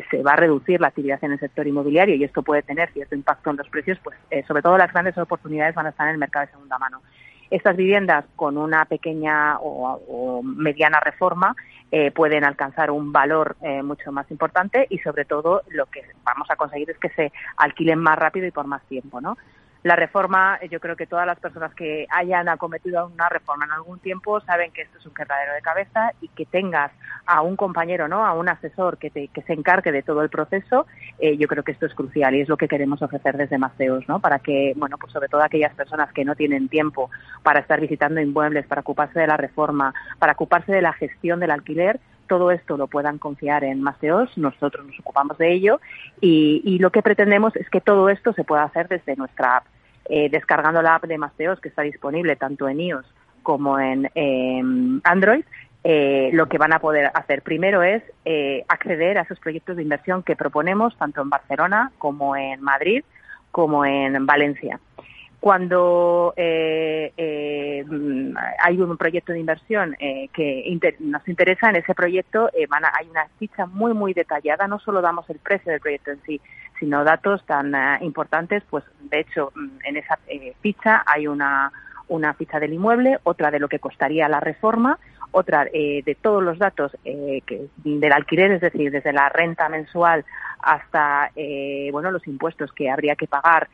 se 0.09 0.23
va 0.23 0.35
a 0.35 0.37
reducir 0.37 0.81
la 0.81 0.87
actividad 0.87 1.23
en 1.23 1.33
el 1.33 1.41
sector 1.41 1.67
inmobiliario 1.67 2.15
y 2.15 2.23
esto 2.23 2.43
puede 2.43 2.63
tener 2.63 2.93
cierto 2.93 3.17
impacto 3.17 3.51
en 3.51 3.57
los 3.57 3.69
precios, 3.69 3.99
pues 4.05 4.17
sobre 4.47 4.63
todo 4.63 4.79
las 4.79 4.93
grandes 4.93 5.19
oportunidades 5.19 5.75
van 5.75 5.87
a 5.87 5.91
estar 5.91 6.07
en 6.07 6.13
el 6.13 6.19
mercado 6.19 6.47
de 6.47 6.53
segunda 6.53 6.79
mano. 6.79 7.03
Estas 7.51 7.77
viviendas 7.77 8.25
con 8.37 8.57
una 8.57 8.85
pequeña 8.87 9.59
o, 9.61 10.43
mediana 10.43 11.01
reforma 11.01 11.55
eh, 11.91 12.11
pueden 12.11 12.45
alcanzar 12.45 12.91
un 12.91 13.13
valor 13.13 13.57
eh, 13.63 13.83
mucho 13.83 14.11
más 14.13 14.31
importante 14.31 14.87
y 14.91 14.99
sobre 14.99 15.25
todo 15.25 15.63
lo 15.69 15.87
que 15.87 16.03
vamos 16.25 16.51
a 16.51 16.57
conseguir 16.57 16.91
es 16.91 16.99
que 16.99 17.11
se 17.11 17.33
alquilen 17.57 17.99
más 17.99 18.19
rápido 18.19 18.47
y 18.47 18.51
por 18.51 18.67
más 18.67 18.83
tiempo, 18.85 19.21
¿no? 19.21 19.37
La 19.85 19.97
reforma, 19.97 20.59
yo 20.71 20.81
creo 20.81 20.97
que 20.97 21.07
todas 21.07 21.27
las 21.27 21.39
personas 21.39 21.75
que 21.75 22.07
hayan 22.09 22.49
acometido 22.49 23.07
una 23.07 23.29
reforma 23.29 23.67
en 23.67 23.73
algún 23.73 23.99
tiempo 23.99 24.41
saben 24.41 24.73
que 24.73 24.81
esto 24.81 24.97
es 24.97 25.05
un 25.05 25.13
quebradero 25.13 25.53
de 25.53 25.61
cabeza 25.61 26.11
y 26.23 26.29
que 26.29 26.47
tengas 26.47 26.91
a 27.27 27.43
un 27.43 27.55
compañero, 27.55 28.09
¿no? 28.09 28.25
A 28.25 28.33
un 28.33 28.49
asesor 28.49 28.97
que, 28.97 29.11
te, 29.11 29.29
que 29.29 29.43
se 29.43 29.53
encargue 29.53 29.93
de 29.93 30.03
todo 30.03 30.23
el 30.23 30.31
proceso, 30.31 30.87
eh, 31.19 31.37
yo 31.37 31.49
creo 31.49 31.63
que 31.65 31.73
esto 31.73 31.85
es 31.85 31.93
crucial 31.93 32.35
y 32.35 32.41
es 32.41 32.49
lo 32.49 32.57
que 32.57 32.67
queremos 32.67 33.03
ofrecer 33.03 33.37
desde 33.37 33.59
Maceos, 33.59 34.09
¿no? 34.09 34.21
Para 34.21 34.39
que, 34.39 34.73
bueno, 34.75 34.97
pues 34.97 35.13
sobre 35.13 35.29
todo 35.29 35.43
aquellas 35.43 35.75
personas 35.75 36.11
que 36.15 36.25
no 36.25 36.35
tienen 36.35 36.71
tiempo 36.71 37.11
para 37.43 37.61
estar 37.61 37.79
visitando 37.79 38.23
inmuebles, 38.23 38.67
para 38.67 38.81
ocuparse 38.81 39.21
de 39.21 39.27
la 39.27 39.37
reforma, 39.37 39.93
para 40.19 40.33
ocuparse 40.33 40.73
de 40.73 40.81
la 40.81 40.95
gestión 40.95 41.41
del 41.41 41.51
alquiler, 41.51 42.01
todo 42.27 42.53
esto 42.53 42.79
lo 42.79 42.87
puedan 42.87 43.19
confiar 43.19 43.65
en 43.65 43.83
Maceos, 43.83 44.31
nosotros 44.39 44.87
nos 44.87 44.99
ocupamos 45.01 45.37
de 45.37 45.53
ello 45.53 45.79
y, 46.23 46.63
y, 46.65 46.79
lo 46.79 46.91
que 46.91 47.03
pretendemos 47.03 47.55
es 47.57 47.69
que 47.69 47.83
todo 47.83 48.09
esto 48.09 48.33
se 48.33 48.45
pueda 48.45 48.63
hacer 48.63 48.89
desde 48.89 49.15
nuestra 49.17 49.59
app. 49.59 49.74
Eh, 50.07 50.29
descargando 50.31 50.83
la 50.83 50.97
app 50.97 51.05
de 51.05 51.19
Masteos, 51.19 51.61
que 51.61 51.69
está 51.69 51.83
disponible 51.83 52.37
tanto 52.37 52.69
en 52.69 52.81
iOS 52.81 53.07
como 53.43 53.79
en 53.79 54.11
Android, 55.05 55.45
eh, 55.87 56.31
lo 56.33 56.49
que 56.49 56.57
van 56.57 56.73
a 56.73 56.79
poder 56.79 57.11
hacer 57.13 57.43
primero 57.43 57.83
es 57.83 58.03
eh, 58.25 58.65
acceder 58.69 59.19
a 59.19 59.23
esos 59.23 59.39
proyectos 59.39 59.77
de 59.77 59.83
inversión 59.83 60.23
que 60.23 60.35
proponemos 60.35 60.97
tanto 60.97 61.21
en 61.21 61.29
Barcelona 61.29 61.93
como 61.99 62.37
en 62.37 62.63
Madrid 62.63 63.05
como 63.51 63.85
en 63.85 64.25
Valencia. 64.25 64.81
Cuando 65.45 66.33
hay 66.37 67.13
un 68.81 68.97
proyecto 68.97 69.35
de 69.35 69.41
inversión 69.41 69.95
que 70.33 70.97
nos 71.01 71.29
interesa, 71.29 71.69
en 71.69 71.77
ese 71.77 71.95
proyecto 71.95 72.49
hay 72.55 73.09
una 73.11 73.29
ficha 73.39 73.67
muy, 73.67 73.93
muy 73.93 74.15
detallada. 74.15 74.67
No 74.67 74.79
solo 74.79 75.03
damos 75.03 75.29
el 75.29 75.39
precio 75.41 75.71
del 75.71 75.83
proyecto 75.83 76.13
en 76.13 76.23
sí, 76.23 76.41
sino 76.79 77.05
datos 77.05 77.45
tan 77.47 77.75
eh, 77.75 77.99
importantes, 78.03 78.63
pues 78.69 78.85
de 79.11 79.21
hecho 79.21 79.53
mm, 79.55 79.69
en 79.85 79.97
esa 79.97 80.19
eh, 80.27 80.55
ficha 80.61 81.03
hay 81.07 81.27
una, 81.27 81.73
una 82.09 82.35
ficha 82.35 82.61
del 82.61 82.73
inmueble, 82.73 83.19
otra 83.23 83.51
de 83.51 83.59
lo 83.59 83.69
que 83.69 83.79
costaría 83.79 84.29
la 84.29 84.41
reforma, 84.41 84.99
otra 85.35 85.69
eh, 85.73 86.03
de 86.05 86.15
todos 86.15 86.43
los 86.43 86.59
datos 86.59 86.97
que, 87.03 87.67
del 87.85 88.13
alquiler, 88.13 88.53
es 88.53 88.61
decir, 88.61 88.91
desde 88.91 89.13
la 89.13 89.29
renta 89.29 89.69
mensual 89.69 90.25
hasta 90.61 91.31
bueno 91.93 92.11
los 92.11 92.27
impuestos 92.27 92.73
que 92.73 92.89
habría 92.89 93.17
que 93.17 93.27
pagar 93.27 93.69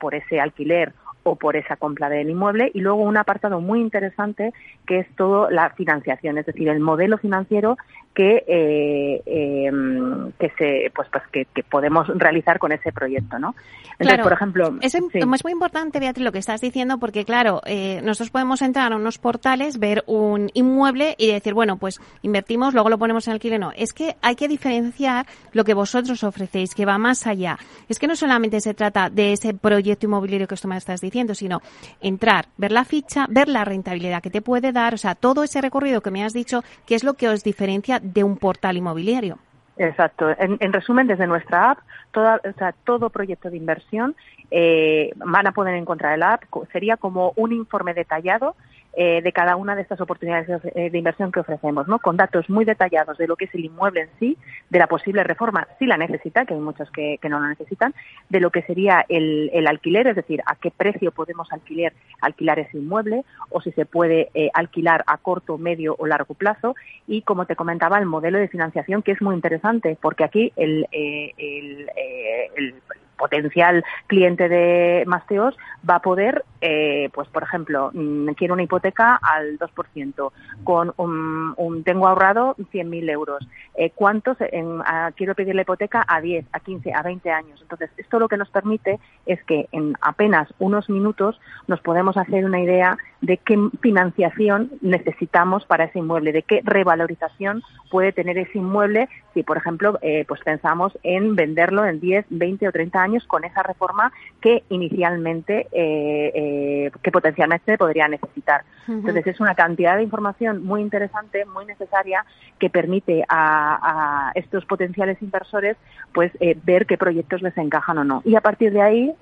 por 0.00 0.14
ese 0.14 0.40
alquiler 0.40 0.92
o 1.26 1.34
por 1.36 1.56
esa 1.56 1.76
compra 1.76 2.08
del 2.08 2.30
inmueble. 2.30 2.70
Y 2.72 2.80
luego 2.80 3.02
un 3.02 3.16
apartado 3.16 3.60
muy 3.60 3.80
interesante 3.80 4.52
que 4.86 5.00
es 5.00 5.16
todo 5.16 5.50
la 5.50 5.70
financiación, 5.70 6.38
es 6.38 6.46
decir, 6.46 6.68
el 6.68 6.80
modelo 6.80 7.18
financiero 7.18 7.76
que 8.16 8.42
eh, 8.48 9.22
em, 9.26 10.32
que 10.38 10.50
se 10.56 10.90
pues 10.94 11.06
pues 11.12 11.22
que, 11.30 11.62
podemos 11.64 12.08
realizar 12.08 12.58
con 12.58 12.72
ese 12.72 12.90
proyecto, 12.90 13.38
¿no? 13.38 13.54
Entonces, 13.98 14.22
por 14.22 14.32
ejemplo, 14.32 14.74
es, 14.80 14.94
es, 14.94 15.44
muy 15.44 15.52
importante, 15.52 16.00
Beatriz, 16.00 16.24
lo 16.24 16.32
que 16.32 16.38
estás 16.38 16.62
diciendo, 16.62 16.98
porque 16.98 17.26
claro, 17.26 17.60
eh, 17.66 18.00
nosotros 18.02 18.30
podemos 18.30 18.62
entrar 18.62 18.92
a 18.92 18.96
unos 18.96 19.18
portales, 19.18 19.78
ver 19.78 20.02
un 20.06 20.50
inmueble 20.54 21.14
y 21.18 21.30
decir, 21.30 21.52
bueno, 21.52 21.76
pues 21.76 22.00
invertimos, 22.22 22.72
luego 22.72 22.88
lo 22.88 22.98
ponemos 22.98 23.26
en 23.28 23.34
alquiler. 23.34 23.60
No, 23.60 23.72
es 23.76 23.92
que 23.92 24.16
hay 24.22 24.34
que 24.34 24.48
diferenciar 24.48 25.26
lo 25.52 25.64
que 25.64 25.74
vosotros 25.74 26.24
ofrecéis, 26.24 26.74
que 26.74 26.86
va 26.86 26.96
más 26.96 27.26
allá. 27.26 27.58
Es 27.88 27.98
que 27.98 28.06
no 28.06 28.16
solamente 28.16 28.60
se 28.60 28.72
trata 28.72 29.10
de 29.10 29.32
ese 29.32 29.52
proyecto 29.52 30.06
inmobiliario 30.06 30.48
que 30.48 30.54
esto 30.54 30.68
me 30.68 30.76
estás 30.78 31.02
diciendo, 31.02 31.34
sino 31.34 31.60
entrar, 32.00 32.46
ver 32.56 32.72
la 32.72 32.84
ficha, 32.84 33.26
ver 33.28 33.48
la 33.48 33.64
rentabilidad 33.64 34.22
que 34.22 34.30
te 34.30 34.40
puede 34.40 34.72
dar, 34.72 34.94
o 34.94 34.98
sea, 34.98 35.14
todo 35.14 35.42
ese 35.42 35.60
recorrido 35.60 36.00
que 36.00 36.10
me 36.10 36.24
has 36.24 36.32
dicho, 36.32 36.64
que 36.86 36.94
es 36.94 37.04
lo 37.04 37.14
que 37.14 37.28
os 37.28 37.44
diferencia 37.44 38.00
de 38.12 38.24
un 38.24 38.36
portal 38.36 38.76
inmobiliario. 38.76 39.38
Exacto. 39.76 40.30
En, 40.38 40.72
resumen, 40.72 41.06
desde 41.06 41.26
nuestra 41.26 41.72
app, 41.72 41.78
toda, 42.10 42.36
o 42.36 42.58
sea, 42.58 42.72
todo 42.84 43.10
proyecto 43.10 43.50
de 43.50 43.58
inversión 43.58 44.16
eh, 44.50 45.12
van 45.16 45.46
a 45.46 45.52
poder 45.52 45.74
encontrar 45.74 46.14
el 46.14 46.22
app. 46.22 46.44
Sería 46.72 46.96
como 46.96 47.32
un 47.36 47.52
informe 47.52 47.92
detallado 47.92 48.56
eh, 48.98 49.20
de 49.22 49.32
cada 49.32 49.56
una 49.56 49.76
de 49.76 49.82
estas 49.82 50.00
oportunidades 50.00 50.62
de, 50.62 50.90
inversión 50.96 51.30
que 51.30 51.40
ofrecemos, 51.40 51.86
¿no? 51.86 51.98
Con 51.98 52.16
datos 52.16 52.48
muy 52.48 52.64
detallados 52.64 53.18
de 53.18 53.26
lo 53.26 53.36
que 53.36 53.44
es 53.44 53.54
el 53.54 53.66
inmueble 53.66 54.00
en 54.00 54.08
sí, 54.18 54.38
de 54.70 54.78
la 54.78 54.86
posible 54.86 55.22
reforma, 55.22 55.68
si 55.78 55.84
la 55.84 55.98
necesita, 55.98 56.46
que 56.46 56.54
hay 56.54 56.60
muchos 56.60 56.90
que, 56.90 57.18
no 57.28 57.38
la 57.38 57.48
necesitan, 57.48 57.92
de 58.30 58.40
lo 58.40 58.50
que 58.50 58.62
sería 58.62 59.04
el, 59.06 59.66
alquiler, 59.66 60.06
es 60.06 60.16
decir, 60.16 60.40
a 60.46 60.56
qué 60.56 60.70
precio 60.70 61.12
podemos 61.12 61.52
alquiler, 61.52 61.92
alquilar 62.22 62.58
ese 62.58 62.78
inmueble, 62.78 63.24
o 63.50 63.60
si 63.60 63.70
se 63.72 63.84
puede 63.84 64.30
eh, 64.32 64.48
alquilar 64.54 65.04
a 65.06 65.18
corto, 65.18 65.58
medio 65.58 65.94
o 65.98 66.06
largo 66.06 66.32
plazo, 66.32 66.74
y 67.06 67.20
como 67.20 67.44
te 67.44 67.54
comentaba, 67.54 67.98
el 67.98 68.06
modelo 68.06 68.38
de 68.38 68.48
financiación, 68.48 69.02
que 69.02 69.12
es 69.12 69.20
muy 69.20 69.34
interesante, 69.34 69.98
porque 70.00 70.24
aquí 70.24 70.52
el, 70.56 70.86
eh, 70.90 71.34
el 71.36 72.74
potencial 73.16 73.84
cliente 74.06 74.48
de 74.48 75.04
Masteos 75.06 75.56
va 75.88 75.96
a 75.96 76.02
poder, 76.02 76.44
eh, 76.60 77.10
pues 77.12 77.28
por 77.28 77.42
ejemplo, 77.42 77.90
mm, 77.92 78.28
quiero 78.30 78.54
una 78.54 78.62
hipoteca 78.62 79.16
al 79.16 79.58
2%, 79.58 80.32
con 80.64 80.92
un, 80.96 81.82
tengo 81.84 82.08
ahorrado 82.08 82.54
100.000 82.72 83.08
euros. 83.10 83.46
Eh, 83.74 83.90
¿Cuántos? 83.94 84.36
En, 84.40 84.80
quiero 85.16 85.34
pedir 85.34 85.54
la 85.54 85.62
hipoteca 85.62 86.04
a 86.06 86.20
10, 86.20 86.46
a 86.52 86.60
15, 86.60 86.92
a 86.92 87.02
20 87.02 87.30
años. 87.30 87.60
Entonces, 87.62 87.90
esto 87.96 88.18
lo 88.18 88.28
que 88.28 88.36
nos 88.36 88.50
permite 88.50 88.98
es 89.26 89.42
que 89.44 89.68
en 89.72 89.94
apenas 90.00 90.48
unos 90.58 90.88
minutos 90.88 91.40
nos 91.66 91.80
podemos 91.80 92.16
hacer 92.16 92.44
una 92.44 92.60
idea 92.60 92.96
de 93.20 93.38
qué 93.38 93.58
financiación 93.80 94.70
necesitamos 94.80 95.64
para 95.64 95.84
ese 95.84 95.98
inmueble, 95.98 96.32
de 96.32 96.42
qué 96.42 96.60
revalorización 96.64 97.62
puede 97.90 98.12
tener 98.12 98.38
ese 98.38 98.58
inmueble 98.58 99.08
si, 99.34 99.42
por 99.42 99.56
ejemplo, 99.56 99.98
eh, 100.02 100.24
pues 100.26 100.40
pensamos 100.42 100.98
en 101.02 101.34
venderlo 101.34 101.84
en 101.84 102.00
10, 102.00 102.26
20 102.30 102.68
o 102.68 102.72
30 102.72 103.02
años 103.02 103.05
con 103.26 103.44
esa 103.44 103.62
reforma 103.62 104.12
que 104.40 104.64
inicialmente, 104.68 105.68
eh, 105.72 106.32
eh, 106.34 106.90
que 107.02 107.10
potencialmente 107.10 107.78
podría 107.78 108.08
necesitar. 108.08 108.64
Entonces, 108.88 109.26
es 109.26 109.40
una 109.40 109.54
cantidad 109.54 109.96
de 109.96 110.02
información 110.02 110.64
muy 110.64 110.80
interesante, 110.80 111.44
muy 111.44 111.64
necesaria, 111.64 112.24
que 112.58 112.70
permite 112.70 113.24
a, 113.28 114.32
estos 114.34 114.64
potenciales 114.64 115.20
inversores 115.22 115.76
pues 116.12 116.32
ver 116.64 116.86
qué 116.86 116.98
proyectos 116.98 117.42
les 117.42 117.56
encajan 117.56 117.98
o 117.98 118.04
no. 118.04 118.22
Y 118.24 118.34
a 118.34 118.40
partir 118.40 118.72
de 118.72 118.82
ahí, 118.82 119.14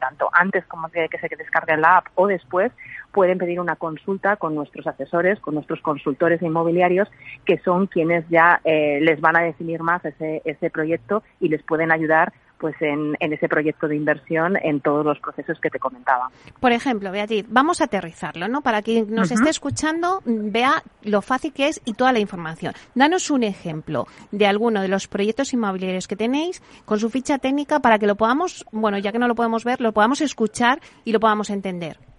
tanto 0.00 0.28
antes 0.32 0.64
como 0.66 0.88
de 0.88 1.08
que 1.08 1.18
se 1.18 1.28
descarguen 1.36 1.80
la 1.80 1.98
app 1.98 2.06
o 2.16 2.26
después, 2.26 2.72
pueden 3.12 3.38
pedir 3.38 3.60
una 3.60 3.76
consulta 3.76 4.36
con 4.36 4.54
nuestros 4.54 4.86
asesores, 4.86 5.38
con 5.38 5.54
nuestros 5.54 5.80
consultores 5.80 6.42
inmobiliarios, 6.42 7.08
que 7.44 7.58
son 7.58 7.86
quienes 7.86 8.28
ya 8.28 8.60
eh, 8.64 8.98
les 9.02 9.20
van 9.20 9.36
a 9.36 9.42
definir 9.42 9.82
más 9.82 10.04
ese, 10.04 10.42
ese 10.44 10.70
proyecto 10.70 11.22
y 11.38 11.48
les 11.48 11.62
pueden 11.62 11.92
ayudar 11.92 12.32
pues 12.60 12.76
en, 12.80 13.16
ese 13.18 13.48
proyecto 13.48 13.88
de 13.88 13.96
inversión 13.96 14.56
en 14.62 14.80
todos 14.80 15.04
los 15.04 15.18
procesos 15.18 15.58
que 15.60 15.70
te 15.70 15.78
comentaba. 15.78 16.30
Por 16.60 16.72
ejemplo, 16.72 17.10
Beatriz, 17.10 17.46
vamos 17.48 17.80
a 17.80 17.84
aterrizarlo, 17.84 18.48
¿no? 18.48 18.60
Para 18.60 18.82
quien 18.82 19.12
nos 19.12 19.30
esté 19.30 19.48
escuchando 19.48 20.20
vea 20.26 20.82
lo 21.02 21.22
fácil 21.22 21.52
que 21.52 21.68
es 21.68 21.80
y 21.84 21.94
toda 21.94 22.12
la 22.12 22.18
información. 22.18 22.74
Danos 22.94 23.30
un 23.30 23.42
ejemplo 23.42 24.06
de 24.30 24.46
alguno 24.46 24.82
de 24.82 24.88
los 24.88 25.08
proyectos 25.08 25.52
inmobiliarios 25.54 26.06
que 26.06 26.16
tenéis 26.16 26.62
con 26.84 27.00
su 27.00 27.08
ficha 27.08 27.38
técnica 27.38 27.80
para 27.80 27.98
que 27.98 28.06
lo 28.06 28.16
podamos, 28.16 28.66
bueno, 28.70 28.98
ya 28.98 29.12
que 29.12 29.18
no 29.18 29.26
lo 29.28 29.34
podemos 29.34 29.64
ver, 29.64 29.80
lo 29.80 29.92
podamos 29.92 30.20
escuchar 30.20 30.80
y 31.04 31.12
lo 31.12 31.20
podamos 31.20 31.48
entender. 31.48 32.09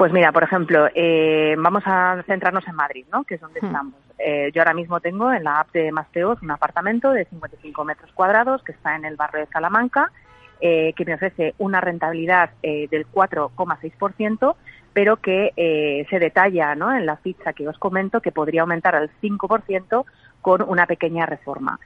Pues 0.00 0.14
mira, 0.14 0.32
por 0.32 0.42
ejemplo, 0.42 0.88
eh, 0.94 1.54
vamos 1.58 1.82
a 1.84 2.24
centrarnos 2.26 2.66
en 2.66 2.74
Madrid, 2.74 3.04
¿no? 3.12 3.22
Que 3.24 3.34
es 3.34 3.40
donde 3.42 3.60
hmm. 3.60 3.66
estamos. 3.66 3.94
Eh, 4.18 4.50
yo 4.54 4.62
ahora 4.62 4.72
mismo 4.72 4.98
tengo 4.98 5.30
en 5.30 5.44
la 5.44 5.60
app 5.60 5.72
de 5.72 5.92
Masteos 5.92 6.40
un 6.40 6.50
apartamento 6.50 7.10
de 7.10 7.26
55 7.26 7.84
metros 7.84 8.10
cuadrados 8.12 8.62
que 8.62 8.72
está 8.72 8.96
en 8.96 9.04
el 9.04 9.16
barrio 9.16 9.40
de 9.40 9.52
Salamanca, 9.52 10.10
eh, 10.58 10.94
que 10.96 11.04
me 11.04 11.16
ofrece 11.16 11.54
una 11.58 11.82
rentabilidad 11.82 12.48
del 12.62 13.06
4,6%, 13.12 14.56
pero 14.94 15.18
que 15.18 16.06
se 16.08 16.18
detalla 16.18 16.74
¿no? 16.74 16.96
en 16.96 17.04
la 17.04 17.18
ficha 17.18 17.52
que 17.52 17.68
os 17.68 17.76
comento 17.76 18.22
que 18.22 18.32
podría 18.32 18.62
aumentar 18.62 18.96
al 18.96 19.10
5% 19.20 20.06
con 20.40 20.62
una 20.62 20.86
pequeña 20.86 21.26
reforma. 21.26 21.78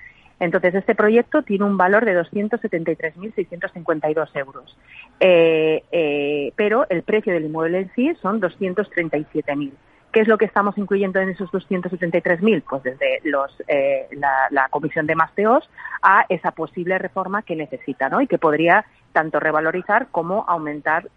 Entonces, 0.44 0.74
este 0.74 0.94
proyecto 0.94 1.42
tiene 1.42 1.64
un 1.64 1.78
valor 1.78 2.04
de 2.04 2.20
273.652 2.20 4.28
euros, 4.34 4.76
eh, 5.18 5.82
eh, 5.90 6.52
pero 6.54 6.86
el 6.90 7.02
precio 7.02 7.32
del 7.32 7.46
inmueble 7.46 7.78
en 7.78 7.90
sí 7.94 8.14
son 8.20 8.42
237.000. 8.42 9.72
¿Qué 10.12 10.20
es 10.20 10.28
lo 10.28 10.36
que 10.36 10.44
estamos 10.44 10.76
incluyendo 10.76 11.18
en 11.18 11.30
esos 11.30 11.50
273.000? 11.50 12.62
Pues 12.68 12.82
desde 12.82 13.20
los, 13.24 13.56
eh, 13.68 14.06
la, 14.12 14.68
Comisión 14.68 15.06
de 15.06 15.14
Masteos 15.14 15.66
a 16.02 16.26
esa 16.28 16.50
posible 16.50 16.98
reforma 16.98 17.40
que 17.40 17.56
necesita 17.56 18.10
¿no? 18.10 18.20
y 18.20 18.26
que 18.26 18.36
podría 18.36 18.84
tanto 19.12 19.40
revalorizar 19.40 20.08
como 20.10 20.44
aumentar 20.46 21.08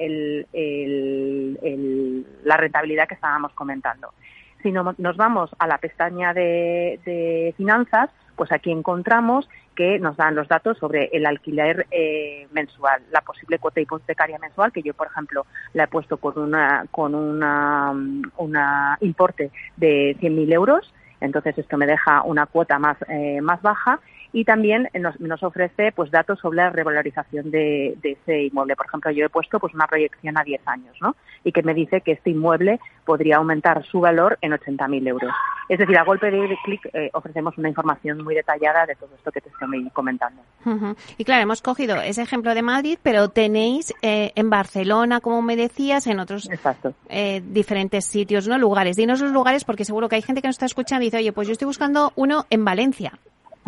la 2.43 2.57
rentabilidad 2.57 3.09
que 3.09 3.15
estábamos 3.15 3.51
comentando. 3.51 4.13
Si 4.63 4.71
nos 4.71 5.17
vamos 5.17 5.51
a 5.59 5.67
la 5.67 5.77
pestaña 5.77 6.33
de 6.33 7.53
finanzas, 7.57 8.09
pues 8.37 8.51
aquí 8.51 8.71
encontramos 8.71 9.49
que 9.75 9.99
nos 9.99 10.15
dan 10.15 10.35
los 10.35 10.47
datos 10.47 10.77
sobre 10.77 11.09
el 11.11 11.25
alquiler 11.25 11.87
eh, 11.91 12.47
mensual, 12.51 13.01
la 13.11 13.21
posible 13.21 13.59
cuota 13.59 13.81
hipotecaria 13.81 14.39
mensual, 14.39 14.71
que 14.71 14.81
yo, 14.81 14.93
por 14.93 15.07
ejemplo, 15.07 15.45
la 15.73 15.83
he 15.83 15.87
puesto 15.87 16.17
con 16.17 16.37
una 16.37 16.85
con 16.91 17.13
una, 17.13 17.93
una 18.37 18.97
importe 19.01 19.51
de 19.75 20.15
100.000 20.19 20.53
euros, 20.53 20.93
entonces 21.19 21.57
esto 21.57 21.77
me 21.77 21.87
deja 21.87 22.21
una 22.21 22.45
cuota 22.45 22.79
más, 22.79 22.97
eh, 23.09 23.41
más 23.41 23.61
baja 23.61 23.99
y 24.37 24.45
también 24.45 24.87
nos, 24.93 25.19
nos, 25.19 25.41
ofrece 25.41 25.91
pues 25.93 26.11
datos 26.11 26.37
sobre 26.39 26.57
la 26.57 26.69
revalorización 26.69 27.49
de, 27.49 27.97
de, 28.03 28.11
ese 28.11 28.43
inmueble. 28.43 28.75
Por 28.75 28.85
ejemplo, 28.85 29.09
yo 29.09 29.25
he 29.25 29.29
puesto 29.29 29.59
pues 29.59 29.73
una 29.73 29.87
proyección 29.87 30.37
a 30.37 30.43
10 30.43 30.61
años, 30.67 30.95
¿no? 31.01 31.15
Y 31.43 31.51
que 31.51 31.63
me 31.63 31.73
dice 31.73 32.01
que 32.01 32.11
este 32.11 32.29
inmueble 32.29 32.79
podría 33.03 33.37
aumentar 33.37 33.83
su 33.87 33.99
valor 33.99 34.37
en 34.41 34.51
80.000 34.51 35.07
euros. 35.07 35.31
Es 35.69 35.79
decir, 35.79 35.97
a 35.97 36.03
golpe 36.03 36.29
de 36.29 36.55
clic 36.63 36.87
eh, 36.93 37.09
ofrecemos 37.13 37.57
una 37.57 37.67
información 37.67 38.23
muy 38.23 38.35
detallada 38.35 38.85
de 38.85 38.93
todo 38.93 39.09
esto 39.15 39.31
que 39.31 39.41
te 39.41 39.49
estoy 39.49 39.89
comentando. 39.89 40.43
Y 41.17 41.25
claro, 41.25 41.41
hemos 41.41 41.63
cogido 41.63 41.95
ese 41.95 42.21
ejemplo 42.21 42.53
de 42.53 42.61
Madrid, 42.61 42.99
pero 43.01 43.29
tenéis 43.29 43.91
eh, 44.03 44.33
en 44.35 44.51
Barcelona, 44.51 45.19
como 45.19 45.41
me 45.41 45.55
decías, 45.55 46.05
en 46.05 46.19
otros 46.19 46.47
eh, 47.09 47.41
diferentes 47.43 48.05
sitios, 48.05 48.47
¿no? 48.47 48.59
Lugares. 48.59 48.97
Dinos 48.97 49.19
los 49.19 49.31
lugares 49.31 49.65
porque 49.65 49.83
seguro 49.83 50.07
que 50.07 50.17
hay 50.17 50.21
gente 50.21 50.43
que 50.43 50.47
nos 50.47 50.55
está 50.55 50.67
escuchando 50.67 51.01
y 51.01 51.07
dice, 51.07 51.17
oye, 51.17 51.33
pues 51.33 51.47
yo 51.47 51.53
estoy 51.53 51.65
buscando 51.65 52.13
uno 52.15 52.45
en 52.51 52.63
Valencia. 52.63 53.17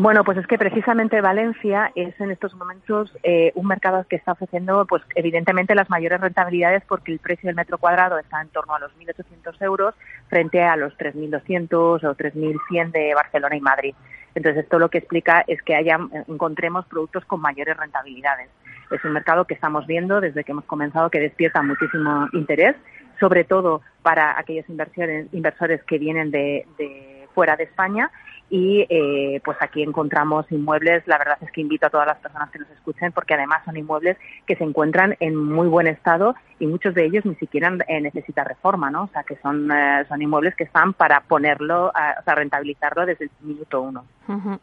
Bueno, 0.01 0.23
pues 0.23 0.37
es 0.37 0.47
que 0.47 0.57
precisamente 0.57 1.19
Valencia 1.19 1.91
es 1.93 2.17
en 2.21 2.31
estos 2.31 2.55
momentos 2.55 3.13
eh, 3.21 3.51
un 3.55 3.67
mercado 3.67 4.05
que 4.07 4.15
está 4.15 4.31
ofreciendo, 4.31 4.85
pues 4.85 5.03
evidentemente 5.13 5.75
las 5.75 5.89
mayores 5.89 6.21
rentabilidades 6.21 6.83
porque 6.87 7.11
el 7.11 7.19
precio 7.19 7.47
del 7.47 7.57
metro 7.57 7.77
cuadrado 7.77 8.17
está 8.17 8.41
en 8.41 8.47
torno 8.47 8.73
a 8.75 8.79
los 8.79 8.93
1.800 8.97 9.61
euros 9.61 9.95
frente 10.29 10.63
a 10.63 10.77
los 10.77 10.97
3.200 10.97 11.73
o 11.75 12.15
3.100 12.15 12.91
de 12.91 13.13
Barcelona 13.13 13.57
y 13.57 13.59
Madrid. 13.59 13.93
Entonces 14.35 14.63
esto 14.63 14.79
lo 14.79 14.87
que 14.89 14.99
explica 14.99 15.43
es 15.45 15.61
que 15.63 15.75
haya, 15.75 15.99
encontremos 16.29 16.85
productos 16.85 17.25
con 17.25 17.41
mayores 17.41 17.75
rentabilidades. 17.75 18.47
Es 18.91 19.03
un 19.03 19.11
mercado 19.11 19.43
que 19.43 19.55
estamos 19.55 19.85
viendo 19.85 20.21
desde 20.21 20.45
que 20.45 20.53
hemos 20.53 20.63
comenzado 20.63 21.09
que 21.09 21.19
despierta 21.19 21.61
muchísimo 21.61 22.29
interés, 22.31 22.77
sobre 23.19 23.43
todo 23.43 23.81
para 24.01 24.39
aquellos 24.39 24.69
inversores, 24.69 25.27
inversores 25.33 25.83
que 25.83 25.97
vienen 25.97 26.31
de, 26.31 26.65
de 26.77 27.08
fuera 27.39 27.55
de 27.55 27.63
España 27.63 28.11
y 28.49 28.85
eh, 28.89 29.39
pues 29.45 29.57
aquí 29.61 29.81
encontramos 29.81 30.45
inmuebles, 30.51 31.07
la 31.07 31.17
verdad 31.17 31.37
es 31.39 31.49
que 31.53 31.61
invito 31.61 31.87
a 31.87 31.89
todas 31.89 32.05
las 32.05 32.17
personas 32.17 32.49
que 32.49 32.59
nos 32.59 32.69
escuchen 32.71 33.13
porque 33.13 33.35
además 33.35 33.63
son 33.63 33.77
inmuebles 33.77 34.17
que 34.45 34.57
se 34.57 34.65
encuentran 34.65 35.15
en 35.21 35.37
muy 35.37 35.69
buen 35.69 35.87
estado 35.87 36.35
y 36.59 36.67
muchos 36.67 36.93
de 36.95 37.05
ellos 37.05 37.23
ni 37.25 37.35
siquiera 37.35 37.71
eh, 37.87 38.01
necesitan 38.01 38.45
reforma, 38.45 38.91
¿no? 38.91 39.03
O 39.03 39.07
sea 39.07 39.23
que 39.23 39.37
son, 39.37 39.71
eh, 39.71 40.03
son 40.09 40.21
inmuebles 40.21 40.53
que 40.53 40.65
están 40.65 40.91
para 40.91 41.21
ponerlo, 41.21 41.87
o 41.87 42.23
sea, 42.25 42.35
rentabilizarlo 42.35 43.05
desde 43.05 43.25
el 43.25 43.31
minuto 43.39 43.81
uno. 43.81 44.03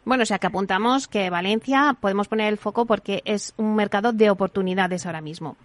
Bueno, 0.05 0.21
o 0.21 0.25
sea 0.27 0.37
que 0.37 0.45
apuntamos 0.45 1.07
que 1.07 1.31
Valencia 1.31 1.95
podemos 1.99 2.27
poner 2.27 2.49
el 2.49 2.59
foco 2.59 2.85
porque 2.85 3.23
es 3.25 3.55
un 3.57 3.75
mercado 3.75 4.13
de 4.13 4.29
oportunidades 4.29 5.07
ahora 5.07 5.21
mismo. 5.21 5.57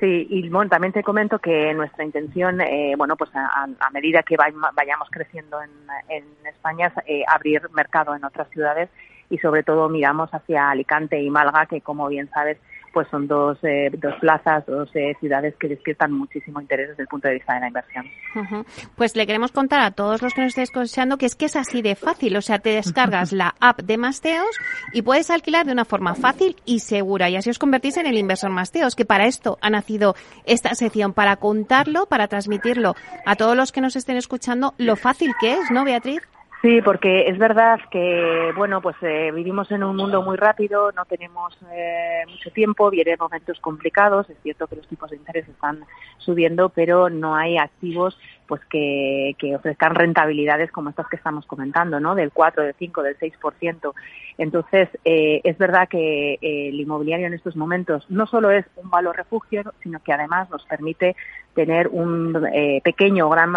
Sí, 0.00 0.26
y 0.28 0.48
bueno, 0.48 0.68
también 0.68 0.92
te 0.92 1.02
comento 1.02 1.38
que 1.38 1.72
nuestra 1.72 2.04
intención, 2.04 2.60
eh, 2.60 2.94
bueno, 2.98 3.16
pues 3.16 3.30
a, 3.34 3.66
medida 3.92 4.22
que 4.22 4.36
vayamos 4.36 5.08
creciendo 5.10 5.58
en, 5.62 6.24
España, 6.44 6.88
es 6.88 6.92
eh, 7.06 7.24
abrir 7.26 7.62
mercado 7.70 8.14
en 8.14 8.24
otras 8.24 8.48
ciudades 8.50 8.90
y 9.30 9.38
sobre 9.38 9.62
todo 9.62 9.88
miramos 9.88 10.28
hacia 10.30 10.70
Alicante 10.70 11.20
y 11.20 11.30
Málaga, 11.30 11.66
que 11.66 11.80
como 11.80 12.08
bien 12.08 12.28
sabes, 12.30 12.58
pues 12.96 13.08
son 13.10 13.28
dos, 13.28 13.58
eh, 13.62 13.90
dos 13.98 14.14
plazas, 14.22 14.64
dos 14.64 14.88
eh, 14.94 15.14
ciudades 15.20 15.54
que 15.60 15.68
despiertan 15.68 16.12
muchísimo 16.12 16.62
interés 16.62 16.88
desde 16.88 17.02
el 17.02 17.08
punto 17.08 17.28
de 17.28 17.34
vista 17.34 17.52
de 17.52 17.60
la 17.60 17.66
inversión. 17.66 18.06
Pues 18.94 19.14
le 19.14 19.26
queremos 19.26 19.52
contar 19.52 19.82
a 19.82 19.90
todos 19.90 20.22
los 20.22 20.32
que 20.32 20.40
nos 20.40 20.56
estén 20.56 20.64
escuchando 20.64 21.18
que 21.18 21.26
es 21.26 21.36
que 21.36 21.44
es 21.44 21.56
así 21.56 21.82
de 21.82 21.94
fácil. 21.94 22.34
O 22.38 22.40
sea, 22.40 22.58
te 22.58 22.70
descargas 22.70 23.32
la 23.32 23.54
app 23.60 23.82
de 23.82 23.98
Masteos 23.98 24.58
y 24.94 25.02
puedes 25.02 25.28
alquilar 25.28 25.66
de 25.66 25.72
una 25.72 25.84
forma 25.84 26.14
fácil 26.14 26.56
y 26.64 26.78
segura. 26.78 27.28
Y 27.28 27.36
así 27.36 27.50
os 27.50 27.58
convertís 27.58 27.98
en 27.98 28.06
el 28.06 28.16
inversor 28.16 28.48
Masteos, 28.50 28.96
que 28.96 29.04
para 29.04 29.26
esto 29.26 29.58
ha 29.60 29.68
nacido 29.68 30.14
esta 30.46 30.74
sección, 30.74 31.12
para 31.12 31.36
contarlo, 31.36 32.06
para 32.06 32.28
transmitirlo 32.28 32.94
a 33.26 33.36
todos 33.36 33.58
los 33.58 33.72
que 33.72 33.82
nos 33.82 33.96
estén 33.96 34.16
escuchando 34.16 34.72
lo 34.78 34.96
fácil 34.96 35.34
que 35.38 35.52
es, 35.52 35.70
¿no, 35.70 35.84
Beatriz? 35.84 36.22
Sí, 36.66 36.82
porque 36.82 37.28
es 37.28 37.38
verdad 37.38 37.78
que, 37.92 38.52
bueno, 38.56 38.80
pues 38.80 38.96
eh, 39.00 39.30
vivimos 39.32 39.70
en 39.70 39.84
un 39.84 39.94
mundo 39.94 40.20
muy 40.22 40.36
rápido, 40.36 40.90
no 40.90 41.04
tenemos 41.04 41.56
eh, 41.72 42.24
mucho 42.28 42.50
tiempo, 42.50 42.90
vienen 42.90 43.14
momentos 43.20 43.60
complicados, 43.60 44.28
es 44.28 44.36
cierto 44.42 44.66
que 44.66 44.74
los 44.74 44.88
tipos 44.88 45.10
de 45.10 45.16
interés 45.16 45.48
están 45.48 45.84
subiendo, 46.18 46.70
pero 46.70 47.08
no 47.08 47.36
hay 47.36 47.56
activos 47.56 48.18
pues 48.46 48.64
que, 48.66 49.34
que 49.38 49.56
ofrezcan 49.56 49.94
rentabilidades 49.94 50.70
como 50.70 50.90
estas 50.90 51.08
que 51.08 51.16
estamos 51.16 51.46
comentando, 51.46 52.00
¿no? 52.00 52.14
Del 52.14 52.32
4, 52.32 52.64
del 52.64 52.74
5, 52.78 53.02
del 53.02 53.18
6%. 53.18 53.92
Entonces, 54.38 54.88
eh, 55.04 55.40
es 55.44 55.56
verdad 55.58 55.88
que 55.88 56.34
eh, 56.34 56.68
el 56.68 56.80
inmobiliario 56.80 57.26
en 57.26 57.34
estos 57.34 57.56
momentos 57.56 58.04
no 58.10 58.26
solo 58.26 58.50
es 58.50 58.66
un 58.76 58.90
valor 58.90 59.16
refugio, 59.16 59.62
sino 59.82 60.00
que 60.02 60.12
además 60.12 60.50
nos 60.50 60.64
permite 60.66 61.16
tener 61.56 61.88
un 61.88 62.46
eh, 62.52 62.82
pequeño 62.84 63.26
o 63.26 63.30
gran 63.30 63.50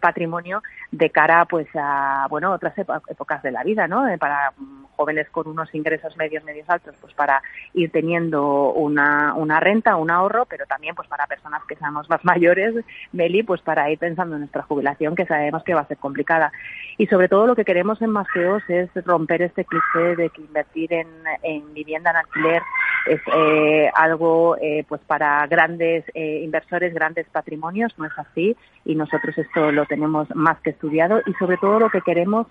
patrimonio 0.00 0.62
de 0.90 1.10
cara 1.10 1.44
pues 1.44 1.68
a 1.74 2.26
bueno 2.30 2.50
otras 2.50 2.76
épocas 2.78 3.42
de 3.42 3.52
la 3.52 3.62
vida 3.62 3.86
no 3.86 4.06
para 4.18 4.54
jóvenes 4.96 5.28
con 5.28 5.46
unos 5.46 5.72
ingresos 5.74 6.16
medios 6.16 6.42
medios 6.44 6.68
altos 6.70 6.94
pues 6.98 7.12
para 7.12 7.42
ir 7.74 7.90
teniendo 7.92 8.72
una, 8.72 9.34
una 9.34 9.60
renta 9.60 9.96
un 9.96 10.10
ahorro 10.10 10.46
pero 10.46 10.64
también 10.64 10.94
pues 10.94 11.08
para 11.08 11.26
personas 11.26 11.62
que 11.68 11.76
seamos 11.76 12.08
más 12.08 12.24
mayores 12.24 12.74
Meli 13.12 13.42
pues 13.42 13.60
para 13.60 13.90
ir 13.90 13.98
pensando 13.98 14.31
en 14.34 14.40
nuestra 14.40 14.62
jubilación 14.62 15.14
que 15.14 15.26
sabemos 15.26 15.62
que 15.64 15.74
va 15.74 15.80
a 15.80 15.86
ser 15.86 15.98
complicada. 15.98 16.52
Y 16.98 17.06
sobre 17.06 17.28
todo 17.28 17.46
lo 17.46 17.56
que 17.56 17.64
queremos 17.64 18.00
en 18.02 18.10
Masteos 18.10 18.62
es 18.68 18.90
romper 19.04 19.42
este 19.42 19.64
cliché 19.64 20.16
de 20.16 20.30
que 20.30 20.42
invertir 20.42 20.92
en, 20.92 21.08
en 21.42 21.74
vivienda 21.74 22.10
en 22.10 22.16
alquiler 22.16 22.62
es 23.06 23.20
eh, 23.34 23.90
algo 23.94 24.56
eh, 24.60 24.84
pues 24.88 25.00
para 25.06 25.46
grandes 25.46 26.04
eh, 26.14 26.40
inversores, 26.44 26.94
grandes 26.94 27.26
patrimonios, 27.30 27.92
no 27.98 28.04
es 28.04 28.12
así 28.16 28.56
y 28.84 28.94
nosotros 28.94 29.36
esto 29.36 29.72
lo 29.72 29.86
tenemos 29.86 30.28
más 30.34 30.60
que 30.60 30.70
estudiado. 30.70 31.20
Y 31.26 31.32
sobre 31.34 31.56
todo 31.56 31.80
lo 31.80 31.90
que 31.90 32.00
queremos 32.00 32.46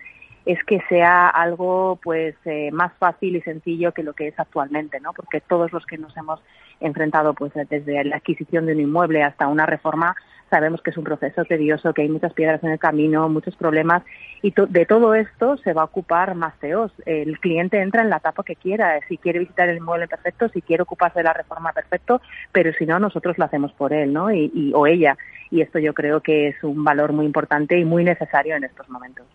es 0.46 0.64
que 0.64 0.82
sea 0.90 1.28
algo 1.28 2.00
pues 2.04 2.36
eh, 2.46 2.72
más 2.72 2.92
fácil 2.98 3.36
y 3.36 3.42
sencillo 3.42 3.92
que 3.92 4.04
lo 4.04 4.14
que 4.14 4.28
es 4.28 4.40
actualmente, 4.40 5.00
¿no? 5.00 5.14
Porque 5.14 5.40
todos 5.42 5.72
los 5.72 5.86
que 5.86 5.98
nos 5.98 6.16
hemos 6.18 6.42
enfrentado 6.80 7.34
pues 7.34 7.52
desde 7.70 8.04
la 8.04 8.18
adquisición 8.18 8.66
de 8.66 8.74
un 8.74 8.82
inmueble 8.82 9.24
hasta 9.24 9.48
una 9.48 9.66
reforma 9.66 10.16
sabemos 10.52 10.82
que 10.82 10.92
es 10.92 10.98
un 10.98 11.06
proceso 11.06 11.44
tedioso, 11.46 11.94
que 11.94 12.04
hay 12.04 12.10
muchas 12.10 12.34
piedras 12.34 12.64
en 12.64 12.70
el 12.70 12.78
camino, 12.78 13.28
muchos 13.30 13.56
problemas 13.56 14.04
y 14.44 14.54
de 14.56 14.86
todo 14.86 15.16
esto 15.16 15.58
se 15.58 15.74
va 15.74 15.82
a 15.82 15.86
ocupar 15.86 16.36
Masteos. 16.36 16.92
El 17.06 17.40
cliente 17.40 17.82
entra 17.82 18.04
en 18.04 18.10
la 18.10 18.18
etapa 18.18 18.44
que 18.44 18.56
quiera, 18.56 19.00
si 19.08 19.18
quiere 19.18 19.40
visitar 19.40 19.70
el 19.70 19.78
inmueble 19.78 20.08
perfecto, 20.08 20.50
si 20.50 20.62
quiere 20.62 20.84
ocuparse 20.84 21.20
de 21.20 21.24
la 21.24 21.34
reforma 21.34 21.72
perfecto, 21.72 22.22
pero 22.52 22.74
si 22.74 22.86
no 22.86 23.00
nosotros 23.00 23.38
lo 23.38 23.46
hacemos 23.46 23.72
por 23.74 23.94
él, 23.94 24.14
¿no? 24.14 24.32
y 24.32 24.72
o 24.76 24.86
ella. 24.86 25.18
Y 25.50 25.62
esto 25.62 25.80
yo 25.80 25.94
creo 25.94 26.22
que 26.22 26.50
es 26.50 26.64
un 26.64 26.84
valor 26.84 27.14
muy 27.14 27.26
importante 27.26 27.80
y 27.80 27.86
muy 27.86 28.04
necesario 28.04 28.56
en 28.56 28.66
estos 28.66 28.90
momentos. 28.90 29.26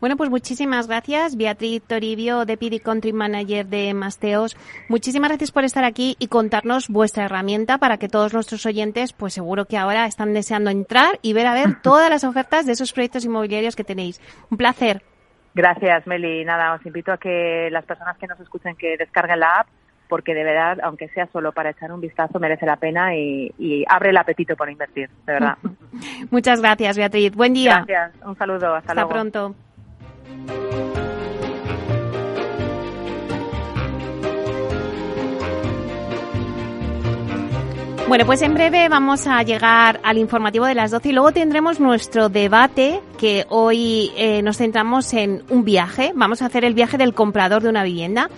Bueno, 0.00 0.16
pues 0.16 0.30
muchísimas 0.30 0.88
gracias, 0.88 1.36
Beatriz 1.36 1.82
Toribio, 1.82 2.44
Deputy 2.44 2.80
Country 2.80 3.12
Manager 3.12 3.66
de 3.66 3.94
Masteos. 3.94 4.56
Muchísimas 4.88 5.30
gracias 5.30 5.50
por 5.50 5.64
estar 5.64 5.84
aquí 5.84 6.16
y 6.18 6.28
contarnos 6.28 6.88
vuestra 6.88 7.24
herramienta 7.24 7.78
para 7.78 7.98
que 7.98 8.08
todos 8.08 8.34
nuestros 8.34 8.66
oyentes, 8.66 9.12
pues 9.12 9.32
seguro 9.34 9.64
que 9.64 9.78
ahora 9.78 10.06
están 10.06 10.34
deseando 10.34 10.70
entrar 10.70 11.18
y 11.22 11.32
ver 11.32 11.46
a 11.46 11.54
ver 11.54 11.80
todas 11.82 12.10
las 12.10 12.24
ofertas 12.24 12.66
de 12.66 12.72
esos 12.72 12.92
proyectos 12.92 13.24
inmobiliarios 13.24 13.76
que 13.76 13.84
tenéis. 13.84 14.20
Un 14.50 14.58
placer. 14.58 15.02
Gracias, 15.54 16.06
Meli. 16.06 16.44
Nada, 16.44 16.74
os 16.74 16.86
invito 16.86 17.12
a 17.12 17.18
que 17.18 17.68
las 17.70 17.84
personas 17.84 18.16
que 18.18 18.26
nos 18.26 18.40
escuchen 18.40 18.74
que 18.76 18.96
descarguen 18.96 19.40
la 19.40 19.60
app 19.60 19.68
porque 20.12 20.34
de 20.34 20.44
verdad, 20.44 20.76
aunque 20.82 21.08
sea 21.08 21.26
solo 21.32 21.52
para 21.52 21.70
echar 21.70 21.90
un 21.90 22.02
vistazo, 22.02 22.38
merece 22.38 22.66
la 22.66 22.76
pena 22.76 23.16
y, 23.16 23.82
abre 23.88 24.10
el 24.10 24.16
apetito 24.18 24.54
por 24.56 24.68
invertir, 24.70 25.08
de 25.24 25.32
verdad. 25.32 25.56
Muchas 26.30 26.60
gracias, 26.60 26.98
Beatriz. 26.98 27.34
Buen 27.34 27.54
día. 27.54 27.82
Gracias. 27.88 28.22
Un 28.22 28.36
saludo. 28.36 28.74
Hasta, 28.74 28.92
hasta 28.92 29.08
pronto. 29.08 29.54
Bueno, 38.06 38.26
pues 38.26 38.42
en 38.42 38.52
breve 38.52 38.90
vamos 38.90 39.26
a 39.26 39.42
llegar 39.42 39.98
al 40.02 40.18
informativo 40.18 40.66
de 40.66 40.74
las 40.74 40.90
12 40.90 41.08
y 41.08 41.12
luego 41.12 41.32
tendremos 41.32 41.80
nuestro 41.80 42.28
debate 42.28 43.00
que 43.16 43.46
hoy 43.48 44.12
eh, 44.18 44.42
nos 44.42 44.58
centramos 44.58 45.14
en 45.14 45.42
un 45.48 45.64
viaje. 45.64 46.12
Vamos 46.14 46.42
a 46.42 46.46
hacer 46.46 46.66
el 46.66 46.74
viaje 46.74 46.98
del 46.98 47.14
comprador 47.14 47.62
de 47.62 47.70
una 47.70 47.82
vivienda. 47.82 48.28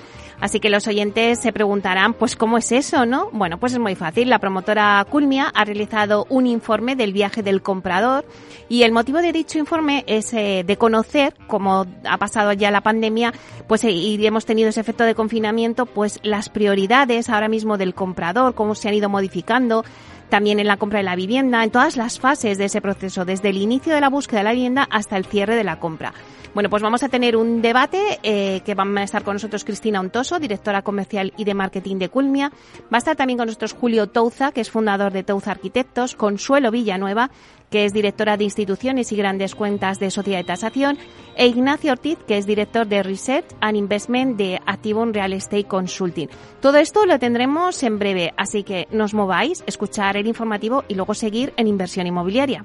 Así 0.41 0.61
que 0.61 0.69
los 0.69 0.87
oyentes 0.87 1.41
se 1.41 1.53
preguntarán, 1.53 2.15
pues 2.15 2.37
¿cómo 2.37 2.59
es 2.59 2.73
eso, 2.73 3.07
no? 3.07 3.31
Bueno, 3.33 3.59
pues 3.59 3.73
es 3.73 3.79
muy 3.79 3.95
fácil. 3.95 4.29
La 4.29 4.39
promotora 4.39 5.05
Culmia 5.09 5.51
ha 5.55 5.65
realizado 5.65 6.27
un 6.29 6.47
informe 6.47 6.97
del 6.97 7.13
viaje 7.13 7.43
del 7.43 7.63
comprador 7.63 8.27
y 8.69 8.83
el 8.83 8.93
motivo 8.93 9.19
de 9.19 9.33
dicho 9.33 9.59
informe 9.59 10.05
es 10.07 10.33
eh, 10.35 10.65
de 10.67 10.77
conocer, 10.77 11.35
como 11.47 11.87
ha 12.09 12.19
pasado 12.19 12.53
ya 12.53 12.71
la 12.71 12.83
pandemia, 12.83 13.33
pues 13.67 13.85
eh, 13.85 13.91
y 13.91 14.25
hemos 14.27 14.45
tenido 14.45 14.69
ese 14.69 14.81
efecto 14.81 15.05
de 15.05 15.15
confinamiento, 15.15 15.87
pues 15.87 16.21
las 16.23 16.49
prioridades 16.49 17.31
ahora 17.31 17.49
mismo 17.49 17.79
del 17.79 17.95
comprador, 17.95 18.55
cómo 18.55 18.75
se 18.75 18.89
han 18.89 18.95
ido 18.95 19.09
modificando, 19.09 19.85
también 20.29 20.59
en 20.59 20.67
la 20.67 20.77
compra 20.77 20.99
de 20.99 21.05
la 21.05 21.17
vivienda, 21.17 21.63
en 21.63 21.71
todas 21.71 21.97
las 21.97 22.19
fases 22.19 22.59
de 22.59 22.65
ese 22.65 22.81
proceso, 22.81 23.25
desde 23.25 23.51
el 23.51 23.59
inicio 23.59 23.95
de 23.95 24.01
la 24.01 24.09
búsqueda 24.09 24.41
de 24.41 24.45
la 24.45 24.53
vivienda 24.53 24.89
hasta 24.91 25.17
el 25.17 25.27
cierre 25.27 25.55
de 25.55 25.65
la 25.65 25.79
compra. 25.79 26.13
Bueno, 26.55 26.71
pues 26.71 26.85
vamos 26.85 27.03
a 27.03 27.09
tener 27.09 27.37
un 27.37 27.63
debate 27.63 28.21
eh, 28.23 28.61
que 28.65 28.77
van 28.77 28.97
a 28.97 29.03
estar 29.03 29.25
con 29.25 29.35
nosotros 29.35 29.65
Cristina 29.65 29.99
Ontoso, 29.99 30.39
directora 30.39 30.83
comercial 30.83 31.33
y 31.37 31.43
de 31.43 31.53
marketing 31.53 31.97
de 31.97 32.11
Culmia. 32.11 32.53
Va 32.93 32.97
a 32.97 32.99
estar 32.99 33.17
también 33.17 33.39
con 33.39 33.47
nosotros 33.47 33.73
Julio 33.73 34.07
Touza, 34.07 34.53
que 34.53 34.61
es 34.61 34.71
fundador 34.71 35.13
de 35.13 35.25
Touza 35.25 35.51
Arquitectos, 35.51 36.15
Consuelo 36.15 36.71
Villanueva, 36.71 37.33
que 37.71 37.85
es 37.85 37.93
directora 37.93 38.37
de 38.37 38.45
instituciones 38.45 39.11
y 39.11 39.17
grandes 39.17 39.57
cuentas 39.57 39.99
de 39.99 40.13
Sociedad 40.13 40.39
de 40.39 40.45
Tasación, 40.45 40.97
e 41.35 41.49
Ignacio 41.49 41.91
Ortiz, 41.91 42.19
que 42.25 42.39
es 42.39 42.47
director 42.47 42.87
de 42.87 43.03
Research 43.03 43.47
and 43.61 43.77
Investment 43.77 44.37
de 44.37 44.61
Activum 44.65 45.13
Real 45.13 45.33
Estate 45.33 45.65
Consulting. 45.65 46.29
Todo 46.61 46.79
esto 46.79 47.05
lo 47.05 47.19
tendremos 47.19 47.83
en 47.83 47.99
breve, 47.99 48.33
así 48.37 48.63
que 48.63 48.87
nos 48.93 49.13
mováis, 49.13 49.65
escuchar 49.67 50.17
el 50.17 50.29
informativo 50.29 50.85
y 50.87 50.95
luego 50.95 51.15
seguir 51.15 51.53
en 51.57 51.67
inversión 51.67 52.07
inmobiliaria. 52.07 52.65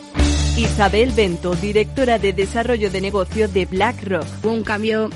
Isabel 0.57 1.11
Bento, 1.11 1.55
directora 1.55 2.19
de 2.19 2.33
Desarrollo 2.33 2.91
de 2.91 2.99
Negocio 2.99 3.47
de 3.47 3.65
BlackRock. 3.65 4.25
Un 4.43 4.63
cambio 4.63 5.09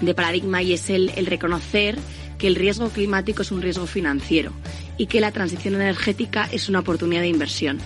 de 0.00 0.14
paradigma 0.14 0.62
y 0.62 0.74
es 0.74 0.90
el, 0.90 1.10
el 1.16 1.26
reconocer 1.26 1.98
que 2.36 2.46
el 2.46 2.54
riesgo 2.54 2.90
climático 2.90 3.42
es 3.42 3.50
un 3.50 3.62
riesgo 3.62 3.86
financiero 3.86 4.52
y 4.98 5.06
que 5.06 5.20
la 5.20 5.32
transición 5.32 5.74
energética 5.74 6.48
es 6.52 6.68
una 6.68 6.80
oportunidad 6.80 7.22
de 7.22 7.28
inversión. 7.28 7.78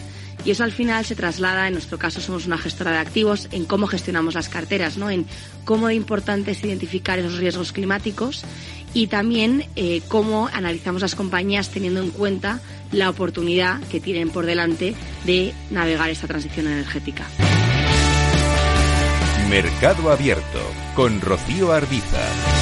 Y 0.45 0.51
eso 0.51 0.65
al 0.65 0.73
final 0.73 1.05
se 1.05 1.15
traslada, 1.15 1.69
en 1.69 1.75
nuestro 1.75 1.99
caso 1.99 2.21
somos 2.21 2.47
una 2.47 2.59
gestora 2.59 2.91
de 2.91 2.99
activos, 2.99 3.49
en 3.53 3.65
cómo 3.65 3.87
gestionamos 3.87 4.35
las 4.35 4.49
carteras, 4.49 4.97
¿no? 4.97 5.09
en 5.09 5.25
cómo 5.65 5.89
es 5.89 5.97
importante 5.97 6.51
es 6.51 6.65
identificar 6.65 7.19
esos 7.21 7.39
riesgos 7.39 7.73
climáticos 7.73 8.45
y 8.95 9.07
también 9.07 9.67
eh, 9.77 10.03
cómo 10.09 10.49
analizamos 10.53 11.03
las 11.03 11.15
compañías 11.15 11.71
teniendo 11.71 12.01
en 12.03 12.11
cuenta 12.11 12.61
la 12.91 13.09
oportunidad 13.09 13.81
que 13.85 14.01
tienen 14.01 14.31
por 14.31 14.47
delante 14.47 14.95
de 15.25 15.55
navegar 15.71 16.11
esta 16.11 16.27
transición 16.27 16.67
energética. 16.67 17.25
Mercado 19.49 20.11
Abierto 20.11 20.61
con 20.95 21.21
Rocío 21.21 21.73
Arbiza. 21.73 22.62